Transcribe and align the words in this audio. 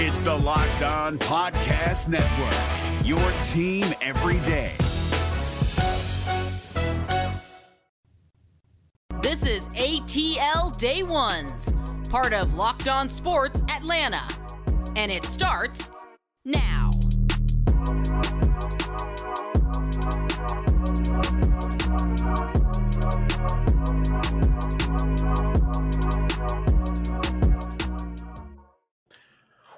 It's 0.00 0.20
the 0.20 0.32
Locked 0.32 0.82
On 0.82 1.18
Podcast 1.18 2.06
Network, 2.06 3.04
your 3.04 3.18
team 3.48 3.84
every 4.00 4.38
day. 4.46 4.76
This 9.20 9.44
is 9.44 9.66
ATL 9.70 10.78
Day 10.78 11.02
Ones, 11.02 11.74
part 12.10 12.32
of 12.32 12.54
Locked 12.54 12.86
On 12.86 13.10
Sports 13.10 13.60
Atlanta. 13.74 14.22
And 14.94 15.10
it 15.10 15.24
starts 15.24 15.90
now. 16.44 16.90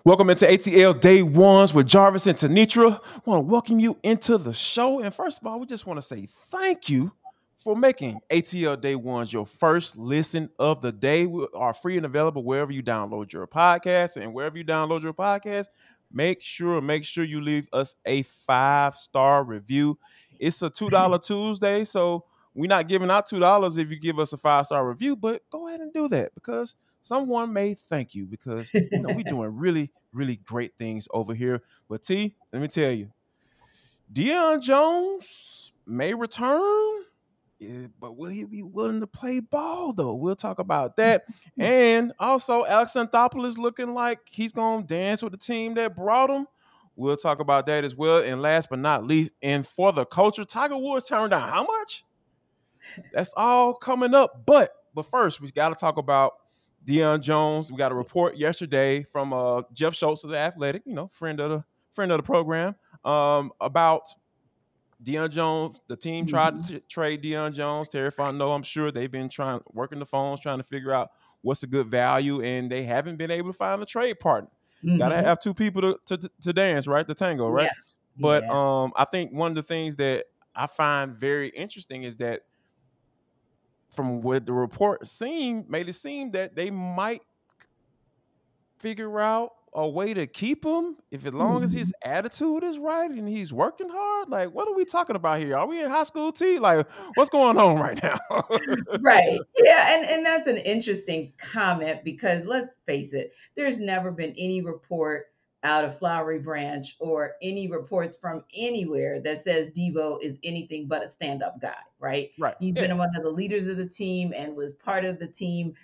Welcome 0.02 0.30
into 0.30 0.46
ATL 0.46 0.98
Day 0.98 1.22
Ones 1.22 1.74
with 1.74 1.86
Jarvis 1.86 2.26
and 2.26 2.34
Tenitra. 2.34 3.02
I 3.04 3.20
want 3.26 3.46
to 3.46 3.52
welcome 3.52 3.78
you 3.78 3.98
into 4.02 4.38
the 4.38 4.54
show. 4.54 5.00
And 5.00 5.14
first 5.14 5.42
of 5.42 5.46
all, 5.46 5.60
we 5.60 5.66
just 5.66 5.86
want 5.86 5.98
to 5.98 6.02
say 6.02 6.26
thank 6.50 6.88
you 6.88 7.12
for 7.58 7.76
making 7.76 8.20
ATL 8.30 8.80
Day 8.80 8.94
Ones 8.94 9.30
your 9.30 9.44
first 9.44 9.98
listen 9.98 10.48
of 10.58 10.80
the 10.80 10.90
day. 10.90 11.26
We 11.26 11.46
are 11.54 11.74
free 11.74 11.98
and 11.98 12.06
available 12.06 12.42
wherever 12.42 12.72
you 12.72 12.82
download 12.82 13.30
your 13.30 13.46
podcast. 13.46 14.16
And 14.16 14.32
wherever 14.32 14.56
you 14.56 14.64
download 14.64 15.02
your 15.02 15.12
podcast, 15.12 15.66
make 16.10 16.40
sure, 16.40 16.80
make 16.80 17.04
sure 17.04 17.22
you 17.22 17.42
leave 17.42 17.68
us 17.70 17.94
a 18.06 18.22
five-star 18.22 19.44
review. 19.44 19.98
It's 20.38 20.62
a 20.62 20.70
$2 20.70 21.22
Tuesday, 21.26 21.84
so 21.84 22.24
we're 22.54 22.68
not 22.68 22.88
giving 22.88 23.10
out 23.10 23.28
$2 23.28 23.78
if 23.78 23.90
you 23.90 24.00
give 24.00 24.18
us 24.18 24.32
a 24.32 24.38
five-star 24.38 24.88
review, 24.88 25.14
but 25.14 25.42
go 25.50 25.68
ahead 25.68 25.80
and 25.80 25.92
do 25.92 26.08
that 26.08 26.34
because– 26.34 26.74
someone 27.02 27.52
may 27.52 27.74
thank 27.74 28.14
you 28.14 28.26
because 28.26 28.72
you 28.74 28.88
know 28.92 29.14
we're 29.14 29.22
doing 29.28 29.56
really, 29.56 29.90
really 30.12 30.36
great 30.36 30.72
things 30.78 31.08
over 31.12 31.34
here. 31.34 31.62
But 31.88 32.02
T, 32.02 32.36
let 32.52 32.62
me 32.62 32.68
tell 32.68 32.90
you, 32.90 33.10
Deion 34.12 34.60
Jones 34.60 35.72
may 35.86 36.14
return, 36.14 37.02
eh, 37.60 37.86
but 37.98 38.16
will 38.16 38.30
he 38.30 38.44
be 38.44 38.62
willing 38.62 39.00
to 39.00 39.06
play 39.06 39.40
ball 39.40 39.92
though? 39.92 40.14
We'll 40.14 40.36
talk 40.36 40.58
about 40.58 40.96
that. 40.96 41.24
and 41.58 42.12
also, 42.18 42.64
Alex 42.64 42.92
Anthopoulos 42.94 43.58
looking 43.58 43.94
like 43.94 44.20
he's 44.26 44.52
gonna 44.52 44.82
dance 44.82 45.22
with 45.22 45.32
the 45.32 45.38
team 45.38 45.74
that 45.74 45.96
brought 45.96 46.30
him. 46.30 46.46
We'll 46.96 47.16
talk 47.16 47.40
about 47.40 47.66
that 47.66 47.84
as 47.84 47.96
well. 47.96 48.22
And 48.22 48.42
last 48.42 48.68
but 48.68 48.78
not 48.78 49.06
least, 49.06 49.32
and 49.40 49.66
for 49.66 49.92
the 49.92 50.04
culture, 50.04 50.44
Tiger 50.44 50.76
Woods 50.76 51.08
turned 51.08 51.30
down 51.30 51.48
how 51.48 51.64
much? 51.64 52.04
That's 53.12 53.32
all 53.36 53.74
coming 53.74 54.14
up. 54.14 54.44
But 54.44 54.72
but 54.94 55.06
first, 55.06 55.40
we 55.40 55.50
got 55.50 55.70
to 55.70 55.74
talk 55.74 55.96
about 55.96 56.32
Deion 56.86 57.20
Jones. 57.20 57.70
We 57.70 57.78
got 57.78 57.92
a 57.92 57.94
report 57.94 58.36
yesterday 58.36 59.04
from 59.04 59.32
uh, 59.32 59.62
Jeff 59.72 59.94
Schultz 59.94 60.24
of 60.24 60.30
the 60.30 60.38
Athletic, 60.38 60.82
you 60.86 60.94
know, 60.94 61.08
friend 61.08 61.40
of 61.40 61.50
the 61.50 61.64
friend 61.94 62.12
of 62.12 62.18
the 62.18 62.22
program, 62.22 62.74
um, 63.04 63.52
about 63.60 64.08
Deion 65.02 65.30
Jones. 65.30 65.80
The 65.88 65.96
team 65.96 66.26
tried 66.26 66.54
mm-hmm. 66.54 66.74
to 66.74 66.80
trade 66.80 67.22
Deion 67.22 67.52
Jones. 67.52 67.88
Terry 67.88 68.10
Fontenot, 68.10 68.54
I'm 68.54 68.62
sure 68.62 68.90
they've 68.90 69.10
been 69.10 69.28
trying 69.28 69.60
working 69.72 69.98
the 69.98 70.06
phones, 70.06 70.40
trying 70.40 70.58
to 70.58 70.64
figure 70.64 70.92
out 70.92 71.10
what's 71.42 71.62
a 71.62 71.66
good 71.66 71.88
value, 71.88 72.42
and 72.42 72.70
they 72.70 72.84
haven't 72.84 73.16
been 73.16 73.30
able 73.30 73.52
to 73.52 73.56
find 73.56 73.82
a 73.82 73.86
trade 73.86 74.20
partner. 74.20 74.50
Mm-hmm. 74.84 74.98
Got 74.98 75.08
to 75.10 75.16
have 75.16 75.40
two 75.40 75.54
people 75.54 75.82
to, 75.82 76.16
to, 76.16 76.30
to 76.42 76.52
dance, 76.52 76.86
right? 76.86 77.06
The 77.06 77.14
tango, 77.14 77.48
right? 77.48 77.64
Yeah. 77.64 77.70
But 78.18 78.44
yeah. 78.44 78.82
um, 78.82 78.92
I 78.96 79.04
think 79.04 79.32
one 79.32 79.50
of 79.50 79.54
the 79.54 79.62
things 79.62 79.96
that 79.96 80.26
I 80.54 80.66
find 80.66 81.14
very 81.14 81.48
interesting 81.50 82.02
is 82.02 82.16
that 82.16 82.42
from 83.90 84.22
what 84.22 84.46
the 84.46 84.52
report 84.52 85.06
seemed 85.06 85.68
made 85.68 85.88
it 85.88 85.94
seem 85.94 86.30
that 86.32 86.54
they 86.54 86.70
might 86.70 87.22
figure 88.78 89.20
out 89.20 89.52
a 89.72 89.88
way 89.88 90.12
to 90.12 90.26
keep 90.26 90.64
him 90.64 90.96
if 91.12 91.24
as 91.24 91.32
long 91.32 91.62
as 91.62 91.72
his 91.72 91.88
mm-hmm. 91.88 92.10
attitude 92.10 92.64
is 92.64 92.78
right 92.78 93.10
and 93.10 93.28
he's 93.28 93.52
working 93.52 93.88
hard? 93.88 94.28
Like 94.28 94.52
what 94.52 94.66
are 94.66 94.74
we 94.74 94.84
talking 94.84 95.14
about 95.14 95.38
here? 95.38 95.56
Are 95.56 95.66
we 95.66 95.82
in 95.82 95.90
high 95.90 96.02
school 96.02 96.32
tea? 96.32 96.58
Like 96.58 96.88
what's 97.14 97.30
going 97.30 97.58
on 97.58 97.78
right 97.78 98.00
now? 98.02 98.18
Right. 99.00 99.40
Yeah 99.62 99.94
and 99.96 100.06
and 100.06 100.26
that's 100.26 100.46
an 100.46 100.56
interesting 100.56 101.32
comment 101.38 102.04
because 102.04 102.44
let's 102.44 102.76
face 102.84 103.12
it 103.12 103.32
there's 103.54 103.78
never 103.78 104.10
been 104.10 104.34
any 104.36 104.62
report 104.62 105.29
out 105.62 105.84
of 105.84 105.98
Flowery 105.98 106.38
Branch 106.38 106.96
or 106.98 107.32
any 107.42 107.68
reports 107.68 108.16
from 108.16 108.44
anywhere 108.54 109.20
that 109.20 109.42
says 109.42 109.68
Debo 109.68 110.22
is 110.22 110.38
anything 110.42 110.86
but 110.86 111.02
a 111.02 111.08
stand 111.08 111.42
up 111.42 111.60
guy, 111.60 111.74
right? 111.98 112.30
Right. 112.38 112.54
He's 112.58 112.74
yeah. 112.74 112.86
been 112.86 112.98
one 112.98 113.10
of 113.14 113.22
the 113.22 113.30
leaders 113.30 113.66
of 113.66 113.76
the 113.76 113.88
team 113.88 114.32
and 114.34 114.56
was 114.56 114.72
part 114.72 115.04
of 115.04 115.18
the 115.18 115.26
team, 115.26 115.74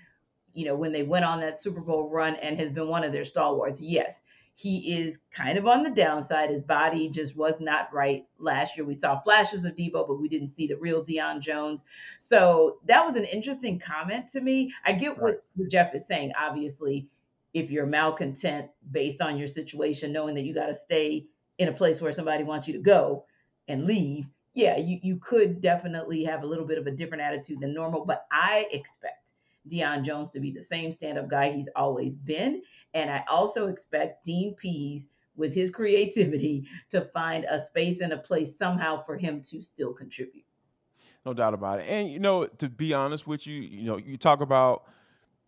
you 0.54 0.64
know, 0.64 0.74
when 0.74 0.92
they 0.92 1.02
went 1.02 1.24
on 1.24 1.40
that 1.40 1.56
Super 1.56 1.80
Bowl 1.80 2.08
run 2.08 2.36
and 2.36 2.58
has 2.58 2.70
been 2.70 2.88
one 2.88 3.04
of 3.04 3.12
their 3.12 3.24
stalwarts. 3.24 3.80
Yes, 3.80 4.22
he 4.54 4.98
is 4.98 5.18
kind 5.30 5.58
of 5.58 5.66
on 5.66 5.82
the 5.82 5.90
downside. 5.90 6.48
His 6.48 6.62
body 6.62 7.10
just 7.10 7.36
was 7.36 7.60
not 7.60 7.92
right 7.92 8.24
last 8.38 8.78
year. 8.78 8.86
We 8.86 8.94
saw 8.94 9.20
flashes 9.20 9.66
of 9.66 9.76
Debo, 9.76 10.08
but 10.08 10.18
we 10.18 10.28
didn't 10.28 10.48
see 10.48 10.66
the 10.66 10.78
real 10.78 11.04
Deion 11.04 11.40
Jones. 11.40 11.84
So 12.18 12.78
that 12.86 13.04
was 13.04 13.16
an 13.16 13.24
interesting 13.24 13.78
comment 13.78 14.28
to 14.28 14.40
me. 14.40 14.72
I 14.86 14.92
get 14.92 15.18
right. 15.18 15.34
what 15.54 15.68
Jeff 15.68 15.94
is 15.94 16.06
saying, 16.06 16.32
obviously 16.40 17.08
if 17.56 17.70
you're 17.70 17.86
malcontent 17.86 18.68
based 18.90 19.22
on 19.22 19.38
your 19.38 19.46
situation, 19.46 20.12
knowing 20.12 20.34
that 20.34 20.44
you 20.44 20.52
got 20.52 20.66
to 20.66 20.74
stay 20.74 21.24
in 21.56 21.68
a 21.68 21.72
place 21.72 22.02
where 22.02 22.12
somebody 22.12 22.44
wants 22.44 22.68
you 22.68 22.74
to 22.74 22.78
go 22.78 23.24
and 23.66 23.86
leave, 23.86 24.28
yeah, 24.52 24.76
you, 24.76 24.98
you 25.02 25.16
could 25.16 25.62
definitely 25.62 26.22
have 26.22 26.42
a 26.42 26.46
little 26.46 26.66
bit 26.66 26.76
of 26.76 26.86
a 26.86 26.90
different 26.90 27.22
attitude 27.22 27.58
than 27.60 27.72
normal. 27.72 28.04
But 28.04 28.26
I 28.30 28.66
expect 28.72 29.32
Deion 29.70 30.04
Jones 30.04 30.32
to 30.32 30.40
be 30.40 30.50
the 30.50 30.60
same 30.60 30.92
stand 30.92 31.16
up 31.16 31.30
guy 31.30 31.50
he's 31.50 31.68
always 31.74 32.14
been. 32.14 32.60
And 32.92 33.08
I 33.10 33.24
also 33.26 33.68
expect 33.68 34.22
Dean 34.22 34.54
Pees, 34.54 35.08
with 35.34 35.54
his 35.54 35.70
creativity, 35.70 36.66
to 36.90 37.06
find 37.14 37.46
a 37.48 37.58
space 37.58 38.02
and 38.02 38.12
a 38.12 38.18
place 38.18 38.58
somehow 38.58 39.02
for 39.02 39.16
him 39.16 39.40
to 39.48 39.62
still 39.62 39.94
contribute. 39.94 40.44
No 41.24 41.32
doubt 41.32 41.54
about 41.54 41.80
it. 41.80 41.86
And, 41.88 42.10
you 42.10 42.18
know, 42.18 42.46
to 42.46 42.68
be 42.68 42.92
honest 42.92 43.26
with 43.26 43.46
you, 43.46 43.62
you 43.62 43.86
know, 43.86 43.96
you 43.96 44.18
talk 44.18 44.42
about 44.42 44.84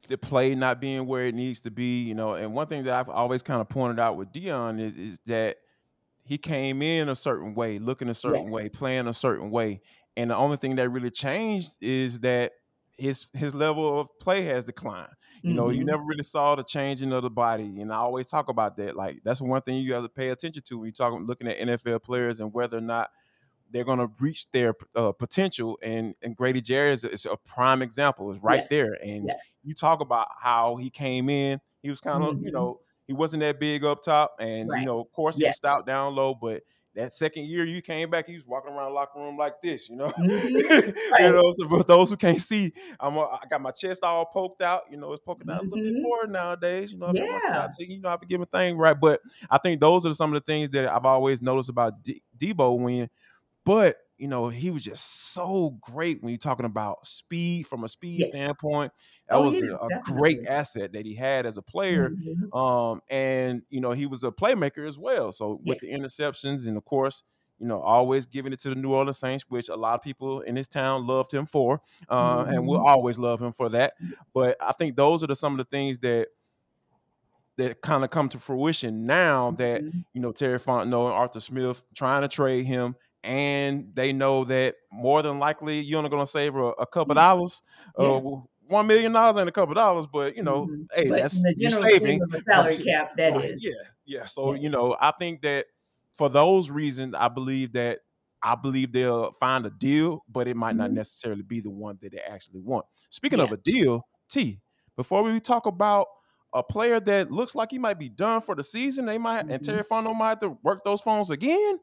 the 0.07 0.17
play 0.17 0.55
not 0.55 0.81
being 0.81 1.07
where 1.07 1.27
it 1.27 1.35
needs 1.35 1.61
to 1.61 1.71
be, 1.71 2.03
you 2.03 2.15
know. 2.15 2.35
And 2.35 2.55
one 2.55 2.67
thing 2.67 2.85
that 2.85 2.95
I've 2.95 3.09
always 3.09 3.43
kind 3.43 3.61
of 3.61 3.69
pointed 3.69 3.99
out 3.99 4.17
with 4.17 4.33
Deion 4.33 4.81
is, 4.81 4.97
is 4.97 5.19
that 5.27 5.57
he 6.25 6.39
came 6.39 6.83
in 6.83 7.09
a 7.09 7.15
certain 7.15 7.55
way, 7.55 7.79
looking 7.79 8.09
a 8.09 8.15
certain 8.15 8.45
yes. 8.45 8.53
way, 8.53 8.69
playing 8.69 9.09
a 9.09 9.13
certain 9.13 9.51
way. 9.51 9.81
And 10.17 10.31
the 10.31 10.37
only 10.37 10.57
thing 10.57 10.77
that 10.77 10.89
really 10.89 11.11
changed 11.11 11.73
is 11.81 12.21
that 12.21 12.53
his 12.97 13.31
his 13.33 13.55
level 13.55 14.01
of 14.01 14.09
play 14.19 14.43
has 14.43 14.65
declined. 14.65 15.13
You 15.43 15.55
know, 15.55 15.67
mm-hmm. 15.67 15.79
you 15.79 15.85
never 15.85 16.03
really 16.03 16.25
saw 16.25 16.57
the 16.57 16.65
changing 16.65 17.13
of 17.13 17.23
the 17.23 17.31
body. 17.31 17.81
And 17.81 17.93
I 17.93 17.97
always 17.97 18.27
talk 18.27 18.49
about 18.49 18.77
that. 18.77 18.97
Like 18.97 19.21
that's 19.23 19.41
one 19.41 19.63
thing 19.63 19.77
you 19.77 19.95
have 19.95 20.03
to 20.03 20.09
pay 20.09 20.29
attention 20.29 20.63
to 20.65 20.79
when 20.79 20.87
you're 20.87 20.93
talking, 20.93 21.25
looking 21.27 21.47
at 21.47 21.59
NFL 21.59 22.03
players 22.03 22.41
and 22.41 22.53
whether 22.53 22.79
or 22.79 22.83
not 22.83 23.11
they're 23.71 23.85
going 23.85 23.99
to 23.99 24.11
reach 24.21 24.51
their 24.51 24.75
uh, 24.95 25.13
potential. 25.13 25.79
And 25.83 26.15
and 26.23 26.37
Grady 26.37 26.61
Jarrett 26.61 26.95
is, 26.95 27.05
is, 27.05 27.27
a 27.27 27.37
prime 27.37 27.83
example. 27.83 28.31
Is 28.33 28.39
right 28.43 28.61
yes. 28.61 28.69
there. 28.69 28.97
And 29.03 29.27
yes. 29.29 29.39
you 29.63 29.75
talk 29.75 30.01
about 30.01 30.29
how 30.41 30.77
he 30.77 30.91
came 30.91 31.29
in. 31.29 31.61
He 31.83 31.91
was 31.91 32.01
kind 32.01 32.25
of 32.25 32.37
mm-hmm. 32.37 32.47
you 32.47 32.53
know 32.53 32.81
he 33.07 33.13
wasn't 33.13 33.41
that 33.41 33.61
big 33.61 33.85
up 33.85 34.03
top, 34.03 34.37
and 34.41 34.69
right. 34.69 34.81
you 34.81 34.87
know 34.87 35.01
of 35.01 35.13
course 35.13 35.37
he 35.37 35.43
yes. 35.43 35.51
was 35.51 35.57
stout 35.57 35.87
down 35.87 36.15
low, 36.15 36.35
but 36.35 36.63
that 36.99 37.13
second 37.13 37.45
year 37.45 37.65
you 37.65 37.81
came 37.81 38.11
back, 38.11 38.27
he 38.27 38.35
was 38.35 38.45
walking 38.45 38.73
around 38.73 38.91
the 38.91 38.95
locker 38.95 39.21
room 39.21 39.37
like 39.37 39.63
this, 39.63 39.89
you 39.89 39.97
know. 39.97 40.09
Mm-hmm. 40.09 40.91
Right. 41.13 41.23
you 41.23 41.33
know, 41.33 41.53
so 41.53 41.69
for 41.69 41.83
those 41.85 42.11
who 42.11 42.17
can't 42.17 42.41
see, 42.41 42.73
I'm 42.99 43.17
a, 43.17 43.21
I 43.21 43.41
got 43.49 43.61
my 43.61 43.71
chest 43.71 44.03
all 44.03 44.27
poked 44.27 44.63
out. 44.63 44.83
You 44.91 44.97
know, 44.97 45.13
it's 45.13 45.23
poking 45.25 45.49
out 45.49 45.63
mm-hmm. 45.63 45.73
a 45.73 45.77
little 45.77 45.85
bit 45.85 45.95
mm-hmm. 45.95 46.03
more 46.03 46.27
nowadays. 46.27 46.93
You 46.93 46.99
know, 46.99 47.13
yeah. 47.15 47.23
you 47.79 48.01
know, 48.01 48.09
I 48.09 48.11
have 48.11 48.21
to 48.21 48.27
give 48.27 48.41
a 48.41 48.47
thing 48.47 48.77
right. 48.77 48.99
But 48.99 49.21
I 49.49 49.59
think 49.59 49.81
those 49.81 50.05
are 50.07 50.15
some 50.15 50.35
of 50.35 50.43
the 50.43 50.45
things 50.45 50.71
that 50.71 50.93
I've 50.93 51.05
always 51.05 51.41
noticed 51.41 51.69
about 51.69 52.03
D- 52.03 52.23
Debo 52.37 52.79
when 52.79 53.09
but 53.69 53.99
you 54.17 54.29
know, 54.29 54.49
he 54.49 54.71
was 54.71 54.83
just 54.83 55.33
so 55.35 55.77
great 55.83 56.23
when 56.23 56.31
you're 56.31 56.39
talking 56.39 56.65
about 56.65 57.05
speed 57.05 57.67
from 57.67 57.85
a 57.85 57.89
speed 57.89 58.21
yes. 58.21 58.31
standpoint. 58.31 58.93
That 59.29 59.37
oh, 59.37 59.43
was 59.43 59.63
yeah, 59.63 59.77
a, 59.81 60.01
great 60.01 60.47
asset 60.47 60.95
that 60.95 61.05
he 61.05 61.15
had 61.15 61.45
as 61.45 61.59
a 61.59 61.63
player. 61.63 62.09
Mm-hmm. 62.09 62.57
Um, 62.57 63.03
and 63.11 63.61
you 63.69 63.83
know, 63.83 63.93
he 63.93 64.07
was 64.07 64.25
a 64.25 64.31
playmaker 64.31 64.89
as 64.89 64.99
well. 64.99 65.33
So 65.33 65.61
with 65.67 65.81
the 65.81 65.91
interceptions 65.91 66.67
and 66.67 66.79
of 66.79 66.85
course, 66.87 67.23
you 67.59 67.67
know, 67.67 67.83
always 67.83 68.25
giving 68.25 68.55
it 68.55 68.61
to 68.61 68.71
the 68.71 68.75
New 68.75 68.91
Orleans 68.91 69.19
Saints, 69.19 69.45
which 69.51 69.69
a 69.69 69.77
lot 69.77 69.97
of 69.97 70.03
people 70.03 70.41
in 70.41 70.55
this 70.55 70.69
town 70.69 71.07
loved 71.07 71.35
him 71.35 71.45
for, 71.45 71.83
uh, 72.09 72.39
mm-hmm. 72.39 72.51
and 72.51 72.67
we'll 72.67 72.87
always 72.87 73.19
love 73.19 73.43
him 73.43 73.53
for 73.53 73.69
that. 73.69 73.95
But 74.33 74.57
I 74.63 74.73
think 74.73 74.97
those 74.97 75.23
are 75.23 75.27
the, 75.27 75.37
some 75.37 75.53
of 75.53 75.59
the 75.59 75.65
things 75.65 75.99
that 75.99 76.29
that 77.59 77.83
kind 77.83 78.05
of 78.05 78.11
come 78.11 78.29
to 78.31 78.39
fruition 78.39 79.05
now 79.05 79.51
that 79.59 79.83
mm-hmm. 79.83 79.99
you 80.15 80.23
know 80.23 80.33
Terry 80.33 80.59
Fontenot 80.59 81.07
and 81.07 81.15
Arthur 81.15 81.41
Smith 81.41 81.83
trying 81.95 82.23
to 82.23 82.29
trade 82.29 82.65
him 82.65 82.97
and 83.25 83.91
they 83.95 84.13
know 84.13 84.45
that 84.45 84.77
more 84.93 85.23
than 85.23 85.39
likely 85.39 85.81
you're 85.81 85.99
only 85.99 86.11
going 86.11 86.23
to 86.23 86.31
save 86.31 86.55
a, 86.55 86.65
a 86.65 86.87
couple 86.87 87.15
mm-hmm. 87.15 87.21
dollars. 87.21 87.63
Uh, 87.99 88.03
yeah. 88.03 88.09
Uh, 88.09 88.41
one 88.69 88.87
million 88.87 89.13
dollars 89.13 89.37
ain't 89.39 89.49
a 89.49 89.53
couple 89.53 89.75
dollars, 89.75 90.07
but 90.07 90.37
you 90.37 90.43
know, 90.43 90.67
mm-hmm. 90.67 90.83
hey, 90.95 91.09
but 91.09 91.23
that's 91.23 91.43
you're 91.57 91.71
saving 91.71 92.21
the 92.29 92.43
salary 92.47 92.77
cap. 92.77 93.17
That 93.17 93.35
right, 93.35 93.45
is, 93.47 93.65
yeah, 93.65 93.73
yeah. 94.05 94.27
So 94.27 94.53
yeah. 94.53 94.61
you 94.61 94.69
know, 94.69 94.97
I 95.01 95.13
think 95.19 95.43
that 95.43 95.67
for 96.15 96.29
those 96.29 96.71
reasons, 96.71 97.15
I 97.17 97.29
believe 97.29 97.73
that 97.73 98.01
I 98.43 98.55
believe 98.55 98.93
they'll 98.93 99.33
find 99.41 99.65
a 99.65 99.71
deal, 99.71 100.23
but 100.29 100.47
it 100.49 100.55
might 100.55 100.71
mm-hmm. 100.71 100.79
not 100.79 100.93
necessarily 100.93 101.43
be 101.43 101.61
the 101.61 101.71
one 101.71 101.99
that 102.03 102.13
they 102.13 102.19
actually 102.19 102.61
want. 102.61 102.85
Speaking 103.09 103.39
yeah. 103.39 103.47
of 103.47 103.53
a 103.53 103.57
deal, 103.57 104.07
T, 104.29 104.61
before 104.97 105.23
we 105.23 105.41
talk 105.41 105.65
about 105.65 106.07
a 106.53 106.63
player 106.63 106.99
that 107.01 107.31
looks 107.31 107.55
like 107.55 107.71
he 107.71 107.79
might 107.79 107.99
be 107.99 108.09
done 108.09 108.41
for 108.41 108.55
the 108.55 108.63
season. 108.63 109.07
They 109.07 109.19
might 109.19 109.43
mm-hmm. 109.43 109.53
and 109.53 109.65
Terry 109.65 109.83
Fontenot 109.83 110.17
might 110.17 110.29
have 110.31 110.41
to 110.41 110.59
work 110.63 110.85
those 110.85 111.01
phones 111.01 111.31
again. 111.31 111.79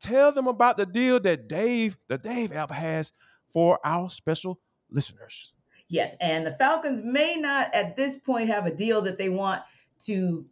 Tell 0.00 0.32
them 0.32 0.46
about 0.46 0.76
the 0.76 0.86
deal 0.86 1.20
that 1.20 1.48
Dave, 1.48 1.98
the 2.08 2.18
Dave 2.18 2.52
app 2.52 2.70
has 2.70 3.12
for 3.52 3.78
our 3.84 4.08
special 4.08 4.58
listeners. 4.90 5.52
Yes, 5.88 6.16
and 6.20 6.46
the 6.46 6.52
Falcons 6.52 7.00
may 7.02 7.36
not 7.36 7.74
at 7.74 7.96
this 7.96 8.16
point 8.16 8.48
have 8.48 8.64
a 8.64 8.74
deal 8.74 9.02
that 9.02 9.18
they 9.18 9.28
want 9.28 9.62
to 10.06 10.46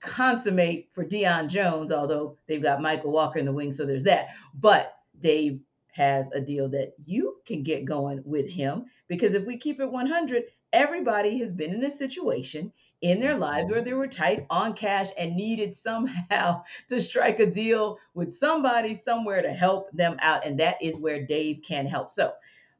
consummate 0.00 0.88
for 0.92 1.04
Deion 1.04 1.48
Jones, 1.48 1.92
although 1.92 2.36
they've 2.46 2.62
got 2.62 2.80
Mykal 2.80 3.06
Walker 3.06 3.38
in 3.38 3.44
the 3.44 3.52
wings, 3.52 3.76
so 3.76 3.86
there's 3.86 4.04
that. 4.04 4.28
But 4.54 4.96
Dave 5.20 5.60
has 5.92 6.28
a 6.32 6.40
deal 6.40 6.68
that 6.70 6.94
you 7.04 7.36
can 7.46 7.62
get 7.62 7.84
going 7.84 8.22
with 8.24 8.48
him 8.48 8.86
because 9.08 9.34
if 9.34 9.46
we 9.46 9.56
keep 9.56 9.80
it 9.80 9.90
100, 9.90 10.44
everybody 10.72 11.38
has 11.38 11.52
been 11.52 11.74
in 11.74 11.84
a 11.84 11.90
situation 11.90 12.72
in 13.02 13.20
their 13.20 13.36
lives 13.36 13.64
mm-hmm. 13.64 13.72
where 13.72 13.82
they 13.82 13.92
were 13.92 14.06
tight 14.06 14.46
on 14.50 14.74
cash 14.74 15.08
and 15.16 15.36
needed 15.36 15.74
somehow 15.74 16.62
to 16.88 17.00
strike 17.00 17.40
a 17.40 17.46
deal 17.46 17.98
with 18.14 18.34
somebody 18.34 18.94
somewhere 18.94 19.42
to 19.42 19.50
help 19.50 19.90
them 19.92 20.16
out. 20.20 20.44
And 20.44 20.58
that 20.60 20.80
is 20.82 20.98
where 20.98 21.24
Dave 21.26 21.62
can 21.62 21.86
help. 21.86 22.10
So, 22.10 22.32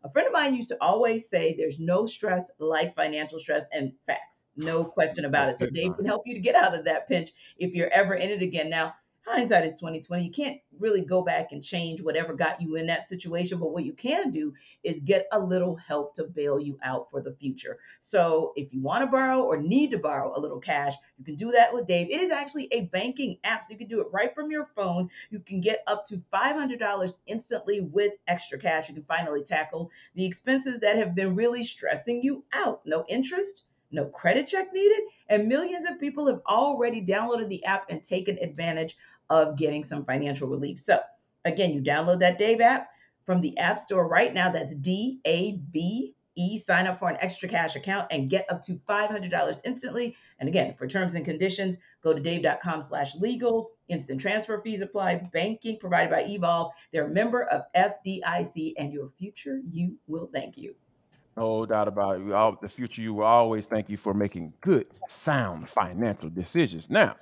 a 0.03 0.11
friend 0.11 0.27
of 0.27 0.33
mine 0.33 0.55
used 0.55 0.71
to 0.71 0.79
always 0.81 1.29
say 1.29 1.55
there's 1.55 1.79
no 1.79 2.07
stress 2.07 2.51
like 2.59 2.95
financial 2.95 3.39
stress 3.39 3.65
and 3.71 3.93
facts, 4.07 4.47
no 4.57 4.83
question 4.83 5.27
about 5.27 5.51
it. 5.51 5.59
So, 5.59 5.67
Dave 5.67 5.95
can 5.97 6.07
help 6.07 6.23
you 6.27 6.35
to 6.35 6.41
get 6.41 6.55
out 6.55 6.75
of 6.75 6.87
that 6.87 7.07
pinch 7.07 7.33
if 7.59 7.75
you're 7.75 7.93
ever 7.93 8.15
in 8.15 8.31
it 8.31 8.41
again. 8.41 8.71
Now, 8.71 8.95
hindsight 9.31 9.65
is 9.65 9.75
2020 9.75 10.25
you 10.25 10.31
can't 10.31 10.61
really 10.79 11.01
go 11.01 11.23
back 11.23 11.53
and 11.53 11.63
change 11.63 12.01
whatever 12.01 12.35
got 12.35 12.61
you 12.61 12.77
in 12.77 12.87
that 12.87 13.07
situation 13.07 13.59
but 13.59 13.73
what 13.73 13.85
you 13.85 13.93
can 13.93 14.31
do 14.31 14.53
is 14.83 15.01
get 15.01 15.27
a 15.33 15.39
little 15.39 15.77
help 15.77 16.15
to 16.15 16.25
bail 16.25 16.59
you 16.59 16.79
out 16.83 17.11
for 17.11 17.21
the 17.21 17.33
future. 17.35 17.79
So 18.01 18.53
if 18.57 18.73
you 18.73 18.81
want 18.81 19.03
to 19.03 19.07
borrow 19.07 19.43
or 19.43 19.57
need 19.57 19.91
to 19.91 19.99
borrow 19.99 20.37
a 20.37 20.41
little 20.41 20.59
cash 20.59 20.95
you 21.19 21.25
can 21.25 21.37
do 21.37 21.51
that 21.53 21.73
with 21.73 21.87
dave. 21.87 22.09
It 22.11 22.21
is 22.21 22.31
actually 22.31 22.69
a 22.73 22.83
banking 22.87 23.39
app 23.45 23.67
so 23.67 23.73
you 23.73 23.79
can 23.79 23.89
do 23.89 24.01
it 24.01 24.09
right 24.13 24.35
from 24.35 24.51
your 24.51 24.67
phone. 24.75 25.11
You 25.31 25.41
can 25.41 25.61
get 25.61 25.83
up 25.87 26.05
to 26.07 26.23
$500 26.33 27.19
instantly 27.27 27.81
with 27.81 28.13
extra 28.27 28.59
cash. 28.59 28.89
You 28.89 28.95
can 28.95 29.05
finally 29.05 29.43
tackle 29.43 29.91
the 30.15 30.25
expenses 30.25 30.81
that 30.81 30.97
have 30.97 31.15
been 31.15 31.35
really 31.35 31.63
stressing 31.63 32.23
you 32.23 32.45
out. 32.53 32.81
No 32.85 33.05
interest 33.09 33.65
no 33.93 34.07
credit 34.07 34.47
check 34.47 34.73
needed, 34.73 35.01
and 35.29 35.49
millions 35.49 35.85
of 35.85 35.99
people 35.99 36.27
have 36.29 36.41
already 36.47 37.05
downloaded 37.05 37.49
the 37.49 37.65
app 37.65 37.91
and 37.91 38.03
taken 38.03 38.39
advantage 38.39 38.97
of 39.31 39.57
getting 39.57 39.83
some 39.85 40.05
financial 40.05 40.49
relief. 40.49 40.79
So, 40.79 40.99
again, 41.45 41.73
you 41.73 41.81
download 41.81 42.21
that 42.21 42.39
Dave 42.39 42.61
app 42.61 42.91
from 43.25 43.41
the 43.41 43.57
App 43.59 43.81
Store 43.81 44.07
right 44.07 44.35
now. 44.35 44.51
That's 44.51 44.75
D 44.75 45.21
A 45.27 45.59
V 45.71 46.15
E. 46.37 46.59
Sign 46.59 46.87
up 46.87 46.99
for 46.99 47.09
an 47.09 47.17
extra 47.21 47.49
cash 47.49 47.77
account 47.77 48.07
and 48.11 48.29
get 48.29 48.51
up 48.51 48.61
to 48.63 48.75
$500 48.89 49.61
instantly. 49.65 50.17
And 50.39 50.49
again, 50.49 50.75
for 50.75 50.87
terms 50.87 51.15
and 51.15 51.25
conditions, 51.25 51.77
go 52.03 52.13
to 52.13 52.21
dave.com 52.21 52.83
slash 52.83 53.15
legal. 53.17 53.71
Instant 53.89 54.21
transfer 54.21 54.61
fees 54.61 54.83
apply. 54.83 55.29
Banking 55.33 55.79
provided 55.79 56.11
by 56.11 56.25
Evolve. 56.25 56.73
They're 56.93 57.07
a 57.07 57.11
member 57.11 57.45
of 57.45 57.63
FDIC, 57.77 58.75
and 58.79 58.93
your 58.93 59.11
future 59.19 59.61
you 59.71 59.97
will 60.07 60.31
thank 60.33 60.57
you. 60.57 60.75
No 61.37 61.67
doubt 61.67 61.89
about 61.89 62.21
it. 62.21 62.61
The 62.63 62.69
future 62.69 63.03
you 63.03 63.15
will 63.15 63.25
always 63.25 63.67
thank 63.67 63.89
you 63.89 63.97
for 63.97 64.15
making 64.15 64.53
good, 64.61 64.87
sound 65.07 65.69
financial 65.69 66.31
decisions. 66.31 66.91
Now, 66.91 67.17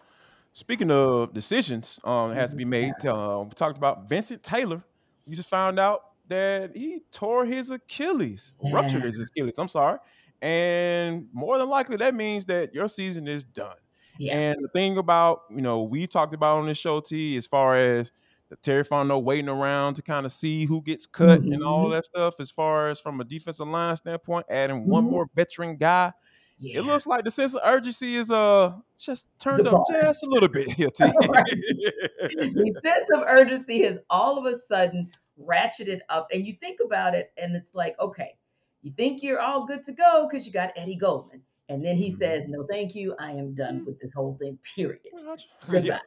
Speaking 0.59 0.91
of 0.91 1.33
decisions, 1.33 2.01
um, 2.03 2.35
has 2.35 2.51
to 2.51 2.57
be 2.57 2.65
made. 2.65 3.07
Uh, 3.07 3.45
we 3.45 3.51
talked 3.55 3.79
about 3.79 4.09
Vincent 4.09 4.43
Taylor. 4.43 4.83
You 5.25 5.37
just 5.37 5.49
found 5.49 5.79
out 5.79 6.01
that 6.27 6.77
he 6.77 6.99
tore 7.13 7.45
his 7.45 7.71
Achilles, 7.71 8.55
yeah. 8.61 8.75
ruptured 8.75 9.05
his 9.05 9.21
Achilles. 9.21 9.55
I'm 9.57 9.69
sorry, 9.69 10.01
and 10.43 11.29
more 11.33 11.59
than 11.59 11.69
likely 11.69 11.97
that 11.99 12.13
means 12.17 12.47
that 12.47 12.75
your 12.75 12.89
season 12.89 13.29
is 13.29 13.45
done. 13.45 13.77
Yeah. 14.19 14.37
And 14.37 14.65
the 14.65 14.69
thing 14.71 14.99
about 14.99 15.43
you 15.49 15.63
know 15.63 15.85
we 15.85 16.09
talked 16.09 16.35
about 16.35 16.59
on 16.59 16.67
this 16.67 16.77
show, 16.77 16.99
T, 16.99 17.37
as 17.37 17.47
far 17.47 17.79
as 17.79 18.11
the 18.49 18.57
Terry 18.57 18.85
Fontenot 18.85 19.23
waiting 19.23 19.49
around 19.49 19.95
to 19.95 20.03
kind 20.03 20.27
of 20.27 20.33
see 20.33 20.65
who 20.65 20.83
gets 20.83 21.07
cut 21.07 21.41
mm-hmm. 21.41 21.53
and 21.53 21.63
all 21.63 21.85
mm-hmm. 21.85 21.93
that 21.93 22.05
stuff, 22.05 22.41
as 22.41 22.51
far 22.51 22.91
as 22.91 22.99
from 22.99 23.21
a 23.21 23.25
defensive 23.25 23.69
line 23.69 23.95
standpoint, 23.95 24.47
adding 24.51 24.81
mm-hmm. 24.81 24.91
one 24.91 25.05
more 25.05 25.29
veteran 25.37 25.77
guy 25.77 26.13
yeah. 26.61 26.81
It 26.81 26.83
looks 26.85 27.07
like 27.07 27.25
the 27.25 27.31
sense 27.31 27.55
of 27.55 27.63
urgency 27.65 28.17
is 28.17 28.31
uh 28.31 28.73
just 28.99 29.27
turned 29.39 29.67
up 29.69 29.85
just 29.91 30.23
a 30.25 30.27
little 30.27 30.49
bit 30.49 30.71
here. 30.73 30.89
the 30.99 32.81
sense 32.85 33.09
of 33.15 33.23
urgency 33.27 33.83
has 33.83 33.99
all 34.11 34.39
of 34.39 34.45
a 34.45 34.57
sudden 34.59 35.11
ratcheted 35.41 36.01
up, 36.09 36.29
and 36.33 36.47
you 36.47 36.55
think 36.55 36.81
about 36.85 37.15
it, 37.15 37.33
and 37.37 37.55
it's 37.55 37.75
like, 37.75 37.99
okay, 38.01 38.37
you 38.83 38.93
think 38.97 39.23
you're 39.23 39.41
all 39.41 39.67
good 39.67 39.85
to 39.85 39.93
go 39.93 40.29
because 40.29 40.47
you 40.47 40.53
got 40.53 40.73
Eddie 40.77 40.97
Goldman. 40.97 41.43
And 41.71 41.85
then 41.85 41.97
he 41.97 42.09
mm-hmm. 42.09 42.19
says, 42.19 42.49
No, 42.49 42.67
thank 42.69 42.95
you. 42.95 43.15
I 43.19 43.33
am 43.33 43.55
done 43.55 43.77
mm-hmm. 43.77 43.85
with 43.85 44.01
this 44.01 44.13
whole 44.13 44.37
thing, 44.41 44.59
period. 44.75 45.01
Yeah. 45.71 45.99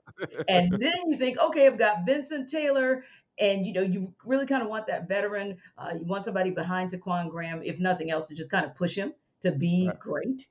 and 0.48 0.71
then 0.71 0.94
you 1.07 1.18
think, 1.18 1.39
okay, 1.39 1.68
I've 1.68 1.77
got 1.77 2.06
Vincent 2.06 2.50
Taylor. 2.50 3.03
And 3.39 3.65
you 3.65 3.74
know, 3.74 3.81
you 3.81 4.13
really 4.25 4.45
kind 4.45 4.62
of 4.62 4.69
want 4.69 4.88
that 4.88 5.07
veteran. 5.07 5.57
Uh, 5.77 5.94
you 6.00 6.06
want 6.06 6.25
somebody 6.25 6.51
behind 6.51 6.89
Ta'Quon 6.89 7.30
Graham, 7.30 7.62
if 7.63 7.80
nothing 7.80 8.12
else, 8.12 8.27
to 8.27 8.36
just 8.36 8.51
kind 8.51 8.65
of 8.65 8.75
push 8.75 8.95
him 8.95 9.13
to 9.41 9.51
be 9.51 9.88
right. 9.88 9.99
great 9.99 10.47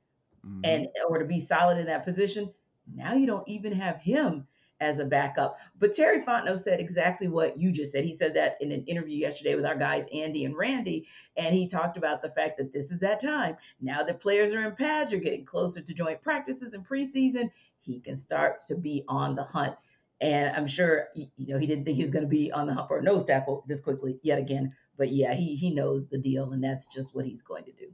mm-hmm. 0.46 0.60
and 0.64 0.88
or 1.08 1.18
to 1.18 1.24
be 1.24 1.40
solid 1.40 1.78
in 1.78 1.86
that 1.86 2.04
position. 2.04 2.52
Now 2.92 3.14
you 3.14 3.26
don't 3.26 3.48
even 3.48 3.72
have 3.72 4.00
him 4.00 4.46
as 4.80 4.98
a 4.98 5.04
backup. 5.04 5.58
But 5.78 5.92
Terry 5.92 6.22
Fontenot 6.22 6.58
said 6.58 6.80
exactly 6.80 7.28
what 7.28 7.58
you 7.58 7.70
just 7.70 7.92
said. 7.92 8.04
He 8.04 8.16
said 8.16 8.34
that 8.34 8.56
in 8.60 8.72
an 8.72 8.84
interview 8.84 9.18
yesterday 9.18 9.54
with 9.54 9.66
our 9.66 9.76
guys 9.76 10.06
Andy 10.12 10.44
and 10.44 10.56
Randy, 10.56 11.06
and 11.36 11.54
he 11.54 11.68
talked 11.68 11.96
about 11.96 12.22
the 12.22 12.30
fact 12.30 12.56
that 12.58 12.72
this 12.72 12.90
is 12.90 13.00
that 13.00 13.20
time. 13.20 13.56
Now 13.80 14.02
that 14.02 14.20
players 14.20 14.52
are 14.52 14.66
in 14.66 14.74
pads, 14.74 15.12
you're 15.12 15.20
getting 15.20 15.44
closer 15.44 15.82
to 15.82 15.94
joint 15.94 16.22
practices 16.22 16.72
and 16.72 16.86
preseason. 16.86 17.50
He 17.80 18.00
can 18.00 18.16
start 18.16 18.62
to 18.66 18.74
be 18.74 19.04
on 19.08 19.34
the 19.34 19.44
hunt. 19.44 19.76
And 20.22 20.54
I'm 20.54 20.66
sure 20.66 21.08
you 21.14 21.28
know 21.38 21.58
he 21.58 21.66
didn't 21.66 21.84
think 21.84 21.96
he 21.96 22.02
was 22.02 22.10
going 22.10 22.24
to 22.24 22.28
be 22.28 22.52
on 22.52 22.66
the 22.66 22.74
hunt 22.74 22.88
for 22.88 22.98
a 22.98 23.02
nose 23.02 23.24
tackle 23.24 23.64
this 23.68 23.80
quickly 23.80 24.18
yet 24.22 24.38
again. 24.38 24.74
But 24.96 25.12
yeah, 25.12 25.34
he 25.34 25.56
he 25.56 25.70
knows 25.70 26.08
the 26.08 26.18
deal, 26.18 26.52
and 26.52 26.62
that's 26.62 26.86
just 26.86 27.14
what 27.14 27.24
he's 27.24 27.42
going 27.42 27.64
to 27.64 27.72
do. 27.72 27.90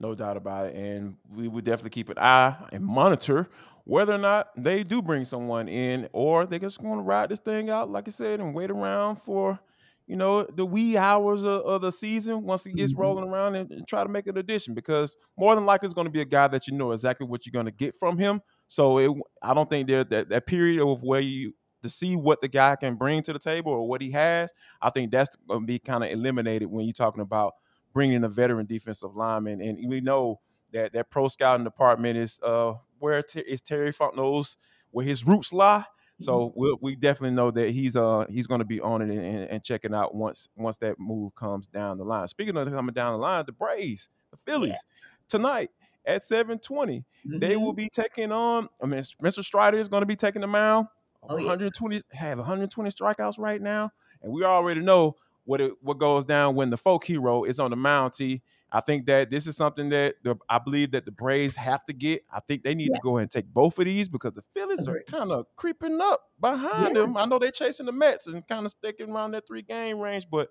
No 0.00 0.14
doubt 0.14 0.38
about 0.38 0.66
it. 0.66 0.74
And 0.74 1.16
we 1.30 1.46
would 1.46 1.64
definitely 1.64 1.90
keep 1.90 2.08
an 2.08 2.18
eye 2.18 2.56
and 2.72 2.84
monitor 2.84 3.50
whether 3.84 4.14
or 4.14 4.18
not 4.18 4.48
they 4.56 4.82
do 4.82 5.02
bring 5.02 5.24
someone 5.24 5.68
in 5.68 6.08
or 6.12 6.46
they're 6.46 6.58
just 6.58 6.80
going 6.80 6.96
to 6.96 7.02
ride 7.02 7.28
this 7.28 7.38
thing 7.38 7.70
out, 7.70 7.90
like 7.90 8.08
I 8.08 8.10
said, 8.10 8.40
and 8.40 8.54
wait 8.54 8.70
around 8.70 9.16
for, 9.16 9.58
you 10.06 10.16
know, 10.16 10.44
the 10.44 10.64
wee 10.64 10.96
hours 10.96 11.42
of, 11.42 11.62
of 11.62 11.82
the 11.82 11.92
season 11.92 12.44
once 12.44 12.64
it 12.64 12.76
gets 12.76 12.92
mm-hmm. 12.92 13.02
rolling 13.02 13.24
around 13.24 13.56
and, 13.56 13.70
and, 13.70 13.86
try 13.86 14.02
to 14.02 14.08
make 14.08 14.26
an 14.26 14.38
addition 14.38 14.74
because 14.74 15.14
more 15.36 15.54
than 15.54 15.66
likely 15.66 15.86
it's 15.86 15.94
going 15.94 16.06
to 16.06 16.10
be 16.10 16.20
a 16.20 16.26
guy 16.26 16.48
that 16.48 16.66
you 16.66 16.74
know 16.74 16.92
exactly 16.92 17.26
what 17.26 17.44
you're 17.44 17.52
going 17.52 17.66
to 17.66 17.72
get 17.72 17.98
from 17.98 18.16
him. 18.16 18.40
So 18.68 18.98
it, 18.98 19.10
I 19.42 19.52
don't 19.54 19.68
think 19.68 19.86
there 19.86 20.04
that, 20.04 20.28
that 20.30 20.46
period 20.46 20.86
of 20.86 21.02
where 21.02 21.20
you 21.20 21.54
to 21.82 21.90
see 21.90 22.14
what 22.14 22.40
the 22.40 22.48
guy 22.48 22.76
can 22.76 22.94
bring 22.94 23.22
to 23.22 23.32
the 23.32 23.38
table 23.38 23.72
or 23.72 23.88
what 23.88 24.02
he 24.02 24.10
has, 24.12 24.52
I 24.80 24.90
think 24.90 25.10
that's 25.10 25.34
going 25.48 25.60
to 25.60 25.66
be 25.66 25.78
kind 25.78 26.04
of 26.04 26.10
eliminated 26.10 26.70
when 26.70 26.86
you're 26.86 26.92
talking 26.92 27.22
about– 27.22 27.54
bringing 27.92 28.24
a 28.24 28.28
veteran 28.28 28.66
defensive 28.66 29.16
lineman. 29.16 29.60
And 29.60 29.88
we 29.88 30.00
know 30.00 30.40
that 30.72 30.92
that 30.92 31.10
pro 31.10 31.28
scouting 31.28 31.64
department 31.64 32.16
is 32.16 32.40
uh, 32.42 32.74
where 32.98 33.22
t- 33.22 33.40
is 33.40 33.60
Terry 33.60 33.92
Fontenot's 33.92 34.56
where 34.90 35.06
his 35.06 35.26
roots 35.26 35.52
lie. 35.52 35.84
So 36.20 36.50
mm-hmm. 36.50 36.84
we 36.84 36.96
definitely 36.96 37.34
know 37.34 37.50
that 37.50 37.70
he's 37.70 37.96
uh 37.96 38.26
he's 38.28 38.46
going 38.46 38.58
to 38.58 38.66
be 38.66 38.78
on 38.78 39.00
it 39.00 39.08
and, 39.08 39.48
and, 39.48 39.64
checking 39.64 39.94
out 39.94 40.14
once 40.14 40.50
once 40.54 40.76
that 40.78 40.98
move 40.98 41.34
comes 41.34 41.66
down 41.66 41.96
the 41.96 42.04
line. 42.04 42.28
Speaking 42.28 42.58
of 42.58 42.68
coming 42.68 42.92
down 42.92 43.12
the 43.12 43.18
line, 43.18 43.44
the 43.46 43.52
Braves, 43.52 44.10
the 44.30 44.36
Phillies, 44.44 44.70
yeah. 44.72 45.08
tonight 45.28 45.70
at 46.04 46.20
7:20, 46.20 46.60
mm-hmm. 46.60 47.38
they 47.38 47.56
will 47.56 47.72
be 47.72 47.88
taking 47.88 48.32
on. 48.32 48.68
I 48.82 48.86
mean, 48.86 49.00
Mr. 49.00 49.42
Strider 49.42 49.78
is 49.78 49.88
going 49.88 50.02
to 50.02 50.06
be 50.06 50.16
taking 50.16 50.42
the 50.42 50.46
mound. 50.46 50.88
Oh, 51.22 51.36
120 51.36 51.96
yeah. 51.96 52.02
have 52.12 52.36
120 52.36 52.90
strikeouts 52.90 53.38
right 53.38 53.60
now, 53.60 53.90
and 54.22 54.30
we 54.30 54.44
already 54.44 54.80
know 54.80 55.16
what 55.44 55.60
it, 55.60 55.72
what 55.80 55.98
goes 55.98 56.24
down 56.24 56.54
when 56.54 56.70
the 56.70 56.76
folk 56.76 57.04
hero 57.04 57.44
is 57.44 57.58
on 57.58 57.70
the 57.70 57.76
mound. 57.76 58.12
T. 58.12 58.42
I 58.72 58.80
think 58.80 59.06
that 59.06 59.30
this 59.30 59.46
is 59.48 59.56
something 59.56 59.88
that 59.88 60.14
the, 60.22 60.36
I 60.48 60.58
believe 60.58 60.92
that 60.92 61.04
the 61.04 61.10
Braves 61.10 61.56
have 61.56 61.84
to 61.86 61.92
get. 61.92 62.24
I 62.32 62.40
think 62.40 62.62
they 62.62 62.74
need 62.74 62.90
yeah. 62.90 62.96
to 62.96 63.00
go 63.02 63.16
ahead 63.16 63.22
and 63.22 63.30
take 63.30 63.46
both 63.52 63.78
of 63.78 63.84
these 63.84 64.08
because 64.08 64.34
the 64.34 64.44
Phillies 64.54 64.86
are 64.86 65.00
mm-hmm. 65.00 65.16
kind 65.16 65.32
of 65.32 65.46
creeping 65.56 65.98
up 66.00 66.22
behind 66.40 66.94
yeah. 66.94 67.02
them. 67.02 67.16
I 67.16 67.24
know 67.24 67.38
they're 67.38 67.50
chasing 67.50 67.86
the 67.86 67.92
Mets 67.92 68.28
and 68.28 68.46
kind 68.46 68.64
of 68.64 68.70
sticking 68.70 69.10
around 69.10 69.32
that 69.32 69.46
three 69.46 69.62
game 69.62 69.98
range, 69.98 70.26
but 70.30 70.50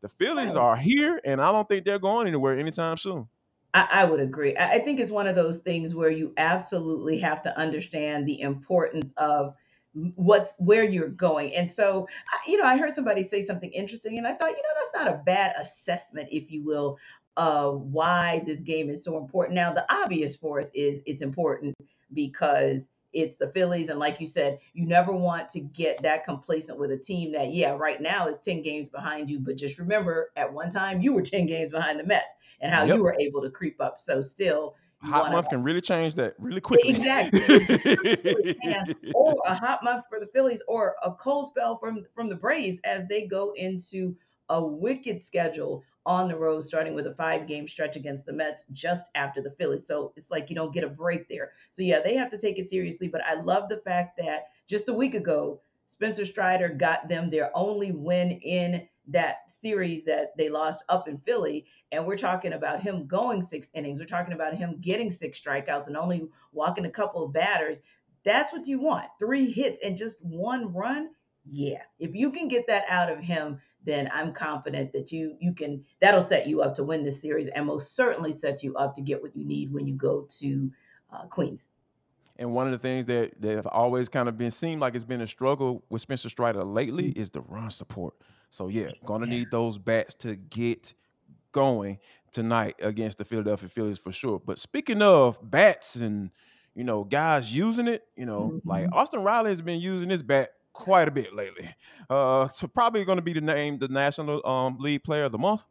the 0.00 0.08
Phillies 0.08 0.56
are 0.56 0.76
here, 0.76 1.20
and 1.24 1.40
I 1.40 1.52
don't 1.52 1.68
think 1.68 1.84
they're 1.84 1.98
going 1.98 2.26
anywhere 2.26 2.58
anytime 2.58 2.96
soon. 2.96 3.28
I, 3.74 3.88
I 3.92 4.04
would 4.06 4.20
agree. 4.20 4.56
I, 4.56 4.74
I 4.74 4.78
think 4.84 4.98
it's 4.98 5.10
one 5.10 5.26
of 5.26 5.34
those 5.34 5.58
things 5.58 5.94
where 5.94 6.10
you 6.10 6.32
absolutely 6.38 7.18
have 7.18 7.42
to 7.42 7.58
understand 7.58 8.26
the 8.26 8.40
importance 8.40 9.12
of– 9.16 9.54
what's 10.14 10.54
where 10.58 10.84
you're 10.84 11.08
going. 11.08 11.54
And 11.54 11.70
so, 11.70 12.08
you 12.46 12.58
know, 12.58 12.64
I 12.64 12.76
heard 12.76 12.94
somebody 12.94 13.22
say 13.22 13.42
something 13.42 13.70
interesting, 13.70 14.18
and 14.18 14.26
I 14.26 14.34
thought, 14.34 14.50
you 14.50 14.56
know, 14.56 14.74
that's 14.76 15.04
not 15.04 15.14
a 15.14 15.22
bad 15.24 15.54
assessment, 15.58 16.28
if 16.30 16.50
you 16.50 16.64
will, 16.64 16.98
of 17.36 17.82
why 17.82 18.42
this 18.46 18.60
game 18.60 18.90
is 18.90 19.04
so 19.04 19.16
important. 19.16 19.54
Now, 19.54 19.72
the 19.72 19.90
obvious 19.92 20.36
for 20.36 20.58
us 20.58 20.70
is 20.74 21.02
it's 21.06 21.22
important 21.22 21.76
because 22.12 22.90
it's 23.12 23.36
the 23.36 23.48
Phillies. 23.48 23.88
And 23.88 23.98
like 23.98 24.20
you 24.20 24.26
said, 24.26 24.58
you 24.74 24.86
never 24.86 25.12
want 25.12 25.48
to 25.50 25.60
get 25.60 26.02
that 26.02 26.24
complacent 26.24 26.78
with 26.78 26.90
a 26.90 26.98
team 26.98 27.32
that, 27.32 27.52
yeah, 27.52 27.70
right 27.70 28.00
now 28.00 28.26
is 28.26 28.36
10 28.38 28.62
games 28.62 28.88
behind 28.88 29.30
you. 29.30 29.38
But 29.40 29.56
just 29.56 29.78
remember, 29.78 30.30
at 30.36 30.52
one 30.52 30.70
time, 30.70 31.00
you 31.00 31.12
were 31.12 31.22
10 31.22 31.46
games 31.46 31.70
behind 31.70 31.98
the 31.98 32.04
Mets 32.04 32.34
and 32.60 32.72
how 32.72 32.84
yep. 32.84 32.96
you 32.96 33.02
were 33.02 33.16
able 33.18 33.40
to 33.42 33.50
creep 33.50 33.80
up. 33.80 33.98
So, 33.98 34.20
still, 34.20 34.74
hot 35.02 35.32
month 35.32 35.48
can 35.48 35.62
really 35.62 35.80
change 35.80 36.14
that 36.16 36.34
really 36.38 36.60
quickly. 36.60 36.90
Exactly. 36.90 37.40
or 39.14 39.36
a 39.46 39.54
hot 39.54 39.82
month 39.84 40.04
for 40.08 40.18
the 40.18 40.28
Phillies, 40.34 40.62
or 40.66 40.96
a 41.02 41.12
cold 41.12 41.48
spell 41.48 41.78
from 41.78 42.04
from 42.14 42.28
the 42.28 42.34
Braves 42.34 42.80
as 42.84 43.06
they 43.08 43.26
go 43.26 43.52
into 43.56 44.16
a 44.48 44.64
wicked 44.64 45.22
schedule 45.22 45.84
on 46.06 46.26
the 46.26 46.36
road, 46.36 46.64
starting 46.64 46.94
with 46.94 47.06
a 47.06 47.14
five 47.14 47.46
game 47.46 47.68
stretch 47.68 47.96
against 47.96 48.24
the 48.24 48.32
Mets 48.32 48.64
just 48.72 49.10
after 49.14 49.42
the 49.42 49.50
Phillies. 49.58 49.86
So 49.86 50.12
it's 50.16 50.30
like 50.30 50.48
you 50.48 50.56
don't 50.56 50.72
get 50.72 50.84
a 50.84 50.88
break 50.88 51.28
there. 51.28 51.52
So 51.70 51.82
yeah, 51.82 52.00
they 52.00 52.14
have 52.16 52.30
to 52.30 52.38
take 52.38 52.58
it 52.58 52.68
seriously. 52.68 53.08
But 53.08 53.24
I 53.26 53.34
love 53.34 53.68
the 53.68 53.82
fact 53.84 54.16
that 54.18 54.48
just 54.66 54.88
a 54.88 54.94
week 54.94 55.14
ago, 55.14 55.60
Spencer 55.84 56.24
Strider 56.24 56.70
got 56.70 57.08
them 57.08 57.30
their 57.30 57.50
only 57.54 57.92
win 57.92 58.32
in 58.32 58.88
that 59.08 59.50
series 59.50 60.04
that 60.04 60.36
they 60.36 60.48
lost 60.48 60.82
up 60.88 61.08
in 61.08 61.18
Philly. 61.18 61.66
And 61.90 62.06
we're 62.06 62.18
talking 62.18 62.52
about 62.52 62.82
him 62.82 63.06
going 63.06 63.40
six 63.40 63.70
innings. 63.74 63.98
We're 63.98 64.06
talking 64.06 64.34
about 64.34 64.54
him 64.54 64.78
getting 64.80 65.10
six 65.10 65.40
strikeouts 65.40 65.86
and 65.86 65.96
only 65.96 66.28
walking 66.52 66.84
a 66.84 66.90
couple 66.90 67.24
of 67.24 67.32
batters. 67.32 67.80
That's 68.24 68.52
what 68.52 68.66
you 68.66 68.80
want. 68.80 69.06
Three 69.18 69.50
hits 69.50 69.80
and 69.82 69.96
just 69.96 70.16
one 70.20 70.72
run. 70.74 71.10
Yeah. 71.50 71.82
If 71.98 72.14
you 72.14 72.30
can 72.30 72.48
get 72.48 72.66
that 72.66 72.84
out 72.88 73.10
of 73.10 73.20
him, 73.20 73.60
then 73.84 74.10
I'm 74.12 74.32
confident 74.34 74.92
that 74.92 75.12
you 75.12 75.36
you 75.40 75.54
can 75.54 75.84
that'll 76.00 76.20
set 76.20 76.46
you 76.46 76.60
up 76.60 76.74
to 76.74 76.84
win 76.84 77.04
this 77.04 77.22
series 77.22 77.48
and 77.48 77.66
most 77.66 77.96
certainly 77.96 78.32
sets 78.32 78.62
you 78.62 78.74
up 78.76 78.94
to 78.96 79.02
get 79.02 79.22
what 79.22 79.34
you 79.34 79.46
need 79.46 79.72
when 79.72 79.86
you 79.86 79.94
go 79.94 80.26
to 80.40 80.70
uh, 81.12 81.26
Queens. 81.26 81.70
And 82.36 82.52
one 82.52 82.66
of 82.66 82.72
the 82.72 82.78
things 82.78 83.06
that 83.06 83.40
that 83.40 83.56
have 83.56 83.66
always 83.66 84.08
kind 84.08 84.28
of 84.28 84.36
been 84.36 84.50
seemed 84.50 84.80
like 84.80 84.94
it's 84.94 85.04
been 85.04 85.20
a 85.20 85.26
struggle 85.26 85.84
with 85.88 86.02
Spencer 86.02 86.28
Strider 86.28 86.64
lately 86.64 87.10
mm-hmm. 87.10 87.20
is 87.20 87.30
the 87.30 87.40
run 87.40 87.70
support. 87.70 88.14
So 88.50 88.68
yeah, 88.68 88.90
gonna 89.06 89.26
yeah. 89.26 89.32
need 89.32 89.50
those 89.50 89.78
bats 89.78 90.14
to 90.16 90.36
get 90.36 90.92
going 91.58 91.98
tonight 92.30 92.76
against 92.80 93.18
the 93.18 93.24
Philadelphia 93.24 93.68
Phillies 93.68 93.98
for 93.98 94.12
sure. 94.12 94.38
But 94.38 94.60
speaking 94.60 95.02
of 95.02 95.38
bats 95.42 95.96
and 95.96 96.30
you 96.76 96.84
know 96.84 97.02
guys 97.02 97.54
using 97.54 97.88
it, 97.88 98.04
you 98.16 98.26
know, 98.26 98.52
mm-hmm. 98.54 98.68
like 98.68 98.88
Austin 98.92 99.24
Riley 99.24 99.50
has 99.50 99.60
been 99.60 99.80
using 99.80 100.08
this 100.08 100.22
bat 100.22 100.50
quite 100.72 101.08
a 101.08 101.10
bit 101.10 101.34
lately. 101.34 101.68
Uh, 102.08 102.48
so 102.48 102.66
probably 102.68 103.04
going 103.04 103.18
to 103.18 103.22
be 103.22 103.32
the 103.32 103.40
name 103.40 103.78
the 103.78 103.88
National 103.88 104.46
um, 104.46 104.78
League 104.78 105.02
Player 105.02 105.24
of 105.24 105.32
the 105.32 105.38
Month. 105.38 105.64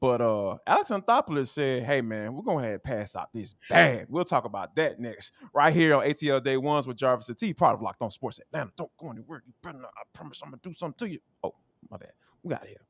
But 0.00 0.20
uh, 0.20 0.58
Alex 0.66 0.90
Anthopoulos 0.90 1.48
said, 1.48 1.82
"Hey 1.82 2.02
man, 2.02 2.34
we're 2.34 2.42
going 2.42 2.64
to 2.64 2.70
have 2.70 2.84
pass 2.84 3.16
out 3.16 3.32
this 3.32 3.54
bag. 3.68 4.06
We'll 4.08 4.24
talk 4.24 4.44
about 4.44 4.76
that 4.76 5.00
next, 5.00 5.32
right 5.52 5.74
here 5.74 5.96
on 5.96 6.04
ATL 6.04 6.42
Day 6.42 6.56
Ones 6.56 6.86
with 6.86 6.98
Jarvis 6.98 7.28
and 7.28 7.36
T, 7.36 7.52
part 7.52 7.74
of 7.74 7.82
Locked 7.82 8.00
On 8.02 8.10
Sports. 8.10 8.38
Atlanta. 8.38 8.70
Don't 8.76 8.90
go 8.98 9.10
anywhere. 9.10 9.42
You 9.44 9.52
better 9.62 9.78
not. 9.78 9.90
I 9.96 10.02
promise 10.14 10.40
I'm 10.42 10.50
gonna 10.50 10.60
do 10.62 10.72
something 10.72 11.06
to 11.06 11.12
you. 11.12 11.18
Oh, 11.42 11.54
my 11.90 11.96
bad. 11.96 12.12
We 12.42 12.50
got 12.50 12.66
here. 12.66 12.80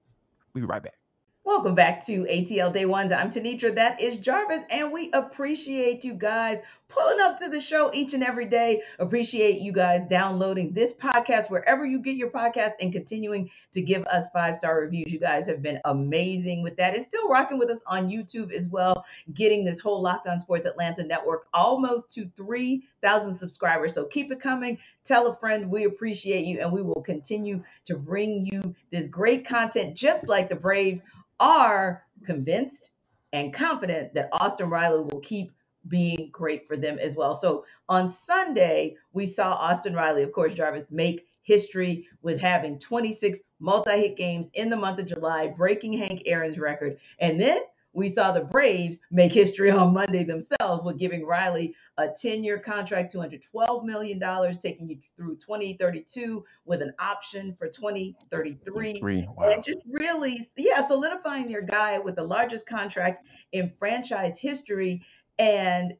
We'll 0.53 0.63
be 0.63 0.67
right 0.67 0.83
back." 0.83 1.06
Welcome 1.47 1.77
back 1.77 2.05
to 2.07 2.25
ATL 2.25 2.73
Day 2.73 2.87
Ones. 2.87 3.13
I'm 3.13 3.31
Tenitra. 3.31 3.73
That 3.77 4.01
is 4.01 4.17
Jarvis, 4.17 4.65
and 4.69 4.91
we 4.91 5.13
appreciate 5.13 6.03
you 6.03 6.13
guys 6.13 6.59
pulling 6.89 7.21
up 7.21 7.39
to 7.39 7.49
the 7.49 7.61
show 7.61 7.91
each 7.93 8.15
and 8.15 8.23
every 8.23 8.47
day. 8.47 8.83
Appreciate 8.99 9.61
you 9.61 9.73
guys 9.73 10.03
downloading 10.09 10.73
this 10.73 10.93
podcast 10.93 11.51
wherever 11.51 11.85
you 11.85 11.99
get 11.99 12.17
your 12.17 12.31
podcast 12.31 12.73
and 12.81 12.93
continuing 12.93 13.51
to 13.73 13.81
give 13.81 14.05
us 14.05 14.29
five 14.33 14.57
star 14.57 14.81
reviews. 14.81 15.13
You 15.13 15.19
guys 15.19 15.47
have 15.47 15.63
been 15.63 15.81
amazing 15.85 16.63
with 16.63 16.77
that, 16.77 16.95
and 16.95 17.05
still 17.05 17.29
rocking 17.29 17.59
with 17.59 17.71
us 17.71 17.83
on 17.87 18.09
YouTube 18.09 18.53
as 18.53 18.69
well, 18.69 19.05
getting 19.35 19.65
this 19.65 19.81
whole 19.81 20.01
Locked 20.01 20.29
On 20.29 20.39
Sports 20.39 20.67
Atlanta 20.67 21.03
network 21.03 21.47
almost 21.53 22.11
to 22.15 22.31
3,000 22.37 23.35
subscribers. 23.35 23.95
So 23.95 24.05
keep 24.05 24.31
it 24.33 24.41
coming. 24.41 24.79
Tell 25.05 25.27
a 25.27 25.37
friend. 25.37 25.71
We 25.71 25.85
appreciate 25.85 26.47
you, 26.47 26.61
and 26.61 26.73
we 26.73 26.83
will 26.83 27.03
continue 27.03 27.63
to 27.85 27.97
bring 27.97 28.47
you 28.47 28.75
this 28.91 29.07
great 29.07 29.47
content, 29.47 29.95
just 29.95 30.29
like 30.29 30.49
the 30.49 30.57
Braves 30.57 31.03
are 31.39 32.05
convinced 32.25 32.91
and 33.33 33.53
confident 33.53 34.15
that 34.15 34.29
Austin 34.33 34.71
Riley 34.71 35.01
will 35.01 35.21
keep 35.21 35.53
being 35.89 36.29
great 36.33 36.67
for 36.67 36.77
them 36.77 36.99
as 36.99 37.17
well. 37.17 37.35
So 37.35 37.65
on 37.89 38.09
Sunday, 38.09 38.97
we 39.13 39.27
saw 39.27 39.53
Austin 39.55 39.95
Riley, 39.95 40.23
of 40.23 40.33
course, 40.33 40.55
Jarvis, 40.55 40.91
make 40.91 41.27
history 41.43 42.09
with 42.23 42.41
having 42.41 42.79
26 42.79 43.39
multi 43.61 43.93
hit 43.93 44.17
games 44.17 44.51
in 44.55 44.69
the 44.69 44.77
month 44.77 44.99
of 44.99 45.07
July, 45.07 45.49
breaking 45.49 45.93
Hank 45.95 46.23
Aaron's 46.27 46.59
record. 46.59 46.99
And 47.21 47.41
then 47.41 47.63
we 47.97 48.11
saw 48.11 48.31
the 48.31 48.43
Braves 48.43 49.01
make 49.11 49.33
history 49.33 49.71
on 49.71 49.95
Monday 49.95 50.23
themselves 50.23 50.85
with 50.85 50.99
giving 50.99 51.25
Riley 51.25 51.75
a 51.97 52.09
10 52.09 52.45
year 52.45 52.59
contract, 52.59 53.15
$212 53.15 53.85
million, 53.85 54.21
taking 54.61 54.91
you 54.91 54.99
through 55.17 55.37
2032 55.37 56.45
with 56.67 56.83
an 56.83 56.93
option 56.99 57.57
for 57.59 57.69
2033. 57.69 59.01
Wow. 59.35 59.49
And 59.49 59.65
just 59.65 59.79
really, 59.91 60.43
yeah, 60.59 60.87
solidifying 60.87 61.49
their 61.49 61.63
guy 61.63 61.99
with 61.99 62.17
the 62.17 62.23
largest 62.23 62.67
contract 62.67 63.21
in 63.53 63.73
franchise 63.79 64.39
history. 64.39 65.03
And 65.39 65.95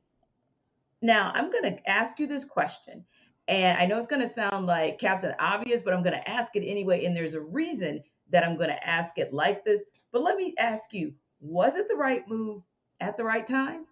now 1.03 1.33
I'm 1.35 1.51
going 1.51 1.65
to 1.65 1.91
ask 1.91 2.19
you 2.19 2.27
this 2.27 2.45
question. 2.45 3.05
And 3.49 3.79
I 3.79 3.87
know 3.87 3.97
it's 3.97 4.07
going 4.07 4.23
to 4.23 4.29
sound 4.29 4.67
like 4.67 4.99
Captain 4.99 5.35
Obvious, 5.39 5.81
but 5.81 5.95
I'm 5.95 6.03
going 6.03 6.17
to 6.17 6.29
ask 6.29 6.57
it 6.57 6.65
anyway. 6.65 7.05
And 7.05 7.17
there's 7.17 7.35
a 7.35 7.41
reason 7.41 8.03
that 8.31 8.45
I'm 8.45 8.57
going 8.57 8.71
to 8.71 8.87
ask 8.89 9.19
it 9.19 9.33
like 9.33 9.65
this. 9.65 9.85
But 10.11 10.23
let 10.23 10.37
me 10.37 10.55
ask 10.59 10.93
you 10.93 11.13
was 11.41 11.77
it 11.77 11.87
the 11.87 11.95
right 11.95 12.27
move 12.29 12.63
at 13.01 13.17
the 13.17 13.25
right 13.25 13.47
time? 13.47 13.87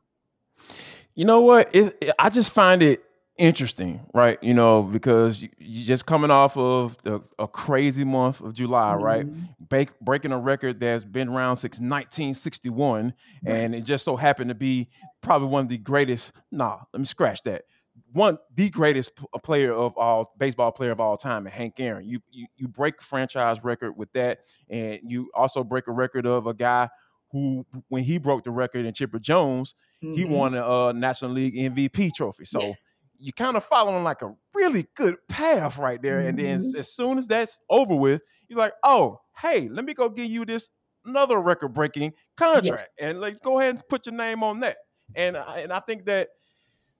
You 1.14 1.24
know 1.24 1.40
what? 1.40 1.72
It, 1.74 2.10
I 2.18 2.30
just 2.30 2.52
find 2.52 2.82
it 2.82 3.04
interesting, 3.38 4.00
right? 4.12 4.42
You 4.42 4.54
know, 4.54 4.82
because 4.82 5.42
you, 5.42 5.48
are 5.82 5.86
just 5.86 6.06
coming 6.06 6.30
off 6.30 6.56
of 6.56 6.96
the, 7.02 7.20
a 7.38 7.48
crazy 7.48 8.04
month 8.04 8.40
of 8.40 8.54
July, 8.54 8.94
mm-hmm. 8.94 9.04
right? 9.04 9.26
Break, 9.68 9.98
breaking 10.00 10.32
a 10.32 10.38
record 10.38 10.80
that's 10.80 11.04
been 11.04 11.28
around 11.28 11.56
since 11.56 11.74
1961, 11.74 13.14
right. 13.44 13.52
and 13.52 13.74
it 13.74 13.82
just 13.82 14.04
so 14.04 14.16
happened 14.16 14.48
to 14.48 14.54
be 14.54 14.88
probably 15.20 15.48
one 15.48 15.62
of 15.62 15.68
the 15.68 15.78
greatest. 15.78 16.32
Nah, 16.50 16.80
let 16.92 17.00
me 17.00 17.06
scratch 17.06 17.42
that. 17.44 17.64
One, 18.12 18.38
the 18.54 18.70
greatest 18.70 19.12
player 19.42 19.72
of 19.72 19.96
all 19.96 20.34
baseball 20.38 20.70
player 20.70 20.92
of 20.92 21.00
all 21.00 21.16
time, 21.16 21.46
and 21.46 21.54
Hank 21.54 21.80
Aaron. 21.80 22.08
You, 22.08 22.20
you 22.30 22.46
you 22.56 22.68
break 22.68 23.02
franchise 23.02 23.62
record 23.64 23.96
with 23.96 24.12
that, 24.12 24.40
and 24.68 25.00
you 25.02 25.30
also 25.34 25.64
break 25.64 25.88
a 25.88 25.92
record 25.92 26.26
of 26.26 26.46
a 26.46 26.54
guy 26.54 26.88
who 27.32 27.66
when 27.88 28.04
he 28.04 28.18
broke 28.18 28.44
the 28.44 28.52
record 28.52 28.86
in 28.86 28.94
Chipper 28.94 29.18
Jones, 29.18 29.74
mm-hmm. 30.02 30.14
he 30.14 30.24
won 30.24 30.54
a 30.54 30.64
uh, 30.64 30.92
National 30.92 31.32
League 31.32 31.54
MVP 31.54 32.12
trophy. 32.14 32.44
So 32.44 32.60
yes. 32.60 32.80
You 33.24 33.32
kind 33.32 33.56
of 33.56 33.64
following 33.64 34.04
like 34.04 34.20
a 34.20 34.34
really 34.54 34.86
good 34.94 35.16
path 35.28 35.78
right 35.78 36.00
there. 36.02 36.18
Mm-hmm. 36.18 36.28
And 36.28 36.38
then 36.38 36.58
mm-hmm. 36.58 36.78
as 36.78 36.94
soon 36.94 37.16
as 37.16 37.26
that's 37.26 37.60
over 37.70 37.94
with, 37.94 38.20
you're 38.48 38.58
like, 38.58 38.74
oh, 38.82 39.20
hey, 39.40 39.68
let 39.68 39.86
me 39.86 39.94
go 39.94 40.10
give 40.10 40.26
you 40.26 40.44
this 40.44 40.68
another 41.06 41.40
record 41.40 41.72
breaking 41.72 42.12
contract 42.36 42.90
yes. 42.98 43.10
and 43.10 43.20
like 43.20 43.40
go 43.40 43.58
ahead 43.58 43.70
and 43.70 43.82
put 43.88 44.06
your 44.06 44.14
name 44.14 44.42
on 44.42 44.60
that. 44.60 44.76
And 45.16 45.38
I, 45.38 45.60
and 45.60 45.72
I 45.72 45.80
think 45.80 46.04
that 46.04 46.28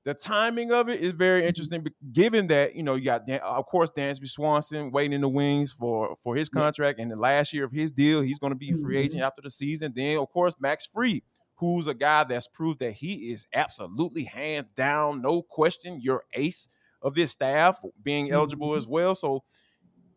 the 0.05 0.15
timing 0.15 0.73
of 0.73 0.89
it 0.89 1.01
is 1.01 1.13
very 1.13 1.41
mm-hmm. 1.41 1.49
interesting, 1.49 1.87
given 2.13 2.47
that 2.47 2.75
you 2.75 2.83
know 2.83 2.95
you 2.95 3.05
got 3.05 3.29
of 3.29 3.67
course 3.67 3.91
Dansby 3.91 4.29
Swanson 4.29 4.91
waiting 4.93 5.13
in 5.13 5.21
the 5.21 5.29
wings 5.29 5.73
for 5.73 6.17
for 6.23 6.37
his 6.37 6.49
contract, 6.49 6.99
and 6.99 7.11
the 7.11 7.17
last 7.17 7.53
year 7.53 7.65
of 7.65 7.73
his 7.73 7.91
deal, 7.91 8.23
he's 8.23 8.39
going 8.39 8.53
to 8.53 8.59
be 8.59 8.73
free 8.73 8.99
agent 8.99 9.17
mm-hmm. 9.17 9.25
after 9.25 9.43
the 9.43 9.51
season. 9.51 9.93
Then 9.95 10.19
of 10.19 10.29
course 10.31 10.55
Max 10.59 10.87
Fried, 10.87 11.23
who's 11.57 11.87
a 11.87 11.95
guy 11.95 12.25
that's 12.25 12.49
proved 12.49 12.81
that 12.81 12.93
he 12.93 13.31
is 13.33 13.47
absolutely 13.55 14.25
hands 14.25 14.67
down, 14.75 15.23
no 15.23 15.43
question, 15.43 16.01
your 16.01 16.25
ace 16.33 16.69
of 17.03 17.15
this 17.15 17.33
staff, 17.33 17.79
being 18.03 18.31
eligible 18.31 18.71
mm-hmm. 18.71 18.79
as 18.79 18.89
well. 18.89 19.15
So 19.15 19.45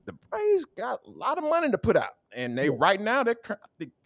the 0.06 0.13
Braves 0.29 0.65
got 0.65 1.00
a 1.06 1.10
lot 1.10 1.38
of 1.38 1.44
money 1.44 1.70
to 1.70 1.77
put 1.77 1.98
out, 1.98 2.13
and 2.34 2.58
they 2.58 2.67
yeah. 2.67 2.77
right 2.79 3.00
now 3.00 3.24
they're 3.24 3.36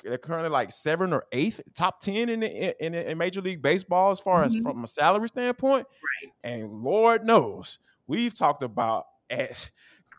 they're 0.04 0.18
currently 0.18 0.50
like 0.50 0.72
seven 0.72 1.14
or 1.14 1.26
eighth, 1.32 1.62
top 1.76 2.00
ten 2.00 2.28
in 2.28 2.40
the, 2.40 2.84
in, 2.84 2.96
in 2.96 3.18
Major 3.18 3.42
League 3.42 3.62
Baseball 3.62 4.12
as 4.12 4.20
far 4.20 4.44
mm-hmm. 4.44 4.58
as 4.58 4.64
from 4.64 4.84
a 4.84 4.88
salary 4.88 5.30
standpoint. 5.30 5.86
Right. 6.24 6.34
And 6.44 6.72
Lord 6.72 7.24
knows 7.24 7.78
we've 8.08 8.34
talked 8.34 8.64
about 8.64 9.06
at 9.30 9.70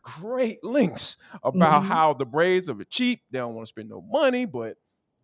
great 0.03 0.63
lengths 0.63 1.17
about 1.43 1.81
mm-hmm. 1.81 1.91
how 1.91 2.13
the 2.13 2.25
Braves 2.25 2.69
are 2.69 2.77
cheap. 2.89 3.21
They 3.29 3.39
don't 3.39 3.53
want 3.53 3.65
to 3.65 3.69
spend 3.69 3.89
no 3.89 4.01
money, 4.01 4.45
but 4.45 4.77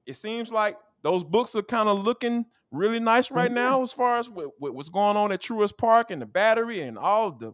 it 0.06 0.14
seems 0.16 0.52
like 0.52 0.78
those 1.02 1.24
books 1.24 1.56
are 1.56 1.62
kind 1.62 1.90
of 1.90 2.00
looking 2.00 2.46
really 2.72 3.00
nice 3.00 3.32
right 3.32 3.48
mm-hmm. 3.48 3.56
now 3.56 3.82
as 3.82 3.92
far 3.92 4.20
as 4.20 4.30
what, 4.30 4.52
what's 4.60 4.90
going 4.90 5.18
on 5.18 5.32
at 5.32 5.42
Truist 5.42 5.78
Park 5.78 6.12
and 6.12 6.22
the 6.22 6.26
Battery 6.26 6.82
and 6.82 6.98
all 6.98 7.32
the 7.32 7.54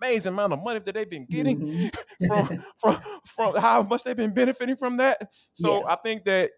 amazing 0.00 0.32
amount 0.32 0.52
of 0.52 0.62
money 0.62 0.80
that 0.80 0.94
they've 0.94 1.08
been 1.08 1.26
getting 1.26 1.60
mm-hmm. 1.60 2.26
from 2.26 2.64
from 2.76 3.00
from 3.24 3.56
how 3.56 3.82
much 3.82 4.04
they've 4.04 4.16
been 4.16 4.34
benefiting 4.34 4.76
from 4.76 4.98
that. 4.98 5.18
So 5.52 5.80
yeah. 5.80 5.92
I 5.92 5.96
think 5.96 6.24
that 6.24 6.50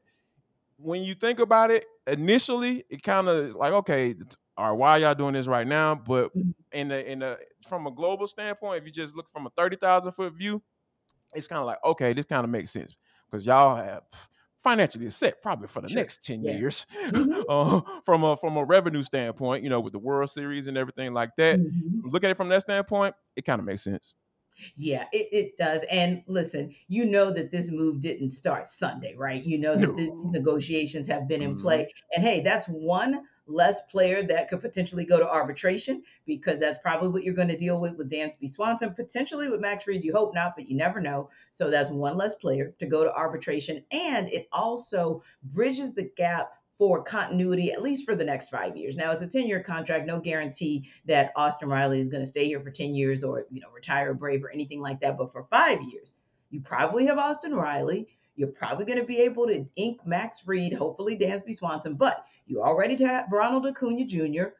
when 0.76 1.02
you 1.02 1.14
think 1.14 1.38
about 1.38 1.70
it, 1.70 1.84
initially 2.06 2.84
it 2.88 3.02
kind 3.02 3.28
of 3.28 3.44
is 3.44 3.54
like, 3.54 3.72
okay, 3.72 4.14
all 4.56 4.70
right, 4.70 4.78
why 4.78 4.96
y'all 4.98 5.14
doing 5.14 5.34
this 5.34 5.46
right 5.46 5.66
now? 5.66 5.94
But 5.94 6.34
mm-hmm. 6.36 6.50
in 6.72 6.88
the 6.88 7.10
in 7.10 7.20
the 7.20 7.38
from 7.68 7.86
a 7.86 7.90
global 7.90 8.26
standpoint, 8.26 8.78
if 8.78 8.84
you 8.84 8.92
just 8.92 9.16
look 9.16 9.30
from 9.32 9.46
a 9.46 9.50
thirty 9.50 9.76
thousand 9.76 10.12
foot 10.12 10.32
view, 10.34 10.62
it's 11.34 11.46
kind 11.46 11.60
of 11.60 11.66
like, 11.66 11.78
okay, 11.84 12.12
this 12.12 12.26
kind 12.26 12.44
of 12.44 12.50
makes 12.50 12.70
sense 12.70 12.94
because 13.30 13.46
y'all 13.46 13.76
have 13.76 14.02
financially 14.62 15.08
set 15.10 15.40
probably 15.40 15.66
for 15.68 15.80
the 15.80 15.88
sure. 15.88 15.96
next 15.98 16.24
10 16.24 16.44
yeah. 16.44 16.52
years 16.52 16.86
mm-hmm. 17.06 17.40
uh, 17.48 17.80
from 18.04 18.24
a 18.24 18.36
from 18.36 18.56
a 18.56 18.64
revenue 18.64 19.02
standpoint 19.02 19.64
you 19.64 19.70
know 19.70 19.80
with 19.80 19.92
the 19.92 19.98
world 19.98 20.28
series 20.28 20.66
and 20.66 20.76
everything 20.76 21.14
like 21.14 21.30
that 21.36 21.58
mm-hmm. 21.58 22.08
look 22.08 22.24
at 22.24 22.30
it 22.30 22.36
from 22.36 22.48
that 22.48 22.60
standpoint 22.60 23.14
it 23.36 23.44
kind 23.44 23.58
of 23.58 23.64
makes 23.64 23.82
sense 23.82 24.14
yeah, 24.76 25.06
it, 25.12 25.28
it 25.32 25.56
does. 25.56 25.82
And 25.90 26.22
listen, 26.26 26.74
you 26.88 27.06
know 27.06 27.30
that 27.30 27.50
this 27.50 27.70
move 27.70 28.00
didn't 28.00 28.30
start 28.30 28.68
Sunday, 28.68 29.14
right? 29.16 29.42
You 29.42 29.58
know 29.58 29.74
that 29.74 29.88
no. 29.88 29.96
the 29.96 30.38
negotiations 30.38 31.06
have 31.08 31.28
been 31.28 31.42
in 31.42 31.52
mm-hmm. 31.52 31.62
play. 31.62 31.92
And 32.14 32.22
hey, 32.22 32.40
that's 32.42 32.66
one 32.66 33.22
less 33.50 33.82
player 33.90 34.22
that 34.22 34.48
could 34.48 34.60
potentially 34.60 35.04
go 35.04 35.18
to 35.18 35.28
arbitration 35.28 36.02
because 36.26 36.58
that's 36.58 36.78
probably 36.78 37.08
what 37.08 37.24
you're 37.24 37.34
going 37.34 37.48
to 37.48 37.56
deal 37.56 37.80
with 37.80 37.96
with 37.96 38.10
Dansby 38.10 38.48
Swanson, 38.48 38.94
potentially 38.94 39.48
with 39.48 39.60
Max 39.60 39.84
Fried. 39.84 40.04
You 40.04 40.12
hope 40.12 40.34
not, 40.34 40.54
but 40.56 40.68
you 40.68 40.76
never 40.76 41.00
know. 41.00 41.28
So 41.50 41.70
that's 41.70 41.90
one 41.90 42.16
less 42.16 42.34
player 42.34 42.74
to 42.78 42.86
go 42.86 43.04
to 43.04 43.14
arbitration. 43.14 43.84
And 43.90 44.28
it 44.28 44.48
also 44.52 45.22
bridges 45.42 45.92
the 45.94 46.10
gap 46.16 46.52
for 46.80 47.02
continuity, 47.02 47.72
at 47.72 47.82
least 47.82 48.06
for 48.06 48.16
the 48.16 48.24
next 48.24 48.48
five 48.48 48.74
years. 48.74 48.96
Now 48.96 49.10
it's 49.10 49.20
a 49.20 49.26
10 49.26 49.46
year 49.46 49.62
contract, 49.62 50.06
no 50.06 50.18
guarantee 50.18 50.88
that 51.04 51.30
Austin 51.36 51.68
Riley 51.68 52.00
is 52.00 52.08
going 52.08 52.22
to 52.22 52.26
stay 52.26 52.46
here 52.46 52.58
for 52.60 52.70
10 52.70 52.94
years 52.94 53.22
or, 53.22 53.44
you 53.50 53.60
know, 53.60 53.68
retire 53.70 54.14
Brave 54.14 54.42
or 54.42 54.50
anything 54.50 54.80
like 54.80 54.98
that. 55.00 55.18
But 55.18 55.30
for 55.30 55.46
five 55.50 55.82
years, 55.82 56.14
you 56.48 56.62
probably 56.62 57.04
have 57.04 57.18
Austin 57.18 57.54
Riley. 57.54 58.08
You're 58.34 58.48
probably 58.48 58.86
going 58.86 58.98
to 58.98 59.04
be 59.04 59.18
able 59.18 59.46
to 59.48 59.66
ink 59.76 60.00
Max 60.06 60.40
Fried, 60.40 60.72
hopefully 60.72 61.18
Dansby 61.18 61.54
Swanson, 61.54 61.96
but 61.96 62.24
you 62.50 62.62
already 62.62 63.02
have 63.04 63.30
Ronald 63.30 63.66
Acuna 63.66 64.04
Jr. 64.04 64.50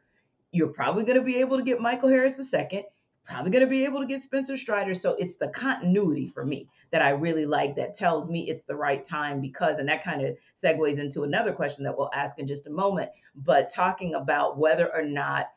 You're 0.51 0.67
probably 0.69 1.03
going 1.03 1.17
to 1.17 1.23
be 1.23 1.37
able 1.37 1.57
to 1.57 1.63
get 1.63 1.81
Michael 1.81 2.09
Harris 2.09 2.39
II 2.53 2.85
probably 3.23 3.51
going 3.51 3.63
to 3.63 3.69
be 3.69 3.85
able 3.85 3.99
to 3.99 4.05
get 4.05 4.21
Spencer 4.21 4.57
Strider. 4.57 4.95
So 4.95 5.13
it's 5.13 5.37
the 5.37 5.49
continuity 5.49 6.27
for 6.27 6.45
me 6.45 6.67
that 6.91 7.01
I 7.01 7.09
really 7.09 7.45
like 7.45 7.75
that 7.75 7.93
tells 7.93 8.27
me 8.27 8.49
it's 8.49 8.63
the 8.63 8.75
right 8.75 9.03
time 9.03 9.41
because, 9.41 9.79
and 9.79 9.87
that 9.89 10.03
kind 10.03 10.25
of 10.25 10.35
segues 10.55 10.97
into 10.97 11.23
another 11.23 11.53
question 11.53 11.83
that 11.83 11.97
we'll 11.97 12.09
ask 12.13 12.39
in 12.39 12.47
just 12.47 12.67
a 12.67 12.71
moment. 12.71 13.11
But 13.35 13.69
talking 13.69 14.15
about 14.15 14.57
whether 14.57 14.93
or 14.93 15.03
not 15.03 15.47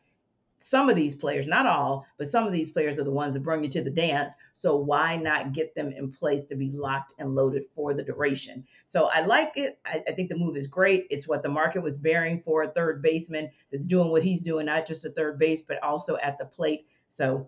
some 0.65 0.89
of 0.89 0.97
these 0.97 1.15
players, 1.15 1.47
not 1.47 1.67
all, 1.67 2.07
but 2.17 2.27
some 2.27 2.47
of 2.47 2.53
these 2.53 2.71
players 2.71 2.99
are 2.99 3.05
the 3.05 3.11
ones 3.11 3.35
that 3.35 3.43
bring 3.43 3.63
you 3.63 3.69
to 3.69 3.83
the 3.83 3.91
dance. 3.91 4.33
So 4.55 4.75
why 4.77 5.15
not 5.15 5.53
get 5.53 5.75
them 5.75 5.93
in 5.93 6.11
place 6.11 6.47
to 6.47 6.55
be 6.55 6.71
locked 6.71 7.13
and 7.19 7.35
loaded 7.35 7.65
for 7.75 7.93
the 7.93 8.03
duration? 8.03 8.65
So 8.87 9.11
I 9.13 9.27
like 9.27 9.53
it. 9.57 9.79
I, 9.85 10.03
I, 10.09 10.13
think 10.13 10.31
the 10.31 10.39
move 10.39 10.57
is 10.57 10.67
great. 10.67 11.07
It's 11.11 11.29
what 11.29 11.43
the 11.43 11.51
market 11.51 11.83
was 11.83 11.99
bearing 11.99 12.41
for 12.47 12.63
a 12.63 12.71
third 12.71 13.03
baseman 13.03 13.51
that's 13.71 13.87
doing 13.87 14.09
what 14.09 14.25
he's 14.25 14.43
doing, 14.43 14.65
not 14.65 14.87
just 14.87 15.05
a 15.05 15.11
third 15.11 15.39
base, 15.39 15.61
but 15.61 15.83
also 15.83 16.17
at 16.23 16.39
the 16.39 16.47
plate. 16.47 16.87
So 17.11 17.47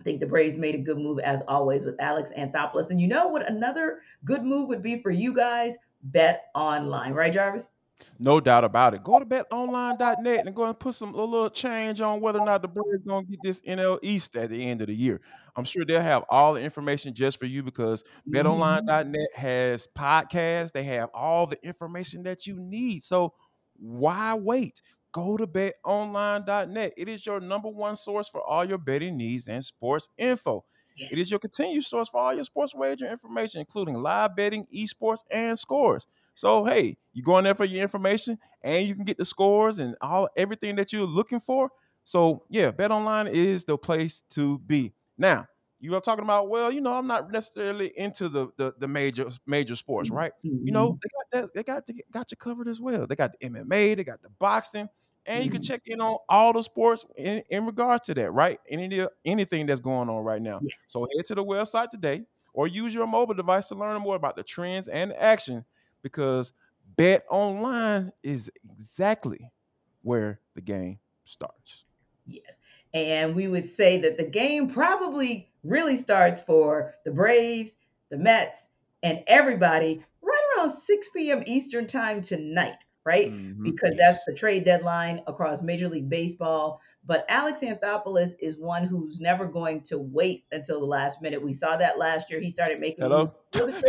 I 0.00 0.02
think 0.02 0.18
the 0.18 0.26
Braves 0.26 0.56
made 0.56 0.74
a 0.74 0.78
good 0.78 0.96
move 0.96 1.18
as 1.18 1.42
always 1.48 1.84
with 1.84 2.00
Alex 2.00 2.32
Anthopoulos. 2.34 2.88
And 2.88 2.98
you 2.98 3.08
know 3.08 3.28
what 3.28 3.46
another 3.46 4.00
good 4.24 4.42
move 4.42 4.68
would 4.68 4.82
be 4.82 5.02
for 5.02 5.10
you 5.10 5.34
guys? 5.34 5.76
Bet 6.02 6.46
online, 6.54 7.12
right, 7.12 7.30
Jarvis? 7.32 7.72
No 8.18 8.40
doubt 8.40 8.64
about 8.64 8.94
it. 8.94 9.04
Go 9.04 9.18
to 9.18 9.24
betonline.net 9.24 10.46
and 10.46 10.54
go 10.54 10.64
and 10.64 10.78
put 10.78 10.94
some 10.94 11.14
a 11.14 11.24
little 11.24 11.50
change 11.50 12.00
on 12.00 12.20
whether 12.20 12.40
or 12.40 12.46
not 12.46 12.62
the 12.62 12.68
Braves 12.68 13.04
going 13.06 13.24
to 13.24 13.30
get 13.30 13.40
this 13.42 13.60
NL 13.62 13.98
East 14.02 14.36
at 14.36 14.50
the 14.50 14.64
end 14.64 14.80
of 14.80 14.86
the 14.88 14.94
year. 14.94 15.20
I'm 15.56 15.64
sure 15.64 15.84
they'll 15.84 16.00
have 16.00 16.24
all 16.28 16.54
the 16.54 16.60
information 16.60 17.14
just 17.14 17.38
for 17.38 17.46
you 17.46 17.62
because 17.62 18.04
betonline.net 18.28 19.34
has 19.34 19.88
podcasts. 19.96 20.72
They 20.72 20.84
have 20.84 21.10
all 21.14 21.46
the 21.46 21.64
information 21.64 22.22
that 22.24 22.46
you 22.46 22.58
need. 22.58 23.02
So 23.02 23.34
why 23.76 24.34
wait? 24.34 24.80
go 25.12 25.36
to 25.36 25.46
betonline.net. 25.46 26.92
It 26.96 27.08
is 27.08 27.24
your 27.24 27.40
number 27.40 27.68
one 27.68 27.96
source 27.96 28.28
for 28.28 28.42
all 28.42 28.64
your 28.64 28.78
betting 28.78 29.16
needs 29.16 29.48
and 29.48 29.64
sports 29.64 30.08
info. 30.16 30.64
Yes. 30.96 31.08
It 31.12 31.18
is 31.18 31.30
your 31.30 31.40
continued 31.40 31.84
source 31.84 32.08
for 32.08 32.20
all 32.20 32.34
your 32.34 32.44
sports 32.44 32.74
wager 32.74 33.06
information, 33.06 33.60
including 33.60 33.94
live 33.94 34.34
betting, 34.34 34.66
esports, 34.74 35.20
and 35.30 35.58
scores. 35.58 36.06
So 36.38 36.64
hey, 36.64 36.96
you 37.12 37.24
go 37.24 37.36
in 37.38 37.44
there 37.44 37.54
for 37.56 37.64
your 37.64 37.82
information, 37.82 38.38
and 38.62 38.86
you 38.86 38.94
can 38.94 39.02
get 39.02 39.18
the 39.18 39.24
scores 39.24 39.80
and 39.80 39.96
all 40.00 40.28
everything 40.36 40.76
that 40.76 40.92
you're 40.92 41.04
looking 41.04 41.40
for. 41.40 41.68
So 42.04 42.44
yeah, 42.48 42.70
BetOnline 42.70 43.28
is 43.28 43.64
the 43.64 43.76
place 43.76 44.22
to 44.30 44.60
be. 44.60 44.94
Now, 45.18 45.48
you 45.80 45.96
are 45.96 46.00
talking 46.00 46.22
about, 46.22 46.48
well, 46.48 46.70
you 46.70 46.80
know, 46.80 46.94
I'm 46.94 47.08
not 47.08 47.32
necessarily 47.32 47.92
into 47.96 48.28
the 48.28 48.50
the, 48.56 48.72
the 48.78 48.86
major 48.86 49.28
major 49.48 49.74
sports, 49.74 50.10
right? 50.10 50.30
Mm-hmm. 50.46 50.64
You 50.64 50.70
know, 50.70 50.96
they 51.02 51.08
got 51.18 51.42
that, 51.42 51.54
they 51.56 51.62
got 51.64 51.86
they 51.88 51.94
got 52.12 52.30
you 52.30 52.36
covered 52.36 52.68
as 52.68 52.80
well. 52.80 53.08
They 53.08 53.16
got 53.16 53.32
the 53.32 53.50
MMA, 53.50 53.96
they 53.96 54.04
got 54.04 54.22
the 54.22 54.30
boxing, 54.38 54.88
and 55.26 55.44
you 55.44 55.50
can 55.50 55.60
mm-hmm. 55.60 55.66
check 55.66 55.82
in 55.86 56.00
on 56.00 56.18
all 56.28 56.52
the 56.52 56.62
sports 56.62 57.04
in, 57.16 57.42
in 57.50 57.66
regards 57.66 58.06
to 58.06 58.14
that, 58.14 58.30
right? 58.30 58.60
Any 58.70 59.04
anything 59.24 59.66
that's 59.66 59.80
going 59.80 60.08
on 60.08 60.22
right 60.22 60.40
now. 60.40 60.60
Yes. 60.62 60.70
So 60.86 61.08
head 61.16 61.26
to 61.26 61.34
the 61.34 61.44
website 61.44 61.90
today 61.90 62.22
or 62.54 62.68
use 62.68 62.94
your 62.94 63.08
mobile 63.08 63.34
device 63.34 63.66
to 63.70 63.74
learn 63.74 64.00
more 64.00 64.14
about 64.14 64.36
the 64.36 64.44
trends 64.44 64.86
and 64.86 65.12
action 65.14 65.64
because 66.12 66.52
Bet 66.96 67.24
Online 67.30 68.12
is 68.22 68.50
exactly 68.64 69.52
where 70.02 70.40
the 70.54 70.60
game 70.60 70.98
starts. 71.24 71.84
Yes. 72.26 72.58
And 72.94 73.34
we 73.34 73.48
would 73.48 73.68
say 73.68 74.00
that 74.00 74.16
the 74.16 74.24
game 74.24 74.68
probably 74.68 75.50
really 75.62 75.96
starts 75.96 76.40
for 76.40 76.94
the 77.04 77.10
Braves, 77.10 77.76
the 78.10 78.16
Mets, 78.16 78.70
and 79.02 79.22
everybody 79.26 80.02
right 80.22 80.42
around 80.56 80.70
6 80.70 81.08
p.m. 81.14 81.42
Eastern 81.46 81.86
time 81.86 82.22
tonight 82.22 82.78
right? 83.08 83.32
Mm-hmm. 83.32 83.62
Because 83.62 83.92
yes. 83.96 83.98
that's 83.98 84.24
the 84.26 84.34
trade 84.34 84.64
deadline 84.66 85.22
across 85.26 85.62
Major 85.62 85.88
League 85.88 86.10
Baseball. 86.10 86.82
But 87.08 87.24
Alex 87.30 87.60
Anthopoulos 87.60 88.34
is 88.38 88.58
one 88.58 88.84
who's 88.84 89.18
never 89.18 89.46
going 89.46 89.80
to 89.84 89.96
wait 89.96 90.44
until 90.52 90.78
the 90.78 90.84
last 90.84 91.22
minute. 91.22 91.42
We 91.42 91.54
saw 91.54 91.78
that 91.78 91.98
last 91.98 92.30
year. 92.30 92.38
He 92.38 92.50
started 92.50 92.80
making 92.80 93.02
Hello? 93.02 93.32
moves 93.56 93.82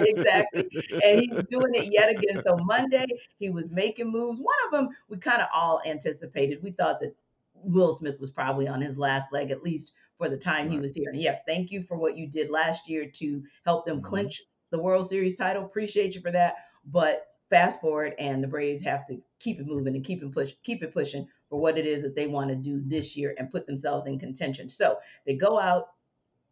exactly. 0.00 0.68
And 1.04 1.20
he's 1.20 1.30
doing 1.48 1.74
it 1.74 1.92
yet 1.92 2.10
again. 2.10 2.42
So 2.42 2.56
Monday, 2.56 3.06
he 3.38 3.50
was 3.50 3.70
making 3.70 4.10
moves. 4.10 4.40
One 4.40 4.56
of 4.66 4.72
them 4.72 4.88
we 5.08 5.18
kind 5.18 5.40
of 5.40 5.46
all 5.54 5.80
anticipated. 5.86 6.60
We 6.60 6.72
thought 6.72 6.98
that 7.02 7.14
Will 7.54 7.94
Smith 7.94 8.18
was 8.18 8.32
probably 8.32 8.66
on 8.66 8.80
his 8.80 8.96
last 8.96 9.28
leg, 9.30 9.52
at 9.52 9.62
least 9.62 9.92
for 10.16 10.28
the 10.28 10.36
time 10.36 10.66
right. 10.66 10.72
he 10.72 10.80
was 10.80 10.96
here. 10.96 11.10
And 11.12 11.22
yes, 11.22 11.38
thank 11.46 11.70
you 11.70 11.84
for 11.84 11.96
what 11.98 12.18
you 12.18 12.26
did 12.26 12.50
last 12.50 12.88
year 12.88 13.08
to 13.14 13.44
help 13.64 13.86
them 13.86 13.98
mm-hmm. 13.98 14.06
clinch 14.06 14.42
the 14.70 14.82
World 14.82 15.08
Series 15.08 15.36
title. 15.36 15.64
Appreciate 15.64 16.16
you 16.16 16.20
for 16.20 16.32
that. 16.32 16.56
But 16.84 17.28
fast 17.48 17.80
forward 17.80 18.14
and 18.18 18.42
the 18.42 18.48
Braves 18.48 18.82
have 18.82 19.06
to 19.06 19.18
keep 19.38 19.60
it 19.60 19.66
moving 19.66 19.94
and 19.94 20.04
keep 20.04 20.22
it 20.22 20.32
push 20.32 20.52
keep 20.62 20.82
it 20.82 20.92
pushing 20.92 21.26
for 21.48 21.60
what 21.60 21.78
it 21.78 21.86
is 21.86 22.02
that 22.02 22.14
they 22.14 22.26
want 22.26 22.50
to 22.50 22.56
do 22.56 22.80
this 22.84 23.16
year 23.16 23.34
and 23.38 23.50
put 23.50 23.66
themselves 23.66 24.06
in 24.06 24.18
contention. 24.18 24.68
So 24.68 24.96
they 25.26 25.34
go 25.34 25.58
out 25.58 25.90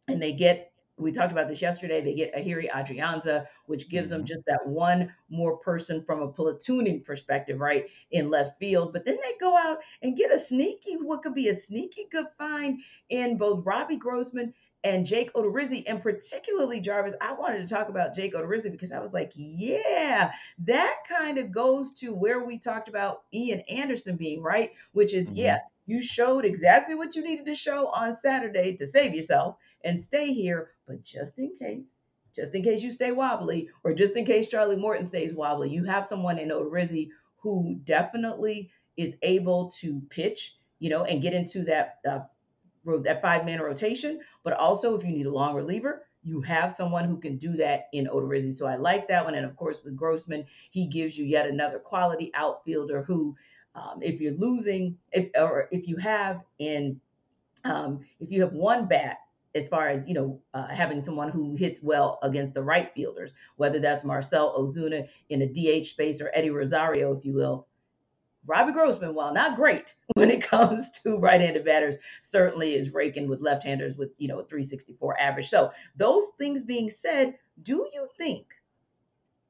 and 0.08 0.20
they 0.20 0.32
get 0.32 0.72
we 0.98 1.12
talked 1.12 1.32
about 1.32 1.48
this 1.48 1.60
yesterday. 1.60 2.00
They 2.00 2.14
get 2.14 2.34
Ehire 2.34 2.70
Adrianza, 2.70 3.46
which 3.66 3.90
gives 3.90 4.10
them 4.10 4.20
mm-hmm. 4.20 4.26
just 4.26 4.40
that 4.46 4.66
one 4.66 5.12
more 5.28 5.58
person 5.58 6.02
from 6.02 6.22
a 6.22 6.32
platooning 6.32 7.04
perspective, 7.04 7.60
right, 7.60 7.86
in 8.12 8.30
left 8.30 8.58
field. 8.58 8.92
But 8.92 9.04
then 9.04 9.18
they 9.22 9.34
go 9.38 9.56
out 9.56 9.78
and 10.02 10.16
get 10.16 10.32
a 10.32 10.38
sneaky, 10.38 10.94
what 10.94 11.22
could 11.22 11.34
be 11.34 11.48
a 11.48 11.54
sneaky 11.54 12.06
good 12.10 12.26
find 12.38 12.80
in 13.10 13.36
both 13.36 13.66
Robbie 13.66 13.98
Grossman 13.98 14.54
and 14.86 15.04
Jake 15.04 15.32
Odorizzi, 15.32 15.82
and 15.88 16.00
particularly 16.00 16.80
Jarvis, 16.80 17.16
I 17.20 17.32
wanted 17.32 17.66
to 17.66 17.74
talk 17.74 17.88
about 17.88 18.14
Jake 18.14 18.34
Odorizzi 18.34 18.70
because 18.70 18.92
I 18.92 19.00
was 19.00 19.12
like, 19.12 19.32
yeah, 19.34 20.30
that 20.60 20.96
kind 21.08 21.38
of 21.38 21.50
goes 21.50 21.92
to 21.94 22.14
where 22.14 22.44
we 22.44 22.56
talked 22.56 22.88
about 22.88 23.24
Ian 23.34 23.62
Anderson 23.62 24.16
being 24.16 24.40
right, 24.40 24.70
which 24.92 25.12
is, 25.12 25.26
mm-hmm. 25.26 25.38
yeah, 25.38 25.58
you 25.86 26.00
showed 26.00 26.44
exactly 26.44 26.94
what 26.94 27.16
you 27.16 27.24
needed 27.24 27.46
to 27.46 27.54
show 27.56 27.88
on 27.88 28.14
Saturday 28.14 28.76
to 28.76 28.86
save 28.86 29.12
yourself 29.12 29.56
and 29.82 30.00
stay 30.00 30.32
here, 30.32 30.70
but 30.86 31.02
just 31.02 31.40
in 31.40 31.56
case, 31.58 31.98
just 32.32 32.54
in 32.54 32.62
case 32.62 32.80
you 32.80 32.92
stay 32.92 33.10
wobbly, 33.10 33.68
or 33.82 33.92
just 33.92 34.14
in 34.14 34.24
case 34.24 34.46
Charlie 34.46 34.76
Morton 34.76 35.04
stays 35.04 35.34
wobbly, 35.34 35.68
you 35.68 35.82
have 35.82 36.06
someone 36.06 36.38
in 36.38 36.50
Odorizzi 36.50 37.08
who 37.38 37.80
definitely 37.82 38.70
is 38.96 39.16
able 39.22 39.72
to 39.80 40.00
pitch, 40.10 40.54
you 40.78 40.90
know, 40.90 41.02
and 41.02 41.22
get 41.22 41.34
into 41.34 41.64
that 41.64 41.96
uh, 42.08 42.20
that 43.04 43.22
five 43.22 43.46
man 43.46 43.60
rotation. 43.60 44.20
But 44.44 44.54
also, 44.54 44.96
if 44.96 45.04
you 45.04 45.12
need 45.12 45.26
a 45.26 45.32
long 45.32 45.54
reliever, 45.56 46.04
you 46.24 46.40
have 46.42 46.72
someone 46.72 47.04
who 47.04 47.18
can 47.18 47.38
do 47.38 47.52
that 47.54 47.88
in 47.92 48.06
Odorizzi. 48.06 48.52
So 48.54 48.66
I 48.66 48.76
like 48.76 49.08
that 49.08 49.24
one. 49.24 49.34
And 49.34 49.46
of 49.46 49.56
course, 49.56 49.80
with 49.84 49.96
Grossman, 49.96 50.46
he 50.70 50.86
gives 50.88 51.18
you 51.18 51.24
yet 51.24 51.48
another 51.48 51.78
quality 51.80 52.32
outfielder 52.34 53.02
who, 53.04 53.36
um, 53.74 54.00
if 54.02 54.20
you're 54.20 54.34
losing, 54.34 54.98
if 55.12 55.30
or 55.36 55.68
if 55.72 55.88
you 55.88 55.96
have 55.98 56.42
in, 56.58 57.00
um, 57.64 58.00
if 58.20 58.32
you 58.32 58.42
have 58.42 58.54
one 58.54 58.86
bat 58.88 59.18
as 59.56 59.68
far 59.68 59.88
as 59.88 60.08
you 60.08 60.14
know 60.14 60.40
uh, 60.54 60.68
having 60.68 61.00
someone 61.00 61.30
who 61.30 61.56
hits 61.56 61.82
well 61.82 62.18
against 62.22 62.54
the 62.54 62.62
right 62.62 62.92
fielders 62.94 63.34
whether 63.56 63.80
that's 63.80 64.04
marcell 64.04 64.58
ozuna 64.58 65.08
in 65.30 65.42
a 65.42 65.48
dh 65.48 65.86
space 65.86 66.22
or 66.22 66.30
eddie 66.34 66.50
rosario 66.50 67.16
if 67.16 67.24
you 67.24 67.34
will 67.34 67.68
Robbie 68.46 68.72
Grossman, 68.72 69.14
while 69.14 69.32
not 69.32 69.56
great 69.56 69.94
when 70.14 70.30
it 70.30 70.42
comes 70.42 70.90
to 71.02 71.18
right-handed 71.18 71.64
batters, 71.64 71.96
certainly 72.22 72.74
is 72.74 72.92
raking 72.92 73.28
with 73.28 73.40
left-handers 73.40 73.96
with 73.96 74.10
you 74.18 74.28
know 74.28 74.38
a 74.38 74.44
364 74.44 75.18
average. 75.20 75.48
So 75.48 75.72
those 75.96 76.30
things 76.38 76.62
being 76.62 76.90
said, 76.90 77.34
do 77.62 77.88
you 77.92 78.08
think 78.18 78.46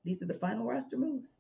these 0.05 0.23
are 0.23 0.27
the 0.27 0.35
final 0.35 0.65
roster 0.65 0.97
moves? 0.97 1.39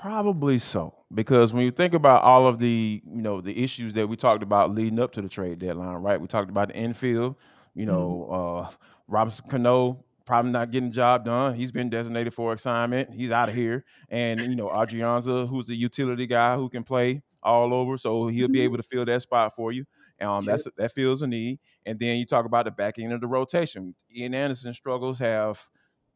Probably 0.00 0.58
so, 0.58 0.94
because 1.12 1.52
when 1.52 1.64
you 1.64 1.70
think 1.70 1.94
about 1.94 2.22
all 2.22 2.46
of 2.46 2.58
the 2.58 3.02
you 3.04 3.22
know 3.22 3.40
the 3.40 3.62
issues 3.62 3.94
that 3.94 4.08
we 4.08 4.16
talked 4.16 4.42
about 4.42 4.74
leading 4.74 4.98
up 4.98 5.12
to 5.12 5.22
the 5.22 5.28
trade 5.28 5.58
deadline, 5.58 5.96
right? 5.96 6.20
We 6.20 6.26
talked 6.26 6.50
about 6.50 6.68
the 6.68 6.76
infield, 6.76 7.36
you 7.74 7.86
know, 7.86 8.28
mm-hmm. 8.30 8.66
uh, 8.66 8.70
Robinson 9.08 9.48
Cano 9.48 10.04
probably 10.26 10.52
not 10.52 10.70
getting 10.70 10.90
the 10.90 10.94
job 10.94 11.24
done. 11.24 11.54
He's 11.54 11.72
been 11.72 11.90
designated 11.90 12.34
for 12.34 12.52
assignment. 12.52 13.14
He's 13.14 13.32
out 13.32 13.48
of 13.48 13.54
here. 13.54 13.84
And 14.08 14.40
you 14.40 14.56
know, 14.56 14.68
Adrianza, 14.68 15.48
who's 15.48 15.70
a 15.70 15.74
utility 15.74 16.26
guy 16.26 16.56
who 16.56 16.68
can 16.68 16.84
play 16.84 17.22
all 17.42 17.72
over, 17.72 17.96
so 17.96 18.28
he'll 18.28 18.48
be 18.48 18.58
mm-hmm. 18.58 18.64
able 18.64 18.76
to 18.76 18.82
fill 18.82 19.04
that 19.04 19.22
spot 19.22 19.54
for 19.56 19.72
you. 19.72 19.84
Um, 20.20 20.44
that's 20.44 20.66
that 20.76 20.92
fills 20.92 21.22
a 21.22 21.26
need. 21.26 21.60
And 21.86 21.98
then 21.98 22.18
you 22.18 22.26
talk 22.26 22.44
about 22.44 22.66
the 22.66 22.70
back 22.70 22.98
end 22.98 23.12
of 23.12 23.20
the 23.20 23.26
rotation. 23.26 23.94
Ian 24.14 24.34
Anderson 24.34 24.74
struggles 24.74 25.18
have 25.18 25.66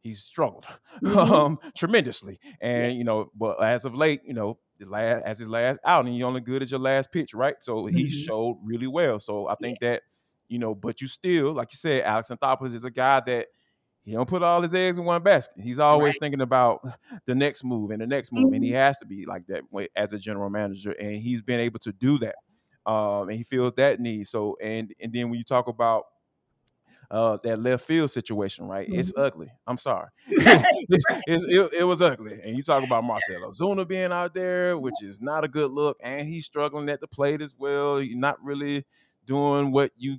he's 0.01 0.23
struggled 0.23 0.65
mm-hmm. 1.03 1.17
um, 1.17 1.59
tremendously. 1.75 2.39
And 2.61 2.95
you 2.95 3.03
know, 3.03 3.31
but 3.35 3.61
as 3.63 3.85
of 3.85 3.95
late, 3.95 4.21
you 4.23 4.33
know, 4.33 4.59
the 4.79 4.85
last 4.85 5.23
as 5.25 5.39
his 5.39 5.47
last 5.47 5.79
outing. 5.83 6.13
you're 6.13 6.27
only 6.27 6.41
good 6.41 6.61
as 6.61 6.71
your 6.71 6.79
last 6.79 7.11
pitch, 7.11 7.33
right? 7.33 7.55
So 7.61 7.85
he 7.85 8.05
Mhm. 8.05 8.25
showed 8.25 8.59
really 8.63 8.87
well. 8.87 9.19
So 9.19 9.47
I 9.47 9.55
think 9.55 9.79
that 9.79 10.03
you 10.47 10.59
know, 10.59 10.75
but 10.75 11.01
you 11.01 11.07
still, 11.07 11.53
like 11.53 11.73
you 11.73 11.77
said, 11.77 12.03
Alex 12.03 12.29
Anthopoulos 12.29 12.75
is 12.75 12.85
a 12.85 12.91
guy 12.91 13.19
that 13.21 13.47
he 14.05 14.13
don't 14.13 14.29
put 14.29 14.43
all 14.43 14.61
his 14.61 14.73
eggs 14.73 14.97
in 14.99 15.05
one 15.05 15.21
basket. 15.23 15.61
He's 15.61 15.79
always 15.79 16.15
Right. 16.15 16.19
thinking 16.19 16.41
about 16.41 16.85
the 17.25 17.35
next 17.35 17.63
move 17.63 17.91
and 17.91 18.01
the 18.01 18.07
next 18.07 18.31
move, 18.31 18.53
and 18.53 18.63
he 18.63 18.71
Mhm. 18.71 18.75
has 18.75 18.97
to 18.99 19.05
be 19.05 19.25
like 19.25 19.47
that 19.47 19.63
as 19.95 20.13
a 20.13 20.19
general 20.19 20.49
manager, 20.49 20.91
and 20.93 21.15
he's 21.15 21.41
been 21.41 21.59
able 21.59 21.79
to 21.79 21.91
do 21.91 22.17
that. 22.19 22.35
Um, 22.85 23.29
and 23.29 23.37
he 23.37 23.43
feels 23.43 23.73
that 23.73 23.99
need. 23.99 24.27
So, 24.27 24.57
and 24.61 24.93
and 24.99 25.11
then 25.11 25.29
when 25.29 25.37
you 25.39 25.43
talk 25.43 25.67
about 25.67 26.05
uh, 27.11 27.37
that 27.43 27.59
left 27.59 27.85
field 27.85 28.09
situation, 28.09 28.67
right? 28.67 28.87
It's 28.91 29.11
Mhm. 29.11 29.25
ugly. 29.25 29.51
I'm 29.67 29.77
sorry. 29.77 30.09
It's- 30.89 31.45
it, 31.47 31.73
it 31.73 31.83
was 31.83 32.01
ugly. 32.01 32.41
And 32.41 32.57
you 32.57 32.63
talk 32.63 32.83
about 32.83 33.03
Marcell 33.03 33.41
Ozuna 33.41 33.87
being 33.87 34.11
out 34.11 34.33
there, 34.33 34.77
which 34.77 35.03
is 35.03 35.21
not 35.21 35.43
a 35.43 35.47
good 35.47 35.71
look, 35.71 35.97
and 36.01 36.27
he's 36.27 36.45
struggling 36.45 36.89
at 36.89 37.01
the 37.01 37.07
plate 37.07 37.41
as 37.41 37.53
well. 37.57 38.01
You're 38.01 38.17
not 38.17 38.43
really 38.43 38.85
doing 39.25 39.71
what 39.71 39.91
you 39.95 40.17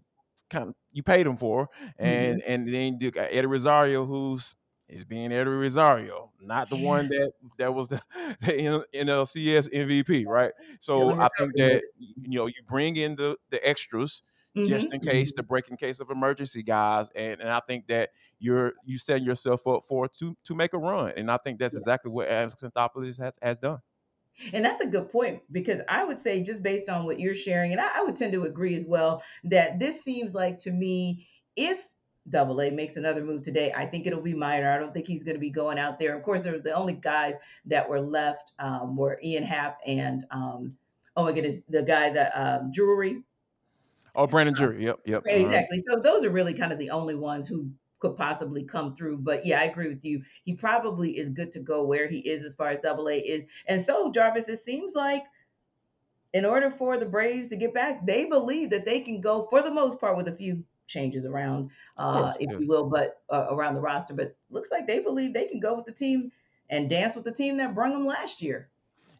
kind 0.50 0.68
of 0.68 0.74
you 0.92 1.02
paid 1.02 1.26
him 1.26 1.36
for, 1.36 1.68
and 1.98 2.42
and 2.42 2.72
then 2.72 2.98
you 3.00 3.10
got 3.10 3.28
Eddie 3.30 3.46
Rosario, 3.46 4.04
who's 4.06 4.56
is 4.88 5.04
being 5.04 5.32
Eddie 5.32 5.50
Rosario, 5.50 6.30
not 6.40 6.70
the 6.70 6.76
one 6.76 7.08
that 7.08 7.32
that 7.58 7.74
was 7.74 7.88
the, 7.88 8.00
the 8.40 8.84
NLCS 8.94 9.68
MVP, 9.72 10.24
right? 10.26 10.52
So 10.78 11.00
Dylan 11.00 11.20
I 11.20 11.28
think 11.36 11.56
that 11.56 11.82
you 11.98 12.38
know 12.38 12.46
you 12.46 12.62
bring 12.68 12.96
in 12.96 13.16
the 13.16 13.36
the 13.50 13.66
extras 13.68 14.22
just 14.62 14.88
Mhm. 14.88 14.94
in 14.94 15.00
case 15.00 15.32
the 15.34 15.42
breaking 15.42 15.76
case 15.76 16.00
of 16.00 16.10
emergency 16.10 16.62
guys 16.62 17.10
and, 17.14 17.42
and 17.42 17.50
i 17.50 17.60
think 17.60 17.86
that 17.88 18.08
you're 18.38 18.72
you 18.86 18.96
setting 18.96 19.22
yourself 19.22 19.66
up 19.66 19.84
for 19.86 20.08
to 20.08 20.34
to 20.44 20.54
make 20.54 20.72
a 20.72 20.78
run 20.78 21.12
and 21.14 21.30
i 21.30 21.36
think 21.36 21.58
that's 21.58 21.74
Yeah. 21.74 21.80
exactly 21.80 22.10
what 22.10 22.26
alex 22.26 22.54
Anthopoulos 22.62 23.18
has, 23.20 23.34
has 23.42 23.58
done 23.58 23.80
And 24.52 24.64
that's 24.64 24.80
a 24.80 24.86
good 24.86 25.10
point 25.10 25.42
because 25.50 25.80
I 25.88 26.04
would 26.04 26.20
say, 26.20 26.42
just 26.42 26.62
based 26.62 26.88
on 26.88 27.04
what 27.04 27.18
you're 27.18 27.34
sharing, 27.34 27.72
and 27.72 27.80
I, 27.80 28.00
I 28.00 28.02
would 28.02 28.16
tend 28.16 28.32
to 28.32 28.44
agree 28.44 28.74
as 28.74 28.84
well, 28.84 29.22
that 29.44 29.78
this 29.78 30.02
seems 30.02 30.34
like 30.34 30.58
to 30.58 30.70
me, 30.70 31.26
if 31.56 31.86
Double 32.28 32.60
A 32.60 32.70
makes 32.70 32.96
another 32.96 33.24
move 33.24 33.42
today, 33.42 33.72
I 33.74 33.86
think 33.86 34.06
it'll 34.06 34.20
be 34.20 34.34
minor. 34.34 34.70
I 34.70 34.78
don't 34.78 34.92
think 34.92 35.06
he's 35.06 35.22
going 35.22 35.36
to 35.36 35.40
be 35.40 35.50
going 35.50 35.78
out 35.78 35.98
there. 35.98 36.16
Of 36.16 36.22
course, 36.22 36.42
there 36.42 36.58
the 36.58 36.74
only 36.74 36.94
guys 36.94 37.36
that 37.66 37.88
were 37.88 38.00
left 38.00 38.52
um, 38.58 38.96
were 38.96 39.20
Ian 39.22 39.44
Happ 39.44 39.78
and 39.86 40.24
um, 40.30 40.76
oh 41.16 41.24
my 41.24 41.32
goodness, 41.32 41.62
the 41.68 41.82
guy 41.82 42.10
that 42.10 42.32
um, 42.34 42.72
Drury. 42.72 43.22
oh 44.16 44.26
brandon 44.26 44.54
drury 44.54 44.84
yep 44.84 44.98
yep 45.04 45.22
uh-huh. 45.26 45.36
Exactly. 45.36 45.78
So 45.88 46.00
those 46.00 46.24
are 46.24 46.30
really 46.30 46.54
kind 46.54 46.72
of 46.72 46.78
the 46.78 46.90
only 46.90 47.14
ones 47.14 47.46
who 47.48 47.70
could 47.98 48.16
possibly 48.16 48.62
come 48.64 48.94
through. 48.94 49.18
But 49.18 49.46
yeah, 49.46 49.60
I 49.60 49.64
agree 49.64 49.88
with 49.88 50.04
you. 50.04 50.22
He 50.44 50.54
probably 50.54 51.16
is 51.16 51.30
good 51.30 51.52
to 51.52 51.60
go 51.60 51.84
where 51.84 52.08
he 52.08 52.18
is 52.18 52.44
as 52.44 52.54
far 52.54 52.68
as 52.68 52.78
double 52.80 53.08
A 53.08 53.18
is. 53.18 53.46
And 53.66 53.80
so, 53.82 54.10
Jarvis, 54.10 54.48
it 54.48 54.58
seems 54.58 54.94
like 54.94 55.24
in 56.32 56.44
order 56.44 56.70
for 56.70 56.96
the 56.98 57.06
Braves 57.06 57.48
to 57.50 57.56
get 57.56 57.72
back, 57.74 58.04
they 58.06 58.26
believe 58.26 58.70
that 58.70 58.84
they 58.84 59.00
can 59.00 59.20
go 59.20 59.46
for 59.48 59.62
the 59.62 59.70
most 59.70 60.00
part 60.00 60.16
with 60.16 60.28
a 60.28 60.36
few 60.36 60.62
changes 60.86 61.24
around, 61.26 61.70
uh, 61.96 62.34
if 62.38 62.50
you 62.58 62.66
will, 62.66 62.88
but 62.88 63.22
uh, 63.30 63.46
around 63.50 63.74
the 63.74 63.80
roster. 63.80 64.14
But 64.14 64.36
looks 64.50 64.70
like 64.70 64.86
they 64.86 65.00
believe 65.00 65.32
they 65.32 65.46
can 65.46 65.60
go 65.60 65.74
with 65.74 65.86
the 65.86 65.92
team 65.92 66.30
and 66.68 66.90
dance 66.90 67.14
with 67.14 67.24
the 67.24 67.32
team 67.32 67.56
that 67.58 67.74
brung 67.74 67.92
them 67.92 68.06
last 68.06 68.42
year. 68.42 68.68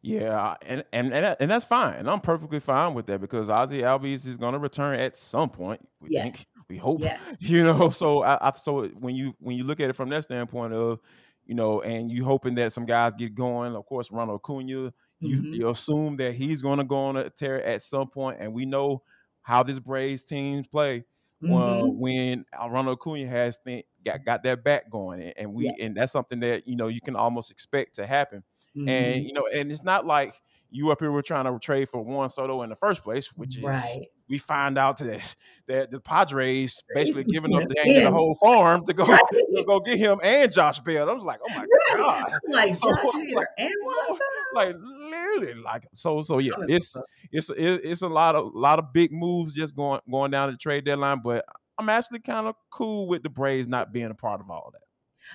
Yeah, 0.07 0.55
and 0.62 0.85
and 0.92 1.12
and, 1.12 1.37
and 1.40 1.51
that's 1.51 1.64
fine, 1.64 1.95
and 1.95 2.09
I'm 2.09 2.21
perfectly 2.21 2.61
fine 2.61 2.95
with 2.95 3.07
that 3.07 3.21
because 3.21 3.49
Ozzy 3.49 3.81
Albies 3.83 4.25
is 4.25 4.37
going 4.37 4.53
to 4.53 4.59
return 4.61 5.01
at 5.01 5.16
some 5.16 5.51
point. 5.51 5.87
We 6.01 6.11
think, 6.11 6.45
we 6.69 6.77
hope, 6.77 7.01
Yes. 7.01 7.21
you 7.40 7.64
know. 7.64 7.90
So 7.90 8.23
I, 8.23 8.49
I 8.49 8.53
so 8.55 8.87
when 8.88 9.16
you 9.16 9.35
when 9.40 9.57
you 9.57 9.64
look 9.64 9.81
at 9.81 9.90
it 9.90 9.95
from 9.95 10.09
that 10.11 10.23
standpoint 10.23 10.73
of, 10.75 11.01
you 11.45 11.55
know, 11.57 11.81
and 11.81 12.09
you 12.11 12.25
hoping 12.25 12.55
that 12.55 12.73
some 12.73 12.87
guys 12.87 13.14
get 13.14 13.35
going. 13.35 13.75
Of 13.75 13.85
course, 13.87 14.12
Ronald 14.12 14.40
Acuna, 14.45 14.64
you 14.69 14.92
Mhm. 15.23 15.55
you 15.57 15.69
assume 15.71 16.16
that 16.19 16.35
he's 16.35 16.62
going 16.62 16.79
to 16.79 16.85
go 16.85 17.07
on 17.07 17.16
a 17.16 17.29
tear 17.29 17.61
at 17.64 17.83
some 17.83 18.09
point, 18.09 18.37
and 18.40 18.53
we 18.55 18.64
know 18.64 19.03
how 19.42 19.64
this 19.64 19.81
Braves 19.81 20.23
team 20.23 20.62
play. 20.71 21.05
Well, 21.42 21.83
Mhm. 21.83 21.97
when 21.97 22.45
Ronald 22.57 22.99
Acuna 22.99 23.27
has 23.29 23.59
th- 23.59 23.85
got 24.05 24.25
got 24.25 24.42
that 24.45 24.62
back 24.62 24.88
going, 24.88 25.21
and- 25.21 25.35
and 25.37 25.53
we 25.55 25.64
Yes. 25.64 25.77
and 25.81 25.97
that's 25.97 26.12
something 26.12 26.38
that 26.40 26.69
you 26.69 26.77
know 26.77 26.87
you 26.88 27.01
can 27.01 27.16
almost 27.16 27.51
expect 27.51 27.97
to 27.97 28.07
happen 28.07 28.45
and 28.86 29.22
Mhm. 29.22 29.26
you 29.26 29.32
know, 29.32 29.46
and 29.52 29.70
it's 29.70 29.82
not 29.82 30.06
like 30.06 30.34
you 30.70 30.90
up 30.90 31.00
here 31.00 31.10
were 31.12 31.22
trying 31.22 31.44
to 31.44 31.58
trade 31.60 31.88
for 31.88 32.02
Juan 32.02 32.28
Soto 32.28 32.62
in 32.62 32.70
the 32.70 32.76
first 32.76 33.02
place, 33.02 33.28
which 33.36 33.56
is 33.56 33.64
right. 33.64 34.08
we 34.28 34.38
find 34.38 34.76
out 34.76 34.98
that 34.98 35.36
that 35.68 35.90
the 35.90 36.00
Padres 36.00 36.82
basically 36.92 37.24
giving 37.24 37.54
up 37.54 37.62
the, 37.68 38.02
the 38.04 38.10
whole 38.10 38.34
farm 38.42 38.84
to 38.86 38.92
go 38.92 39.04
Right. 39.06 39.20
to 39.30 39.64
go 39.66 39.80
get 39.80 39.98
him 39.98 40.18
and 40.22 40.52
Josh 40.52 40.78
Bell. 40.80 41.08
I 41.08 41.12
was 41.12 41.24
like, 41.24 41.40
oh 41.44 41.48
my 41.54 41.62
Right. 41.62 41.96
god, 41.96 42.32
I'm 42.32 42.40
like 42.52 42.74
So, 42.74 42.90
Josh 42.90 43.04
like, 43.14 43.14
Hader 43.14 43.44
and 43.58 43.74
Juan 43.82 44.06
Soto. 44.08 44.20
like 44.54 44.76
literally, 44.80 45.54
like 45.54 45.86
so 45.94 46.22
so 46.22 46.38
yeah, 46.38 46.54
it's 46.68 46.96
it's 47.30 47.50
it's 47.56 48.02
a 48.02 48.08
lot 48.08 48.34
of 48.34 48.52
lot 48.54 48.78
of 48.78 48.92
big 48.92 49.12
moves 49.12 49.54
just 49.54 49.76
going 49.76 50.00
going 50.10 50.30
down 50.32 50.50
the 50.50 50.56
trade 50.56 50.84
deadline, 50.84 51.20
but 51.22 51.44
I'm 51.78 51.88
actually 51.88 52.20
kind 52.20 52.46
of 52.46 52.56
cool 52.70 53.06
with 53.06 53.22
the 53.22 53.28
Braves 53.30 53.68
not 53.68 53.92
being 53.92 54.10
a 54.10 54.14
part 54.14 54.40
of 54.40 54.50
all 54.50 54.70
that. 54.72 54.80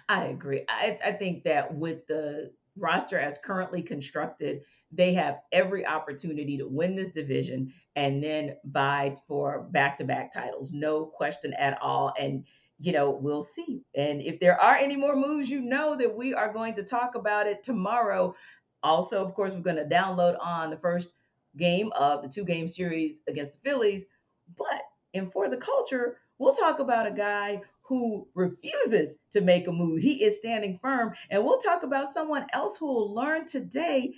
I 0.09 0.25
agree. 0.25 0.63
I, 0.67 0.99
I 1.05 1.11
think 1.13 1.43
that 1.43 1.73
with 1.75 2.07
the 2.07 2.53
roster 2.77 3.19
as 3.19 3.37
currently 3.43 3.81
constructed, 3.81 4.61
they 4.91 5.13
have 5.13 5.39
every 5.51 5.85
opportunity 5.85 6.57
to 6.57 6.67
win 6.67 6.95
this 6.95 7.09
division 7.09 7.73
and 7.95 8.23
then 8.23 8.55
vie 8.65 9.15
for 9.27 9.67
back 9.71 9.97
to 9.97 10.03
back 10.03 10.33
titles. 10.33 10.71
No 10.71 11.05
question 11.05 11.53
at 11.53 11.77
all. 11.81 12.13
And, 12.19 12.45
you 12.79 12.91
know, 12.91 13.11
we'll 13.11 13.43
see. 13.43 13.83
And 13.95 14.21
if 14.21 14.39
there 14.39 14.59
are 14.59 14.75
any 14.75 14.95
more 14.95 15.15
moves, 15.15 15.49
you 15.49 15.61
know 15.61 15.95
that 15.95 16.15
we 16.15 16.33
are 16.33 16.51
going 16.51 16.73
to 16.75 16.83
talk 16.83 17.15
about 17.15 17.47
it 17.47 17.63
tomorrow. 17.63 18.35
Also, 18.83 19.23
of 19.23 19.33
course, 19.33 19.53
we're 19.53 19.61
going 19.61 19.75
to 19.77 19.85
download 19.85 20.35
on 20.41 20.69
the 20.69 20.77
first 20.77 21.09
game 21.57 21.91
of 21.95 22.21
the 22.21 22.29
two 22.29 22.43
game 22.43 22.67
series 22.67 23.21
against 23.27 23.53
the 23.53 23.69
Phillies. 23.69 24.05
But 24.57 24.83
and 25.13 25.31
For 25.31 25.49
the 25.49 25.57
Culture, 25.57 26.17
we'll 26.37 26.53
talk 26.53 26.79
about 26.79 27.07
a 27.07 27.11
guy 27.11 27.61
who 27.91 28.25
refuses 28.35 29.17
to 29.33 29.41
make 29.41 29.67
a 29.67 29.71
move. 29.71 29.99
He 29.99 30.23
is 30.23 30.37
standing 30.37 30.79
firm. 30.81 31.13
And 31.29 31.43
we'll 31.43 31.59
talk 31.59 31.83
about 31.83 32.07
someone 32.07 32.45
else 32.53 32.77
who 32.77 32.85
will 32.85 33.13
learn 33.13 33.45
today 33.45 34.13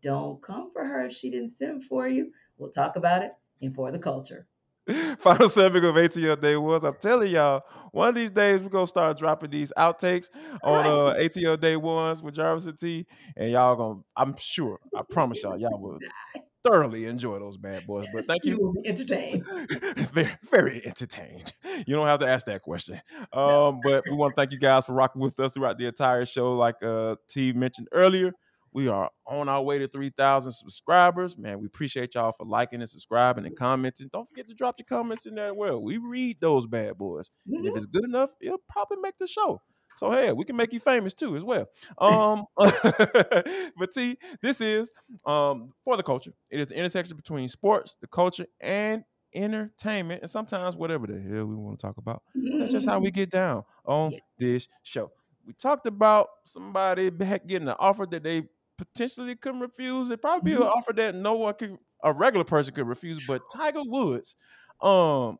don't 0.00 0.42
come 0.42 0.72
for 0.72 0.84
her 0.84 1.04
if 1.04 1.12
she 1.12 1.30
didn't 1.30 1.50
send 1.50 1.84
for 1.84 2.08
you. 2.08 2.32
We'll 2.58 2.72
talk 2.72 2.96
about 2.96 3.22
it 3.22 3.30
in 3.60 3.72
For 3.74 3.92
the 3.92 4.00
Culture. 4.00 4.48
Final 5.20 5.48
segment 5.48 5.84
of 5.84 5.94
ATL 5.94 6.40
Day 6.40 6.56
Ones. 6.56 6.82
I'm 6.82 6.96
telling 6.96 7.30
y'all, 7.30 7.62
one 7.92 8.08
of 8.08 8.16
these 8.16 8.32
days 8.32 8.60
we're 8.60 8.70
gonna 8.70 8.88
start 8.88 9.16
dropping 9.16 9.50
these 9.50 9.72
outtakes 9.78 10.28
on 10.64 10.84
uh, 10.84 11.14
ATL 11.20 11.60
Day 11.60 11.76
ones 11.76 12.24
with 12.24 12.34
Jarvis 12.34 12.66
and 12.66 12.76
T, 12.76 13.06
and 13.36 13.52
y'all 13.52 13.76
gonna. 13.76 14.00
I'm 14.16 14.34
sure. 14.36 14.80
I 14.96 15.02
promise 15.08 15.44
y'all, 15.44 15.56
y'all 15.56 15.80
will 15.80 16.00
thoroughly 16.64 17.06
enjoy 17.06 17.38
those 17.38 17.56
bad 17.56 17.86
boys. 17.86 18.06
But 18.12 18.24
thank 18.24 18.44
you. 18.44 18.52
You 18.52 18.58
will 18.60 18.72
be 18.72 18.88
entertained. 18.88 19.44
very, 20.12 20.30
very 20.50 20.86
entertained. 20.86 21.52
You 21.86 21.94
don't 21.94 22.06
have 22.06 22.20
to 22.20 22.28
ask 22.28 22.46
that 22.46 22.62
question. 22.62 23.00
Um, 23.32 23.80
but 23.82 24.04
we 24.08 24.14
want 24.14 24.34
to 24.34 24.40
thank 24.40 24.52
you 24.52 24.58
guys 24.58 24.84
for 24.84 24.92
rocking 24.92 25.22
with 25.22 25.38
us 25.40 25.54
throughout 25.54 25.78
the 25.78 25.86
entire 25.86 26.24
show. 26.24 26.54
Like 26.54 26.76
uh, 26.82 27.16
T 27.28 27.52
mentioned 27.52 27.88
earlier, 27.92 28.32
we 28.72 28.88
are 28.88 29.10
on 29.26 29.48
our 29.48 29.62
way 29.62 29.78
to 29.78 29.88
3,000 29.88 30.52
subscribers. 30.52 31.36
Man, 31.36 31.60
we 31.60 31.66
appreciate 31.66 32.14
y'all 32.14 32.32
for 32.32 32.46
liking 32.46 32.80
and 32.80 32.88
subscribing 32.88 33.44
and 33.44 33.56
commenting. 33.56 34.08
Don't 34.12 34.28
forget 34.28 34.48
to 34.48 34.54
drop 34.54 34.76
your 34.78 34.86
comments 34.86 35.26
in 35.26 35.34
there 35.34 35.48
as 35.48 35.54
well. 35.54 35.82
We 35.82 35.98
read 35.98 36.38
those 36.40 36.66
bad 36.66 36.96
boys. 36.96 37.30
And 37.46 37.66
if 37.66 37.74
Mhm. 37.74 37.76
it's 37.76 37.86
good 37.86 38.04
enough, 38.04 38.30
it'll 38.40 38.62
probably 38.68 38.98
make 39.02 39.18
the 39.18 39.26
show. 39.26 39.60
So 39.94 40.10
hey, 40.10 40.32
we 40.32 40.44
can 40.44 40.56
make 40.56 40.72
you 40.72 40.80
famous 40.80 41.14
too 41.14 41.36
as 41.36 41.44
well. 41.44 41.66
Um, 41.98 42.44
but 42.56 43.92
T, 43.94 44.18
this 44.40 44.60
is 44.60 44.94
um 45.26 45.72
for 45.84 45.96
the 45.96 46.02
culture. 46.02 46.32
It 46.50 46.60
is 46.60 46.68
the 46.68 46.76
intersection 46.76 47.16
between 47.16 47.48
sports, 47.48 47.96
the 48.00 48.06
culture, 48.06 48.46
and 48.60 49.04
entertainment, 49.34 50.22
and 50.22 50.30
sometimes 50.30 50.76
whatever 50.76 51.06
the 51.06 51.20
hell 51.20 51.46
we 51.46 51.54
want 51.54 51.78
to 51.78 51.86
talk 51.86 51.98
about. 51.98 52.22
That's 52.58 52.72
just 52.72 52.86
how 52.86 53.00
we 53.00 53.10
get 53.10 53.30
down 53.30 53.64
on 53.84 54.12
Yeah. 54.12 54.18
this 54.38 54.68
show. 54.82 55.12
We 55.46 55.52
talked 55.54 55.86
about 55.86 56.28
somebody 56.46 57.10
back 57.10 57.46
getting 57.46 57.68
an 57.68 57.74
offer 57.78 58.06
that 58.10 58.22
they 58.22 58.48
potentially 58.78 59.36
couldn't 59.36 59.60
refuse. 59.60 60.08
It 60.10 60.20
probably 60.22 60.52
be 60.52 60.56
an 60.56 60.62
Mhm. 60.62 60.68
offer 60.68 60.92
that 60.94 61.14
no 61.14 61.34
one 61.34 61.54
could, 61.54 61.78
a 62.02 62.12
regular 62.12 62.44
person 62.44 62.74
could 62.74 62.86
refuse. 62.86 63.20
But 63.20 63.48
Tiger 63.48 63.82
Woods, 63.84 64.36
um, 64.80 65.38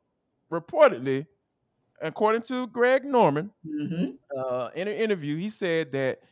reportedly, 0.50 1.26
according 2.02 2.42
to 2.44 2.66
Greg 2.68 3.04
Norman, 3.04 3.52
Mhm. 3.64 4.18
uh, 4.36 4.70
in 4.74 4.88
an 4.88 4.94
interview, 4.96 5.36
he 5.36 5.48
said 5.48 5.92
that 5.92 6.22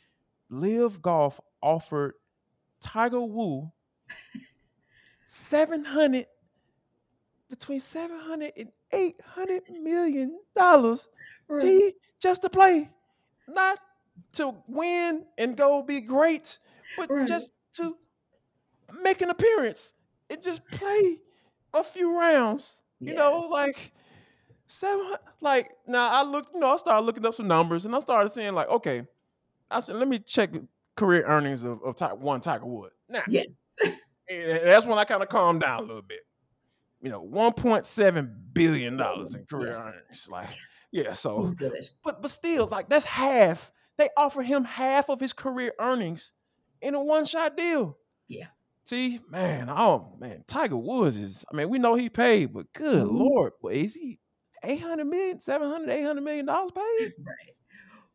LIV 0.50 1.02
Golf 1.02 1.40
offered 1.62 2.14
Tiger 2.80 3.22
Woo 3.22 3.72
seven 5.28 5.85
hundred 5.85 6.26
between 7.48 7.80
seven 7.80 8.18
hundred 8.18 8.52
and 8.56 8.72
eight 8.92 9.20
hundred 9.22 9.68
million 9.68 10.40
dollars 10.54 11.09
Right. 11.48 11.85
T 11.85 11.94
just 12.20 12.42
to 12.42 12.50
play, 12.50 12.90
not 13.48 13.78
to 14.33 14.62
win 14.68 15.26
and 15.38 15.56
go 15.56 15.83
be 15.83 16.00
great, 16.00 16.59
but 16.96 17.11
Right. 17.11 17.26
just 17.26 17.50
to 17.74 17.96
make 19.02 19.20
an 19.22 19.30
appearance 19.30 19.94
and 20.28 20.42
just 20.42 20.70
play 20.70 21.20
a 21.74 21.85
few 21.85 22.18
rounds. 22.18 22.83
You 23.04 23.14
Yeah. 23.14 23.14
know, 23.14 23.40
like 23.50 23.92
seven. 24.70 25.14
Like 25.40 25.70
now, 25.87 26.11
I 26.11 26.22
looked. 26.22 26.54
You 26.54 26.61
know, 26.61 26.72
I 26.72 26.76
started 26.76 27.04
looking 27.06 27.24
up 27.26 27.35
some 27.35 27.48
numbers, 27.48 27.87
and 27.87 27.94
I 27.94 27.98
started 27.98 28.30
seeing 28.30 28.54
like, 28.54 28.68
okay, 28.68 29.02
I 29.70 29.80
said, 29.80 29.96
let 29.96 30.09
me 30.09 30.18
check 30.18 30.50
career 30.96 31.24
earnings 31.26 31.64
of, 31.64 31.83
of 31.83 31.96
Ty- 31.96 32.14
one 32.14 32.40
Tiger 32.40 32.66
Wood. 32.66 32.90
Now, 33.09 33.22
Yes. 33.28 33.46
and 34.28 34.61
that's 34.64 34.87
when 34.87 34.98
I 34.98 35.04
kind 35.04 35.22
of 35.22 35.28
calmed 35.28 35.62
down 35.62 35.78
a 35.78 35.83
little 35.87 36.02
bit. 36.02 36.20
You 37.02 37.11
know, 37.11 37.20
one 37.22 37.52
point 37.52 37.87
seven 37.87 38.35
billion 38.52 38.96
dollars 38.96 39.35
in 39.35 39.44
career 39.46 39.74
earnings. 39.76 40.28
Like, 40.30 40.48
yeah. 40.92 41.14
So, 41.14 41.52
but 42.04 42.20
but 42.20 42.30
still, 42.30 42.66
like 42.66 42.88
that's 42.88 43.06
half. 43.06 43.72
They 43.96 44.09
offer 44.16 44.42
him 44.42 44.64
half 44.64 45.09
of 45.11 45.20
his 45.20 45.33
career 45.33 45.72
earnings 45.78 46.33
in 46.83 46.94
a 46.94 47.02
one 47.02 47.24
shot 47.24 47.56
deal. 47.56 47.96
Yeah. 48.26 48.46
See, 48.85 49.20
man, 49.30 49.70
oh 49.70 50.16
man, 50.18 50.44
Tiger 50.46 50.76
Woods 50.76 51.16
is. 51.16 51.44
I 51.52 51.56
mean, 51.56 51.68
we 51.70 51.78
know 51.78 51.94
he 51.94 52.09
paid, 52.09 52.52
but 52.52 52.72
good 52.72 53.06
Mhm. 53.06 53.18
lord, 53.18 53.52
but 53.62 53.72
is 53.72 53.94
he 53.94 54.18
800 54.62 55.05
million, 55.07 55.40
700, 55.40 55.90
800 55.90 56.20
million 56.23 56.46
dollars 56.46 56.73
paid? 56.73 57.12
Right. 57.18 57.55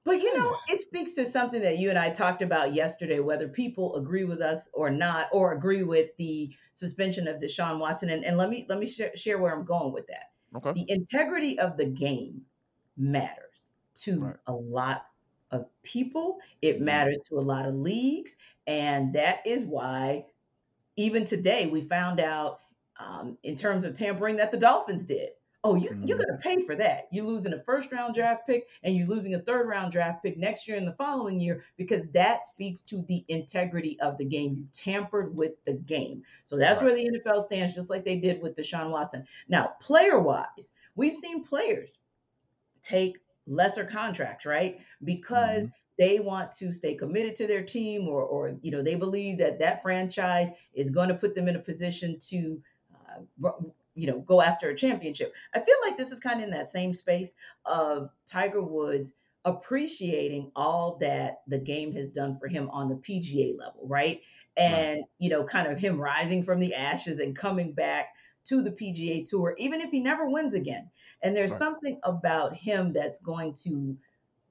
But 0.05 0.21
you 0.21 0.34
know, 0.38 0.60
it 0.67 0.81
speaks 0.81 1.13
to 1.13 1.25
something 1.25 1.62
that 1.62 1.79
you 1.79 1.89
and 1.89 1.99
I 1.99 2.12
talked 2.12 2.41
about 2.41 2.73
yesterday, 2.73 3.19
whether 3.19 3.47
people 3.49 3.95
agree 3.95 4.23
with 4.25 4.41
us 4.41 4.69
or 4.73 4.89
not, 4.89 5.29
or 5.31 5.53
agree 5.53 5.84
with 5.84 6.15
the 6.17 6.55
suspension 6.73 7.27
of 7.27 7.41
Deshaun 7.41 7.79
Watson. 7.79 8.10
And, 8.10 8.25
and 8.25 8.38
let 8.38 8.49
me 8.49 8.65
let 8.69 8.79
me 8.79 8.88
share, 8.88 9.15
share 9.15 9.39
where 9.39 9.53
I'm 9.53 9.65
going 9.65 9.93
with 9.93 10.08
that. 10.08 10.31
Okay. 10.55 10.75
The 10.75 10.89
integrity 10.89 11.60
of 11.60 11.77
the 11.77 11.86
game 11.86 12.45
matters 12.97 13.73
to 13.95 14.19
Right. 14.19 14.38
a 14.47 14.53
lot 14.53 15.08
of 15.51 15.67
people. 15.84 16.39
It 16.62 16.81
Mhm. 16.81 16.84
matters 16.84 17.19
to 17.29 17.36
a 17.36 17.41
lot 17.41 17.65
of 17.67 17.75
leagues, 17.75 18.38
and 18.67 19.13
that 19.15 19.45
is 19.47 19.63
why 19.65 20.27
even 20.97 21.25
today 21.25 21.67
we 21.67 21.81
found 21.81 22.19
out 22.19 22.62
um, 22.99 23.38
in 23.43 23.55
terms 23.55 23.84
of 23.86 23.93
tampering 23.93 24.38
that 24.38 24.51
the 24.51 24.58
Dolphins 24.58 25.03
did. 25.05 25.31
Oh, 25.65 25.73
you, 25.73 25.89
you're 26.04 26.15
Mhm. 26.15 26.19
going 26.19 26.30
to 26.38 26.43
pay 26.43 26.63
for 26.63 26.75
that. 26.75 27.08
You're 27.12 27.25
losing 27.25 27.54
a 27.54 27.60
first 27.63 27.91
round 27.91 28.13
draft 28.13 28.45
pick 28.45 28.67
and 28.84 28.95
you're 28.95 29.08
losing 29.08 29.34
a 29.34 29.39
third 29.39 29.67
round 29.67 29.91
draft 29.91 30.21
pick 30.21 30.38
next 30.38 30.67
year 30.67 30.78
and 30.78 30.88
the 30.88 30.93
following 30.93 31.39
year 31.39 31.63
because 31.75 32.04
that 32.13 32.45
speaks 32.45 32.84
to 32.84 33.01
the 33.08 33.25
integrity 33.30 33.99
of 33.99 34.15
the 34.19 34.25
game. 34.25 34.54
You 34.56 34.67
tampered 34.71 35.36
with 35.36 35.54
the 35.65 35.73
game. 35.73 36.21
So 36.43 36.56
that's 36.56 36.82
Right. 36.82 36.84
where 36.84 36.93
the 36.93 37.08
NFL 37.08 37.41
stands, 37.41 37.73
just 37.73 37.89
like 37.89 38.06
they 38.06 38.17
did 38.19 38.43
with 38.43 38.56
Deshaun 38.56 38.91
Watson. 38.91 39.25
Now, 39.47 39.73
player 39.82 40.19
wise, 40.19 40.73
we've 40.95 41.15
seen 41.15 41.43
players 41.43 41.97
take 42.84 43.19
lesser 43.47 43.86
contracts, 43.86 44.45
right? 44.45 44.80
Because 45.04 45.63
Mhm. 45.63 45.71
they 45.97 46.19
want 46.19 46.51
to 46.54 46.71
stay 46.73 46.95
committed 46.95 47.36
to 47.38 47.47
their 47.47 47.63
team 47.63 48.08
or 48.08 48.23
or 48.23 48.58
you 48.62 48.71
know 48.71 48.84
they 48.84 48.95
believe 48.95 49.38
that 49.39 49.60
that 49.60 49.82
franchise 49.82 50.49
is 50.73 50.89
going 50.89 51.10
to 51.10 51.15
put 51.15 51.36
them 51.36 51.47
in 51.47 51.56
a 51.56 51.60
position 51.60 52.19
to 52.19 52.62
uh, 52.93 53.51
you 53.95 54.08
know 54.08 54.19
go 54.19 54.41
after 54.41 54.69
a 54.69 54.75
championship 54.75 55.34
i 55.53 55.60
feel 55.60 55.75
like 55.84 55.97
this 55.97 56.12
is 56.12 56.19
kind 56.19 56.39
of 56.39 56.45
in 56.45 56.51
that 56.51 56.69
same 56.69 56.93
space 56.93 57.36
of 57.65 58.10
tiger 58.25 58.63
woods 58.63 59.13
appreciating 59.45 60.51
all 60.55 60.97
that 60.97 61.41
the 61.47 61.60
game 61.60 61.93
has 61.93 62.10
done 62.10 62.38
for 62.39 62.47
him 62.47 62.69
on 62.71 62.89
the 62.89 62.95
pga 62.95 63.58
level 63.58 63.88
right 63.88 64.21
and 64.58 65.03
you 65.19 65.29
know 65.29 65.43
kind 65.43 65.67
of 65.67 65.79
him 65.79 65.99
rising 65.99 66.43
from 66.43 66.60
the 66.60 66.73
ashes 66.73 67.19
and 67.19 67.36
coming 67.36 67.73
back 67.73 68.08
to 68.43 68.62
the 68.62 68.71
pga 68.71 69.27
tour 69.27 69.55
even 69.58 69.81
if 69.81 69.91
he 69.91 69.99
never 69.99 70.29
wins 70.29 70.53
again 70.53 70.89
and 71.21 71.36
there's 71.36 71.55
Right. 71.55 71.58
something 71.58 71.99
about 72.03 72.55
him 72.55 72.93
that's 72.93 73.19
going 73.19 73.53
to 73.53 73.97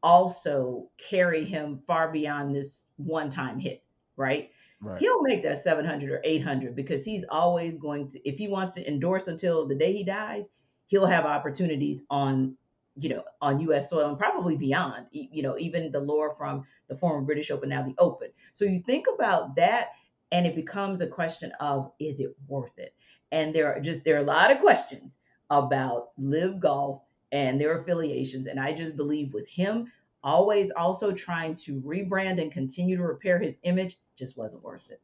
also 0.03 0.91
carry 0.99 1.45
him 1.45 1.79
far 1.87 2.11
beyond 2.13 2.55
this 2.55 2.87
one 2.97 3.31
time 3.31 3.59
hit, 3.59 3.83
right? 4.17 4.51
Right. 4.85 5.01
He'll 5.01 5.23
make 5.23 5.43
that 5.45 5.59
700 5.59 6.11
or 6.11 6.21
800 6.23 6.77
because 6.77 7.05
he's 7.05 7.25
always 7.29 7.79
going 7.79 8.09
to, 8.09 8.29
if 8.29 8.37
he 8.39 8.49
wants 8.49 8.75
to 8.75 8.87
endorse 8.87 9.29
until 9.29 9.67
the 9.67 9.75
day 9.75 9.93
he 9.93 10.05
dies, 10.05 10.51
he'll 10.87 11.07
have 11.07 11.25
opportunities 11.25 12.03
on, 12.11 12.57
you 12.97 13.09
know, 13.09 13.25
on 13.41 13.61
US 13.61 13.89
soil 13.89 14.11
and 14.11 14.19
probably 14.19 14.57
beyond, 14.57 15.07
you 15.11 15.43
know, 15.43 15.57
even 15.59 15.91
the 15.91 16.01
lore 16.01 16.35
from 16.37 16.65
the 16.89 16.97
former 16.97 17.23
British 17.23 17.51
Open, 17.51 17.71
now 17.71 17.83
the 17.83 17.95
Open. 17.99 18.29
So 18.53 18.67
you 18.67 18.83
think 18.87 19.07
about 19.13 19.57
that 19.57 19.89
and 20.31 20.47
it 20.47 20.55
becomes 20.55 21.01
a 21.01 21.07
question 21.07 21.51
of, 21.61 21.91
is 21.99 22.21
it 22.21 22.37
worth 22.47 22.79
it? 22.79 22.95
And 23.33 23.55
there 23.55 23.75
are 23.75 23.81
just, 23.81 24.05
there 24.05 24.17
are 24.17 24.23
a 24.23 24.27
lot 24.27 24.53
of 24.53 24.59
questions 24.59 25.17
about 25.51 26.11
LIV 26.19 26.61
golf 26.61 27.03
and 27.33 27.61
their 27.61 27.79
affiliations. 27.79 28.47
And 28.47 28.61
I 28.61 28.73
just 28.73 28.97
believe 28.97 29.33
with 29.33 29.49
him 29.49 29.91
always 30.25 30.71
also 30.73 31.13
trying 31.13 31.55
to 31.57 31.81
rebrand 31.83 32.41
and 32.43 32.51
continue 32.51 32.97
to 32.97 33.05
repair 33.05 33.39
his 33.39 33.61
image 33.63 33.99
just 34.17 34.37
wasn't 34.37 34.65
worth 34.65 34.91
it. 34.91 35.01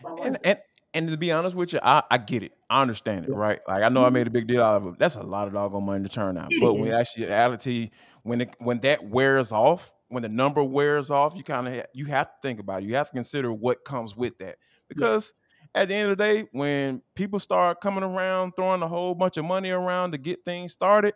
Wasn't 0.00 0.20
worth 0.20 0.26
And, 0.26 0.36
it. 0.36 0.42
and 0.44 0.58
and 0.94 1.08
to 1.10 1.16
be 1.18 1.30
honest 1.30 1.54
with 1.54 1.74
you, 1.74 1.80
I, 1.82 2.02
I 2.10 2.16
get 2.18 2.42
it. 2.42 2.52
I 2.70 2.80
understand 2.80 3.26
it, 3.26 3.30
Yeah. 3.30 3.34
right? 3.34 3.60
Like 3.68 3.82
I 3.82 3.88
know 3.90 4.04
I 4.04 4.08
Mhm. 4.08 4.12
made 4.12 4.26
a 4.26 4.30
big 4.30 4.46
deal 4.46 4.62
out 4.62 4.76
of 4.82 4.86
it. 4.94 4.98
That's 4.98 5.16
a 5.16 5.22
lot 5.22 5.46
of 5.48 5.54
doggone 5.54 5.84
money 5.84 6.02
to 6.02 6.08
turn 6.08 6.38
out. 6.38 6.58
But 6.58 6.74
when 6.74 6.92
actually 6.92 7.26
reality, 7.26 7.90
when 8.22 8.40
it 8.40 8.56
when 8.60 8.80
that 8.80 9.04
wears 9.04 9.52
off, 9.52 9.92
when 10.08 10.22
the 10.22 10.28
number 10.30 10.64
wears 10.64 11.10
off, 11.10 11.34
you 11.36 11.44
kind 11.44 11.68
of 11.68 11.74
ha- 11.74 11.86
you 11.92 12.06
have 12.06 12.28
to 12.28 12.34
think 12.42 12.58
about 12.60 12.82
it. 12.82 12.86
You 12.86 12.94
have 12.94 13.08
to 13.08 13.12
consider 13.12 13.52
what 13.52 13.84
comes 13.84 14.16
with 14.16 14.38
that. 14.38 14.56
Because 14.88 15.34
at 15.74 15.88
the 15.88 15.94
end 15.94 16.10
of 16.10 16.16
the 16.16 16.24
day, 16.24 16.48
when 16.52 17.02
people 17.14 17.38
start 17.38 17.80
coming 17.82 18.02
around 18.02 18.52
throwing 18.56 18.82
a 18.82 18.88
whole 18.88 19.14
bunch 19.14 19.36
of 19.36 19.44
money 19.44 19.70
around 19.70 20.12
to 20.12 20.18
get 20.18 20.44
things 20.44 20.72
started, 20.72 21.14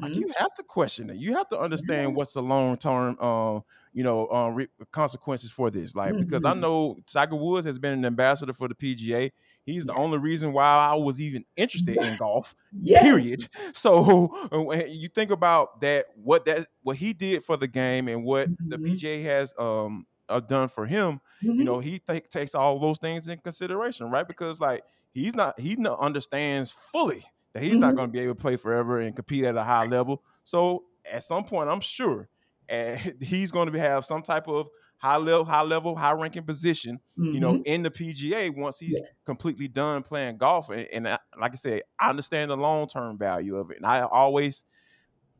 like 0.00 0.12
Mhm. 0.12 0.18
you 0.18 0.32
have 0.38 0.52
to 0.54 0.62
question 0.62 1.08
it. 1.10 1.16
You 1.16 1.32
have 1.34 1.48
to 1.48 1.58
understand 1.58 2.14
what's 2.14 2.34
the 2.34 2.42
long 2.42 2.76
term, 2.76 3.16
uh, 3.20 3.60
you 3.94 4.02
know, 4.04 4.28
uh, 4.30 4.48
re- 4.50 4.68
consequences 4.92 5.50
for 5.50 5.70
this. 5.70 5.94
Like 5.94 6.18
because 6.18 6.44
I 6.44 6.52
Mhm. 6.52 6.66
know 6.66 6.98
Tiger 7.06 7.36
Woods 7.36 7.66
has 7.66 7.78
been 7.78 7.94
an 7.94 8.04
ambassador 8.04 8.52
for 8.52 8.68
the 8.68 8.74
PGA. 8.74 9.30
He's 9.64 9.86
the 9.86 9.94
only 9.94 10.18
reason 10.18 10.52
why 10.52 10.64
I 10.64 10.94
was 10.94 11.20
even 11.20 11.44
interested 11.56 11.96
in 12.02 12.16
golf. 12.16 12.54
Yes. 12.72 13.00
Period. 13.00 13.48
So 13.72 14.48
when 14.52 14.90
you 14.90 15.08
think 15.08 15.30
about 15.30 15.80
that, 15.82 16.06
what 16.14 16.44
that 16.46 16.68
what 16.82 16.96
he 16.96 17.12
did 17.12 17.44
for 17.44 17.56
the 17.56 17.68
game 17.68 18.08
and 18.08 18.24
what 18.24 18.50
the 18.68 18.78
Mhm. 18.78 18.96
PGA 18.96 19.22
has 19.24 19.54
um 19.58 20.06
uh, 20.28 20.40
done 20.40 20.68
for 20.68 20.86
him, 20.86 21.20
you 21.56 21.64
Mhm. 21.64 21.66
know, 21.66 21.78
he 21.78 21.98
take 21.98 22.28
takes 22.28 22.54
all 22.54 22.78
those 22.78 22.98
things 22.98 23.28
in 23.28 23.38
consideration, 23.38 24.10
right? 24.10 24.26
Because 24.26 24.60
like 24.60 24.82
he's 25.12 25.34
not 25.34 25.58
he 25.60 25.76
understands 25.86 26.70
fully 26.70 27.24
that 27.56 27.62
he's 27.64 27.78
not 27.80 27.94
Mhm. 27.94 27.96
going 27.96 28.08
to 28.08 28.12
be 28.12 28.20
able 28.20 28.34
to 28.34 28.40
play 28.40 28.56
forever 28.56 29.00
and 29.00 29.16
compete 29.16 29.44
at 29.44 29.56
a 29.56 29.64
high 29.64 29.86
level. 29.86 30.22
So 30.44 30.84
at 31.10 31.24
some 31.24 31.44
point, 31.44 31.68
I'm 31.70 31.80
sure 31.80 32.28
uh, 32.70 32.96
he's 33.20 33.50
going 33.50 33.72
to 33.72 33.78
have 33.78 34.04
some 34.04 34.22
type 34.22 34.48
of 34.48 34.68
high 34.98 35.16
level, 35.16 35.44
high 35.44 35.62
level, 35.62 35.96
high 35.96 36.12
ranking 36.12 36.44
position, 36.44 37.00
you 37.30 37.40
know, 37.40 37.56
Mhm. 37.56 37.64
in 37.64 37.82
the 37.82 37.90
PGA 37.90 38.50
once 38.50 38.78
he's 38.78 39.02
completely 39.26 39.68
done 39.68 40.02
playing 40.02 40.38
golf. 40.38 40.70
And, 40.70 40.86
and 40.92 41.08
I, 41.08 41.18
like 41.38 41.52
I 41.52 41.56
said, 41.56 41.82
I 41.98 42.10
understand 42.10 42.50
the 42.50 42.56
long 42.56 42.88
term 42.88 43.18
value 43.18 43.56
of 43.56 43.70
it, 43.70 43.78
and 43.78 43.86
I 43.86 44.02
always, 44.02 44.64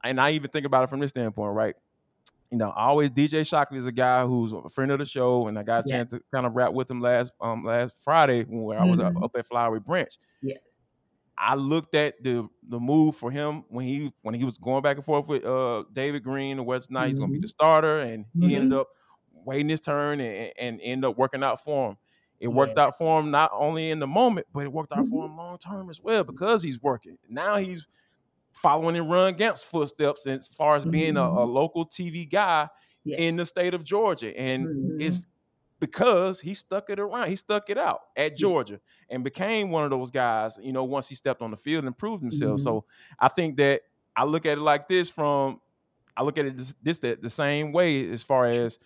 and 0.04 0.20
I 0.20 0.32
even 0.32 0.50
think 0.50 0.66
about 0.66 0.84
it 0.84 0.90
from 0.90 1.00
this 1.00 1.10
standpoint, 1.10 1.54
right? 1.54 1.76
You 2.50 2.58
know, 2.58 2.70
I 2.70 2.86
always 2.86 3.10
DJ 3.10 3.44
Shockley 3.44 3.78
is 3.78 3.88
a 3.88 3.92
guy 3.92 4.26
who's 4.26 4.52
a 4.52 4.70
friend 4.70 4.92
of 4.92 5.00
the 5.00 5.06
show, 5.06 5.48
and 5.48 5.58
I 5.58 5.64
got 5.64 5.84
a 5.84 5.84
Yeah. 5.84 5.96
chance 5.96 6.12
to 6.12 6.20
kind 6.34 6.46
of 6.46 6.54
rap 6.54 6.72
with 6.74 6.90
him 6.90 7.00
last 7.00 7.32
um 7.40 7.64
last 7.64 7.94
Friday 8.04 8.44
when 8.44 8.78
I 8.78 8.84
was 8.84 9.00
up, 9.00 9.12
Mhm. 9.12 9.22
up 9.22 9.32
at 9.36 9.48
Flowery 9.48 9.80
Branch. 9.80 10.10
Yes. 10.40 10.75
I 11.38 11.54
looked 11.54 11.94
at 11.94 12.22
the 12.22 12.48
the 12.68 12.80
move 12.80 13.16
for 13.16 13.30
him 13.30 13.64
when 13.68 13.86
he 13.86 14.12
when 14.22 14.34
he 14.34 14.44
was 14.44 14.58
going 14.58 14.82
back 14.82 14.96
and 14.96 15.04
forth 15.04 15.28
with 15.28 15.44
uh 15.44 15.84
David 15.92 16.22
Greene 16.24 16.58
and 16.58 16.66
whether 16.66 16.84
or 16.84 16.92
not 16.92 17.08
he's 17.08 17.18
going 17.18 17.30
to 17.30 17.32
be 17.32 17.40
the 17.40 17.48
starter, 17.48 18.00
and 18.00 18.26
he 18.38 18.54
ended 18.54 18.72
Mhm. 18.72 18.78
up 18.78 18.88
waiting 19.32 19.68
his 19.68 19.80
turn 19.80 20.20
and, 20.20 20.52
and 20.58 20.80
ended 20.82 21.10
up 21.10 21.18
working 21.18 21.42
out 21.42 21.62
for 21.62 21.90
him. 21.90 21.96
It 22.40 22.48
worked 22.48 22.78
out 22.78 22.96
for 22.98 23.20
him 23.20 23.30
not 23.30 23.50
only 23.54 23.90
in 23.90 23.98
the 23.98 24.06
moment, 24.06 24.46
but 24.52 24.64
it 24.64 24.72
worked 24.72 24.92
out 24.92 25.06
for 25.08 25.24
Mhm. 25.24 25.26
him 25.26 25.36
long 25.36 25.58
term 25.58 25.90
as 25.90 26.00
well 26.00 26.24
because 26.24 26.62
he's 26.62 26.80
working. 26.82 27.18
Now 27.28 27.56
he's 27.56 27.86
following 28.52 28.96
in 28.96 29.08
Ron 29.08 29.34
Gant's 29.34 29.62
footsteps 29.62 30.26
as 30.26 30.48
far 30.48 30.76
as 30.76 30.86
being 30.86 31.16
a, 31.16 31.22
a 31.22 31.44
Mhm. 31.44 31.46
local 31.46 31.86
TV 31.86 32.26
guy 32.26 32.68
Yes. 33.04 33.26
in 33.26 33.36
the 33.36 33.46
state 33.46 33.74
of 33.74 33.84
Georgia, 33.84 34.36
and 34.38 34.70
it's 34.98 35.26
because 35.78 36.40
he 36.40 36.54
stuck 36.54 36.90
it 36.90 36.98
around. 36.98 37.28
He 37.28 37.36
stuck 37.36 37.68
it 37.70 37.78
out 37.78 38.00
at 38.16 38.36
Georgia 38.36 38.80
and 39.10 39.22
became 39.24 39.70
one 39.70 39.84
of 39.84 39.90
those 39.90 40.10
guys, 40.10 40.58
you 40.62 40.72
know, 40.72 40.84
once 40.84 41.08
he 41.08 41.14
stepped 41.14 41.42
on 41.42 41.50
the 41.50 41.56
field 41.56 41.84
and 41.84 41.96
proved 41.96 42.22
himself. 42.22 42.60
Mhm. 42.60 42.60
So 42.60 42.84
I 43.18 43.28
think 43.28 43.56
that 43.58 43.82
I 44.16 44.24
look 44.24 44.46
at 44.46 44.58
it 44.58 44.62
like 44.62 44.88
this 44.88 45.10
from 45.10 45.60
I 46.16 46.22
look 46.22 46.38
at 46.38 46.46
it 46.46 46.56
this, 46.56 46.74
this 46.82 46.98
the, 46.98 47.18
the 47.20 47.30
same 47.30 47.72
way 47.72 48.10
as 48.10 48.22
far 48.22 48.46
as 48.46 48.78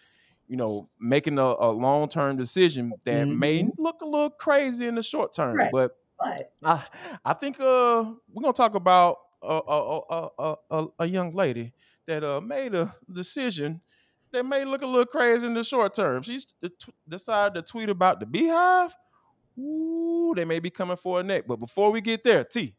you 0.49 0.57
know 0.57 0.91
making 1.01 1.39
a, 1.39 1.45
a 1.45 1.71
long 1.71 2.09
term 2.09 2.37
decision 2.37 3.01
that 3.05 3.31
may 3.31 3.65
Mhm. 3.65 3.77
look 3.79 4.01
a 4.03 4.07
little 4.07 4.31
crazy 4.31 4.87
in 4.87 4.97
the 4.97 5.03
short 5.03 5.33
term, 5.35 5.67
Right. 5.67 5.71
but 5.71 5.93
But 6.19 6.53
I 6.65 6.87
I 7.25 7.33
think 7.35 7.61
uh 7.61 8.15
we're 8.33 8.43
gonna 8.43 8.53
talk 8.53 8.75
about 8.75 9.19
a 9.43 9.61
a 9.69 10.01
a 10.11 10.29
a, 10.39 10.57
a, 10.71 10.87
a 11.01 11.07
young 11.07 11.35
lady 11.35 11.73
that 12.07 12.25
uh 12.25 12.41
made 12.41 12.75
a 12.75 12.95
decision 13.11 13.81
that 14.33 14.45
may 14.45 14.65
look 14.65 14.83
a 14.83 14.87
little 14.87 15.07
crazy 15.07 15.47
in 15.47 15.55
the 15.55 15.65
short 15.65 15.95
term. 15.95 16.23
She's 16.23 16.47
t- 16.63 16.71
decided 17.09 17.55
to 17.55 17.63
tweet 17.63 17.89
about 17.89 18.21
the 18.21 18.27
BeyHive. 18.27 18.91
Ooh, 19.59 20.33
they 20.37 20.45
may 20.45 20.61
be 20.61 20.71
coming 20.71 20.97
for 20.97 21.21
a 21.21 21.23
neck. 21.23 21.45
But 21.47 21.57
before 21.57 21.91
we 21.91 22.01
get 22.01 22.23
there, 22.23 22.45
T, 22.45 22.75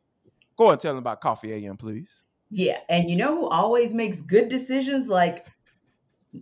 go 0.58 0.72
and 0.72 0.80
tell 0.80 0.94
them 0.94 1.00
about 1.00 1.22
Coffee 1.22 1.54
AM, 1.54 1.78
please. 1.78 2.10
yeah, 2.50 2.80
and 2.90 3.10
you 3.10 3.16
know 3.16 3.36
who 3.36 3.50
always 3.50 3.94
makes 3.94 4.22
good 4.22 4.48
decisions 4.50 5.08
like 5.08 5.48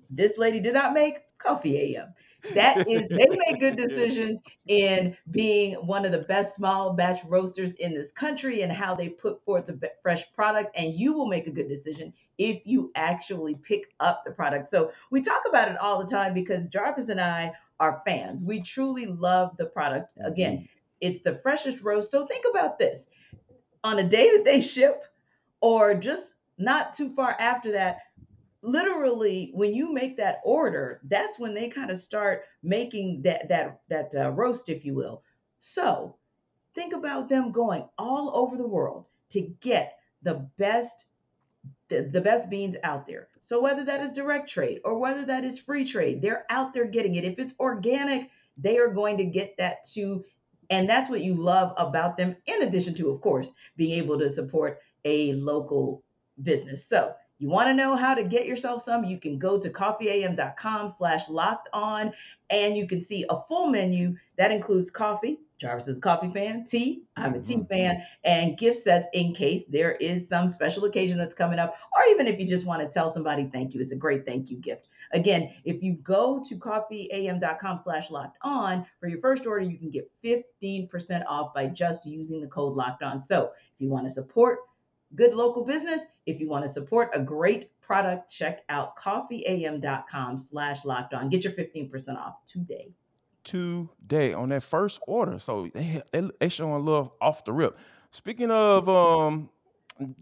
this 0.09 0.37
lady 0.37 0.59
did 0.59 0.73
not 0.73 0.93
make? 0.93 1.19
Coffee 1.39 1.95
AM. 1.95 2.13
that 2.53 2.87
is 2.87 3.07
they 3.07 3.25
make 3.29 3.59
good 3.59 3.75
decisions 3.87 4.39
in 4.67 5.15
being 5.31 5.73
one 5.75 6.05
of 6.05 6.11
the 6.11 6.19
best 6.19 6.55
small 6.55 6.93
batch 6.93 7.21
roasters 7.25 7.73
in 7.75 7.93
this 7.93 8.11
country 8.11 8.61
and 8.61 8.71
how 8.71 8.95
they 8.95 9.09
put 9.09 9.43
forth 9.43 9.67
the 9.67 9.91
fresh 10.01 10.23
product 10.33 10.75
and 10.77 10.93
you 10.93 11.13
will 11.13 11.27
make 11.27 11.47
a 11.47 11.51
good 11.51 11.67
decision 11.67 12.13
if 12.39 12.65
you 12.65 12.91
actually 12.95 13.54
pick 13.54 13.93
up 13.99 14.23
the 14.25 14.32
product. 14.32 14.65
So 14.65 14.91
we 15.12 15.21
talk 15.21 15.43
about 15.47 15.69
it 15.69 15.78
all 15.78 15.99
the 15.99 16.10
time 16.10 16.34
because 16.34 16.65
jarvis 16.65 17.10
and 17.10 17.21
i 17.21 17.52
are 17.80 18.02
fans. 18.06 18.41
We 18.41 18.62
truly 18.62 19.06
love 19.06 19.56
the 19.58 19.67
product. 19.67 20.17
Again 20.23 20.67
it's 21.02 21.21
the 21.21 21.39
freshest 21.39 21.82
roast. 21.82 22.12
So 22.12 22.25
think 22.25 22.45
about 22.49 22.78
this. 22.80 23.08
On 23.84 23.99
a 23.99 24.04
day 24.04 24.32
that 24.36 24.45
they 24.45 24.62
ship 24.62 25.06
or 25.62 25.93
just 25.95 26.34
not 26.58 26.93
too 26.93 27.10
far 27.10 27.36
after 27.39 27.71
that 27.73 27.99
literally 28.62 29.52
when 29.54 29.73
you 29.73 29.93
make 29.93 30.17
that 30.17 30.41
order 30.43 30.99
that's 31.06 31.39
when 31.39 31.54
they 31.54 31.69
kind 31.69 31.89
of 31.89 31.97
start 31.97 32.43
making 32.62 33.21
that 33.21 33.47
that 33.47 33.80
that 33.88 34.13
uh, 34.15 34.32
roast 34.32 34.69
if 34.69 34.84
you 34.84 34.93
will. 34.93 35.23
So 35.60 36.15
think 36.75 36.93
about 36.93 37.30
them 37.30 37.52
going 37.52 37.88
all 37.97 38.36
over 38.36 38.58
the 38.58 38.67
world 38.67 39.06
to 39.30 39.41
get 39.62 39.97
the 40.23 40.49
best 40.58 41.06
the, 41.89 42.10
the 42.12 42.21
best 42.21 42.49
beans 42.49 42.75
out 42.84 43.05
there 43.05 43.27
so 43.39 43.62
whether 43.62 43.84
that 43.84 44.01
is 44.01 44.12
direct 44.12 44.49
trade 44.49 44.79
or 44.84 44.97
whether 44.97 45.25
that 45.25 45.43
is 45.43 45.60
free 45.60 45.86
trade 45.86 46.21
they're 46.21 46.45
out 46.49 46.73
there 46.73 46.86
getting 46.86 47.15
it 47.15 47.23
if 47.23 47.39
it's 47.39 47.53
organic 47.60 48.29
they 48.58 48.77
are 48.77 48.89
going 48.89 49.17
to 49.17 49.25
get 49.25 49.55
that 49.58 49.84
too 49.84 50.23
and 50.69 50.89
that's 50.89 51.10
what 51.10 51.21
you 51.21 51.34
love 51.34 51.73
about 51.77 52.17
them 52.17 52.36
in 52.45 52.63
addition 52.63 52.93
to 52.93 53.10
of 53.10 53.21
course 53.21 53.51
being 53.77 53.97
able 53.97 54.17
to 54.19 54.29
support 54.29 54.79
a 55.05 55.34
local 55.34 56.03
business 56.41 56.86
so 56.88 57.13
you 57.39 57.47
want 57.47 57.69
to 57.69 57.73
know 57.73 57.95
how 57.95 58.13
to 58.13 58.23
get 58.23 58.45
yourself 58.45 58.82
some? 58.82 59.05
You 59.05 59.17
can 59.17 59.39
go 59.39 59.58
to 59.58 59.69
coffeeam.com 59.69 60.89
slash 60.89 61.29
locked 61.29 61.69
on 61.71 62.12
and 62.49 62.75
you 62.75 62.86
can 62.86 62.99
see 62.99 63.25
a 63.29 63.41
full 63.43 63.67
menu 63.67 64.17
that 64.38 64.51
includes 64.51 64.91
coffee. 64.91 65.39
Jarvis 65.59 65.87
is 65.87 65.97
a 65.97 66.01
coffee 66.01 66.31
fan, 66.31 66.63
tea, 66.65 67.03
I'm 67.15 67.35
a 67.35 67.41
tea 67.41 67.55
mm-hmm. 67.55 67.65
fan, 67.65 68.03
and 68.23 68.57
gift 68.57 68.77
sets 68.77 69.07
in 69.13 69.33
case 69.35 69.63
there 69.67 69.91
is 69.91 70.27
some 70.27 70.49
special 70.49 70.85
occasion 70.85 71.17
that's 71.17 71.33
coming 71.33 71.59
up, 71.59 71.75
or 71.93 72.01
even 72.11 72.27
if 72.27 72.39
you 72.39 72.47
just 72.47 72.65
want 72.65 72.81
to 72.81 72.87
tell 72.87 73.09
somebody 73.09 73.49
thank 73.51 73.73
you. 73.73 73.81
It's 73.81 73.91
a 73.91 73.97
great 73.97 74.25
thank 74.25 74.49
you 74.49 74.57
gift. 74.57 74.87
Again, 75.11 75.53
if 75.65 75.83
you 75.83 75.93
go 75.93 76.41
to 76.47 76.55
coffeeam.com 76.55 77.79
slash 77.83 78.09
locked 78.09 78.37
on 78.41 78.85
for 78.99 79.07
your 79.07 79.19
first 79.19 79.45
order, 79.45 79.65
you 79.65 79.77
can 79.77 79.89
get 79.89 80.09
15% 80.23 81.23
off 81.27 81.53
by 81.53 81.67
just 81.67 82.05
using 82.05 82.39
the 82.39 82.47
code 82.47 82.75
locked 82.75 83.03
on. 83.03 83.19
So 83.19 83.51
if 83.73 83.81
you 83.81 83.89
want 83.89 84.05
to 84.05 84.09
support 84.09 84.59
good 85.15 85.33
local 85.33 85.63
business. 85.63 86.01
If 86.25 86.39
you 86.39 86.47
want 86.47 86.63
to 86.63 86.69
support 86.69 87.09
a 87.13 87.21
great 87.21 87.69
product, 87.81 88.31
check 88.31 88.61
out 88.69 88.95
coffeeam.com 88.95 90.37
slash 90.37 90.85
locked 90.85 91.13
on. 91.13 91.29
Get 91.29 91.43
your 91.43 91.53
15% 91.53 92.17
off 92.17 92.45
today. 92.45 92.93
Today 93.43 94.34
on 94.34 94.49
that 94.49 94.63
first 94.63 94.99
order. 95.08 95.39
So 95.39 95.69
they, 95.73 96.02
they, 96.12 96.30
they 96.39 96.49
showing 96.49 96.86
love 96.86 97.12
off 97.21 97.45
the 97.45 97.54
rip. 97.54 97.78
Speaking 98.12 98.52
of 98.52 98.89
um, 98.89 99.49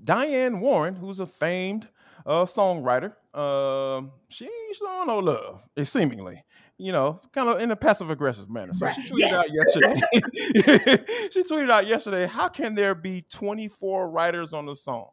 Diane 0.04 0.60
Warren, 0.60 0.96
who's 0.96 1.20
a 1.20 1.26
famed 1.26 1.88
uh, 2.26 2.46
songwriter, 2.46 3.14
uh, 3.34 4.02
she 4.30 4.46
ain't 4.46 4.76
showing 4.76 5.08
no 5.08 5.20
love, 5.20 5.62
seemingly 5.84 6.44
you 6.78 6.92
know, 6.92 7.20
kind 7.34 7.50
of 7.50 7.60
in 7.60 7.72
a 7.72 7.76
passive 7.76 8.10
aggressive 8.12 8.50
manner. 8.50 8.74
So 8.74 8.86
right. 8.86 8.96
she 8.96 9.02
tweeted 9.02 9.20
yeah. 9.20 9.40
out 9.40 9.46
yesterday. 9.52 10.00
she 11.32 11.44
tweeted 11.44 11.72
out 11.72 11.88
yesterday, 11.88 12.28
how 12.28 12.48
can 12.48 12.76
there 12.76 12.94
be 12.94 13.24
24 13.30 14.10
writers 14.10 14.54
on 14.54 14.68
the 14.68 14.76
song? 14.76 15.10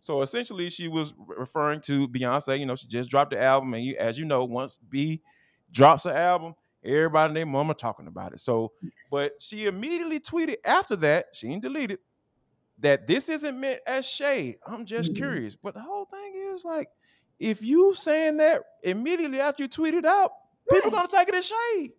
So 0.00 0.22
essentially, 0.22 0.68
she 0.68 0.88
was 0.88 1.14
referring 1.18 1.80
to 1.82 2.06
Beyonce. 2.06 2.58
You 2.60 2.66
know, 2.66 2.74
she 2.74 2.86
just 2.86 3.10
dropped 3.10 3.30
the 3.30 3.42
album, 3.42 3.74
and 3.74 3.82
you, 3.82 3.96
as 3.98 4.18
you 4.18 4.24
know, 4.24 4.44
once 4.44 4.78
B 4.88 5.22
drops 5.72 6.06
an 6.06 6.14
album, 6.14 6.54
everybody 6.86 7.28
and 7.28 7.36
their 7.36 7.46
mama 7.46 7.74
talking 7.74 8.06
about 8.06 8.32
it. 8.32 8.40
So, 8.40 8.72
but 9.10 9.32
she 9.40 9.66
immediately 9.66 10.20
tweeted 10.20 10.56
after 10.64 10.96
that, 10.96 11.26
she 11.32 11.48
didn't 11.48 11.62
delete 11.62 11.90
it, 11.90 12.00
that 12.78 13.06
this 13.06 13.28
isn't 13.28 13.58
meant 13.58 13.80
as 13.86 14.06
shade. 14.06 14.56
I'm 14.66 14.86
just 14.86 15.10
mm-hmm. 15.10 15.22
curious. 15.22 15.54
But 15.54 15.74
the 15.74 15.80
whole 15.80 16.04
thing 16.04 16.52
is 16.54 16.64
like, 16.64 16.88
if 17.38 17.62
you 17.62 17.94
saying 17.94 18.38
that 18.38 18.62
immediately 18.82 19.40
after 19.40 19.64
you 19.64 19.68
tweet 19.68 19.94
it 19.94 20.06
out, 20.06 20.30
People 20.70 20.90
gonna 20.90 21.08
take 21.08 21.28
it 21.28 21.34
as 21.34 21.46
shade. 21.46 21.92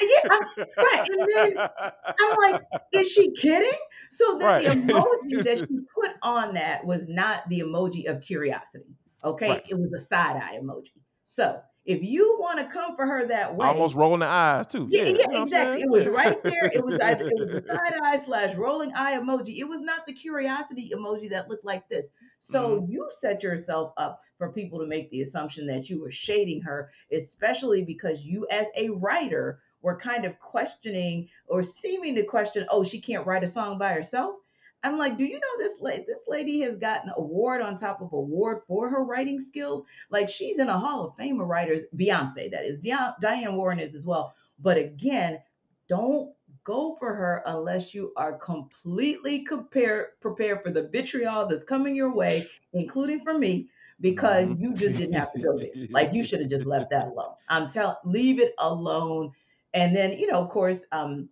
Yeah, 0.00 0.28
right. 0.76 1.08
And 1.08 1.28
then 1.28 1.58
I'm 2.20 2.52
like, 2.52 2.62
is 2.92 3.10
she 3.10 3.32
kidding? 3.32 3.78
So 4.10 4.38
then 4.38 4.48
right. 4.48 4.62
the 4.64 4.92
emoji 4.92 5.44
that 5.44 5.58
she 5.58 5.78
put 5.94 6.12
on 6.22 6.54
that 6.54 6.84
was 6.84 7.06
not 7.08 7.48
the 7.48 7.60
emoji 7.60 8.08
of 8.08 8.22
curiosity. 8.22 8.96
Okay, 9.22 9.50
right. 9.50 9.66
it 9.68 9.78
was 9.78 9.92
a 9.92 9.98
side 9.98 10.36
eye 10.36 10.58
emoji. 10.60 10.92
So 11.24 11.60
if 11.84 12.02
you 12.02 12.36
want 12.40 12.58
to 12.58 12.64
come 12.64 12.96
for 12.96 13.06
her 13.06 13.26
that 13.26 13.54
way, 13.54 13.66
almost 13.66 13.94
rolling 13.94 14.20
the 14.20 14.26
eyes 14.26 14.66
too. 14.66 14.88
Yeah, 14.90 15.02
yeah, 15.02 15.26
yeah 15.30 15.42
exactly. 15.42 15.82
It 15.82 15.90
was 15.90 16.06
right 16.06 16.42
there. 16.42 16.70
It 16.72 16.82
was 16.82 16.94
it 16.94 17.34
was 17.34 17.62
a 17.62 17.66
side 17.68 18.00
eye 18.02 18.18
slash 18.18 18.54
rolling 18.54 18.92
eye 18.94 19.18
emoji. 19.18 19.58
It 19.58 19.68
was 19.68 19.82
not 19.82 20.06
the 20.06 20.14
curiosity 20.14 20.90
emoji 20.94 21.28
that 21.30 21.50
looked 21.50 21.64
like 21.64 21.88
this. 21.88 22.08
So 22.38 22.80
mm-hmm. 22.80 22.92
you 22.92 23.06
set 23.10 23.42
yourself 23.42 23.92
up 23.98 24.22
for 24.38 24.50
people 24.52 24.78
to 24.78 24.86
make 24.86 25.10
the 25.10 25.20
assumption 25.20 25.66
that 25.66 25.90
you 25.90 26.00
were 26.00 26.10
shading 26.10 26.62
her, 26.62 26.90
especially 27.12 27.84
because 27.84 28.22
you, 28.22 28.46
as 28.50 28.66
a 28.76 28.88
writer, 28.90 29.60
were 29.82 29.96
kind 29.96 30.24
of 30.24 30.38
questioning 30.40 31.28
or 31.46 31.62
seeming 31.62 32.14
to 32.14 32.22
question, 32.22 32.66
oh, 32.70 32.82
she 32.82 33.00
can't 33.00 33.26
write 33.26 33.44
a 33.44 33.46
song 33.46 33.76
by 33.78 33.92
herself. 33.92 34.36
I'm 34.84 34.98
like, 34.98 35.16
do 35.16 35.24
you 35.24 35.34
know 35.34 35.58
this 35.58 35.80
lady? 35.80 36.04
This 36.06 36.24
lady 36.28 36.60
has 36.60 36.76
gotten 36.76 37.10
award 37.16 37.62
on 37.62 37.76
top 37.76 38.02
of 38.02 38.12
award 38.12 38.62
for 38.68 38.88
her 38.88 39.02
writing 39.02 39.40
skills. 39.40 39.84
Like 40.10 40.28
she's 40.28 40.58
in 40.58 40.68
a 40.68 40.78
Hall 40.78 41.06
of 41.06 41.16
Fame 41.16 41.40
of 41.40 41.48
writers. 41.48 41.84
Beyonce, 41.96 42.50
that 42.50 42.64
is. 42.64 42.78
Diane 42.78 43.56
Warren 43.56 43.80
is 43.80 43.94
as 43.94 44.06
well. 44.06 44.34
But 44.60 44.76
again, 44.76 45.40
don't 45.88 46.32
go 46.64 46.96
for 46.96 47.14
her 47.14 47.42
unless 47.46 47.94
you 47.94 48.12
are 48.16 48.36
completely 48.38 49.40
prepared 49.44 50.18
prepared 50.20 50.62
for 50.62 50.70
the 50.70 50.88
vitriol 50.88 51.46
that's 51.46 51.62
coming 51.62 51.94
your 51.94 52.12
way, 52.12 52.46
including 52.72 53.20
from 53.20 53.40
me, 53.40 53.68
because 54.00 54.54
you 54.58 54.74
just 54.74 54.96
didn't 54.96 55.14
have 55.14 55.32
to 55.32 55.40
go 55.40 55.58
there. 55.58 55.70
Like 55.90 56.12
you 56.12 56.24
should 56.24 56.40
have 56.40 56.50
just 56.50 56.66
left 56.66 56.90
that 56.90 57.08
alone. 57.08 57.34
I'm 57.48 57.68
telling, 57.68 57.96
leave 58.04 58.40
it 58.40 58.54
alone. 58.58 59.32
And 59.72 59.94
then 59.94 60.12
you 60.12 60.26
know, 60.26 60.40
of 60.42 60.50
course, 60.50 60.86
um, 60.92 61.28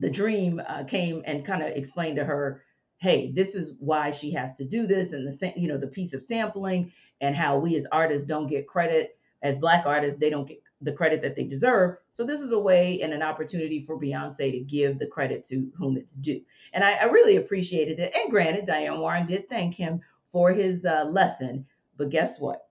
The-Dream 0.00 0.60
uh, 0.66 0.84
came 0.84 1.22
and 1.24 1.44
kind 1.44 1.62
of 1.62 1.70
explained 1.70 2.16
to 2.16 2.24
her, 2.24 2.62
hey, 2.98 3.32
this 3.32 3.54
is 3.54 3.74
why 3.78 4.10
she 4.10 4.32
has 4.32 4.54
to 4.54 4.64
do 4.64 4.86
this, 4.86 5.12
and 5.12 5.26
the 5.26 5.52
you 5.56 5.68
know 5.68 5.78
the 5.78 5.88
piece 5.88 6.14
of 6.14 6.22
sampling 6.22 6.92
and 7.20 7.36
how 7.36 7.58
we 7.58 7.76
as 7.76 7.86
artists 7.92 8.26
don't 8.26 8.46
get 8.46 8.66
credit 8.66 9.18
as 9.44 9.58
black 9.58 9.84
artists, 9.84 10.18
they 10.18 10.30
don't 10.30 10.48
get 10.48 10.60
the 10.80 10.92
credit 10.92 11.22
that 11.22 11.36
they 11.36 11.44
deserve. 11.44 11.96
So 12.10 12.24
this 12.24 12.40
is 12.40 12.52
a 12.52 12.58
way 12.58 13.00
and 13.02 13.12
an 13.12 13.22
opportunity 13.22 13.80
for 13.80 14.00
Beyonce 14.00 14.50
to 14.50 14.60
give 14.60 14.98
the 14.98 15.06
credit 15.06 15.44
to 15.44 15.70
whom 15.76 15.96
it's 15.96 16.14
due. 16.14 16.40
And 16.72 16.82
I, 16.82 16.94
I 16.94 17.04
really 17.04 17.36
appreciated 17.36 18.00
it. 18.00 18.14
And 18.14 18.30
granted, 18.30 18.64
Diane 18.64 18.98
Warren 18.98 19.26
did 19.26 19.48
thank 19.48 19.74
him 19.74 20.00
for 20.32 20.50
his 20.52 20.84
uh, 20.84 21.04
lesson. 21.04 21.66
But 21.96 22.08
guess 22.08 22.40
what? 22.40 22.66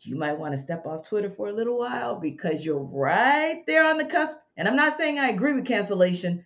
You 0.00 0.16
might 0.16 0.38
want 0.38 0.52
to 0.52 0.58
step 0.58 0.86
off 0.86 1.08
Twitter 1.08 1.30
for 1.30 1.48
a 1.48 1.52
little 1.52 1.78
while 1.78 2.16
because 2.16 2.64
you're 2.64 2.82
right 2.82 3.62
there 3.66 3.84
on 3.86 3.98
the 3.98 4.04
cusp. 4.04 4.36
And 4.56 4.66
I'm 4.66 4.76
not 4.76 4.96
saying 4.96 5.18
I 5.18 5.28
agree 5.28 5.52
with 5.52 5.66
cancellation, 5.66 6.44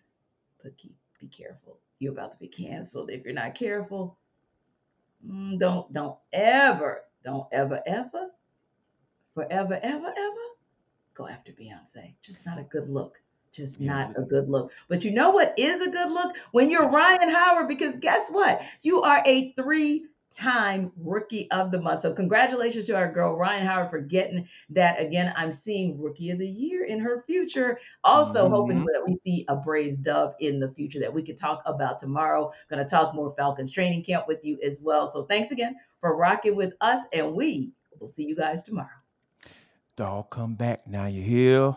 but 0.63 0.77
keep, 0.77 0.95
be 1.21 1.29
careful. 1.29 1.79
You're 1.99 2.13
about 2.13 2.33
to 2.33 2.39
be 2.39 2.49
canceled 2.49 3.11
if 3.11 3.25
you're 3.25 3.35
not 3.35 3.55
careful. 3.55 4.17
Mm, 5.27 5.59
don't 5.59 5.93
don't 5.93 6.17
ever, 6.33 7.03
don't 7.23 7.47
ever 7.53 7.81
ever 7.87 8.31
forever, 9.35 9.79
ever, 9.83 10.13
ever, 10.17 10.47
go 11.15 11.27
after 11.29 11.53
Beyonce. 11.53 12.15
Just 12.23 12.47
not 12.47 12.59
a 12.59 12.65
good 12.65 12.89
look. 12.89 13.21
Just 13.53 13.81
yeah. 13.81 13.93
not 13.93 14.19
a 14.19 14.23
good 14.23 14.49
look. 14.49 14.73
But 14.89 15.05
you 15.05 15.11
know 15.11 15.31
what 15.31 15.59
is 15.59 15.81
a 15.83 15.91
good 15.91 16.11
look? 16.11 16.37
When 16.53 16.71
you're 16.71 16.89
Rhyne 16.89 17.31
Howard, 17.31 17.69
because 17.69 17.97
guess 17.97 18.31
what? 18.31 18.63
You 18.83 19.03
are 19.03 19.23
a 19.27 19.53
three 19.53 20.07
time 20.31 20.93
rookie 20.97 21.51
of 21.51 21.71
the 21.71 21.81
month. 21.81 22.01
So 22.01 22.13
congratulations 22.13 22.87
to 22.87 22.97
our 22.97 23.11
girl 23.11 23.37
Rhyne 23.37 23.65
Howard 23.65 23.91
for 23.91 24.01
getting 24.01 24.49
that 24.71 25.01
again. 25.01 25.33
I'm 25.37 25.53
seeing 25.53 26.01
rookie 26.01 26.31
of 26.31 26.39
the 26.39 26.49
year 26.49 26.85
in 26.85 27.01
her 27.01 27.25
future. 27.27 27.79
Also 28.05 28.45
mm-hmm. 28.45 28.55
hoping 28.55 28.85
that 28.85 29.03
we 29.07 29.17
see 29.19 29.45
a 29.49 29.57
Braves 29.57 29.97
dove 29.97 30.35
in 30.41 30.61
the 30.61 30.73
future 30.73 31.01
that 31.01 31.13
we 31.13 31.23
could 31.23 31.37
talk 31.37 31.63
about 31.67 31.99
tomorrow. 31.99 32.53
Going 32.69 32.85
to 32.85 32.89
talk 32.89 33.15
more 33.15 33.35
Falcons 33.37 33.73
training 33.73 34.05
camp 34.05 34.27
with 34.29 34.45
you 34.45 34.59
as 34.65 34.79
well. 34.81 35.07
So 35.07 35.25
thanks 35.25 35.51
again 35.51 35.77
for 36.01 36.17
rocking 36.17 36.57
with 36.57 36.75
us 36.81 37.05
and 37.13 37.35
we 37.35 37.73
will 37.99 38.09
see 38.09 38.25
you 38.25 38.37
guys 38.37 38.63
tomorrow. 38.63 38.89
Dog, 39.97 40.31
come 40.31 40.55
back 40.55 40.87
now. 40.87 41.07
You 41.07 41.23
hear? 41.23 41.77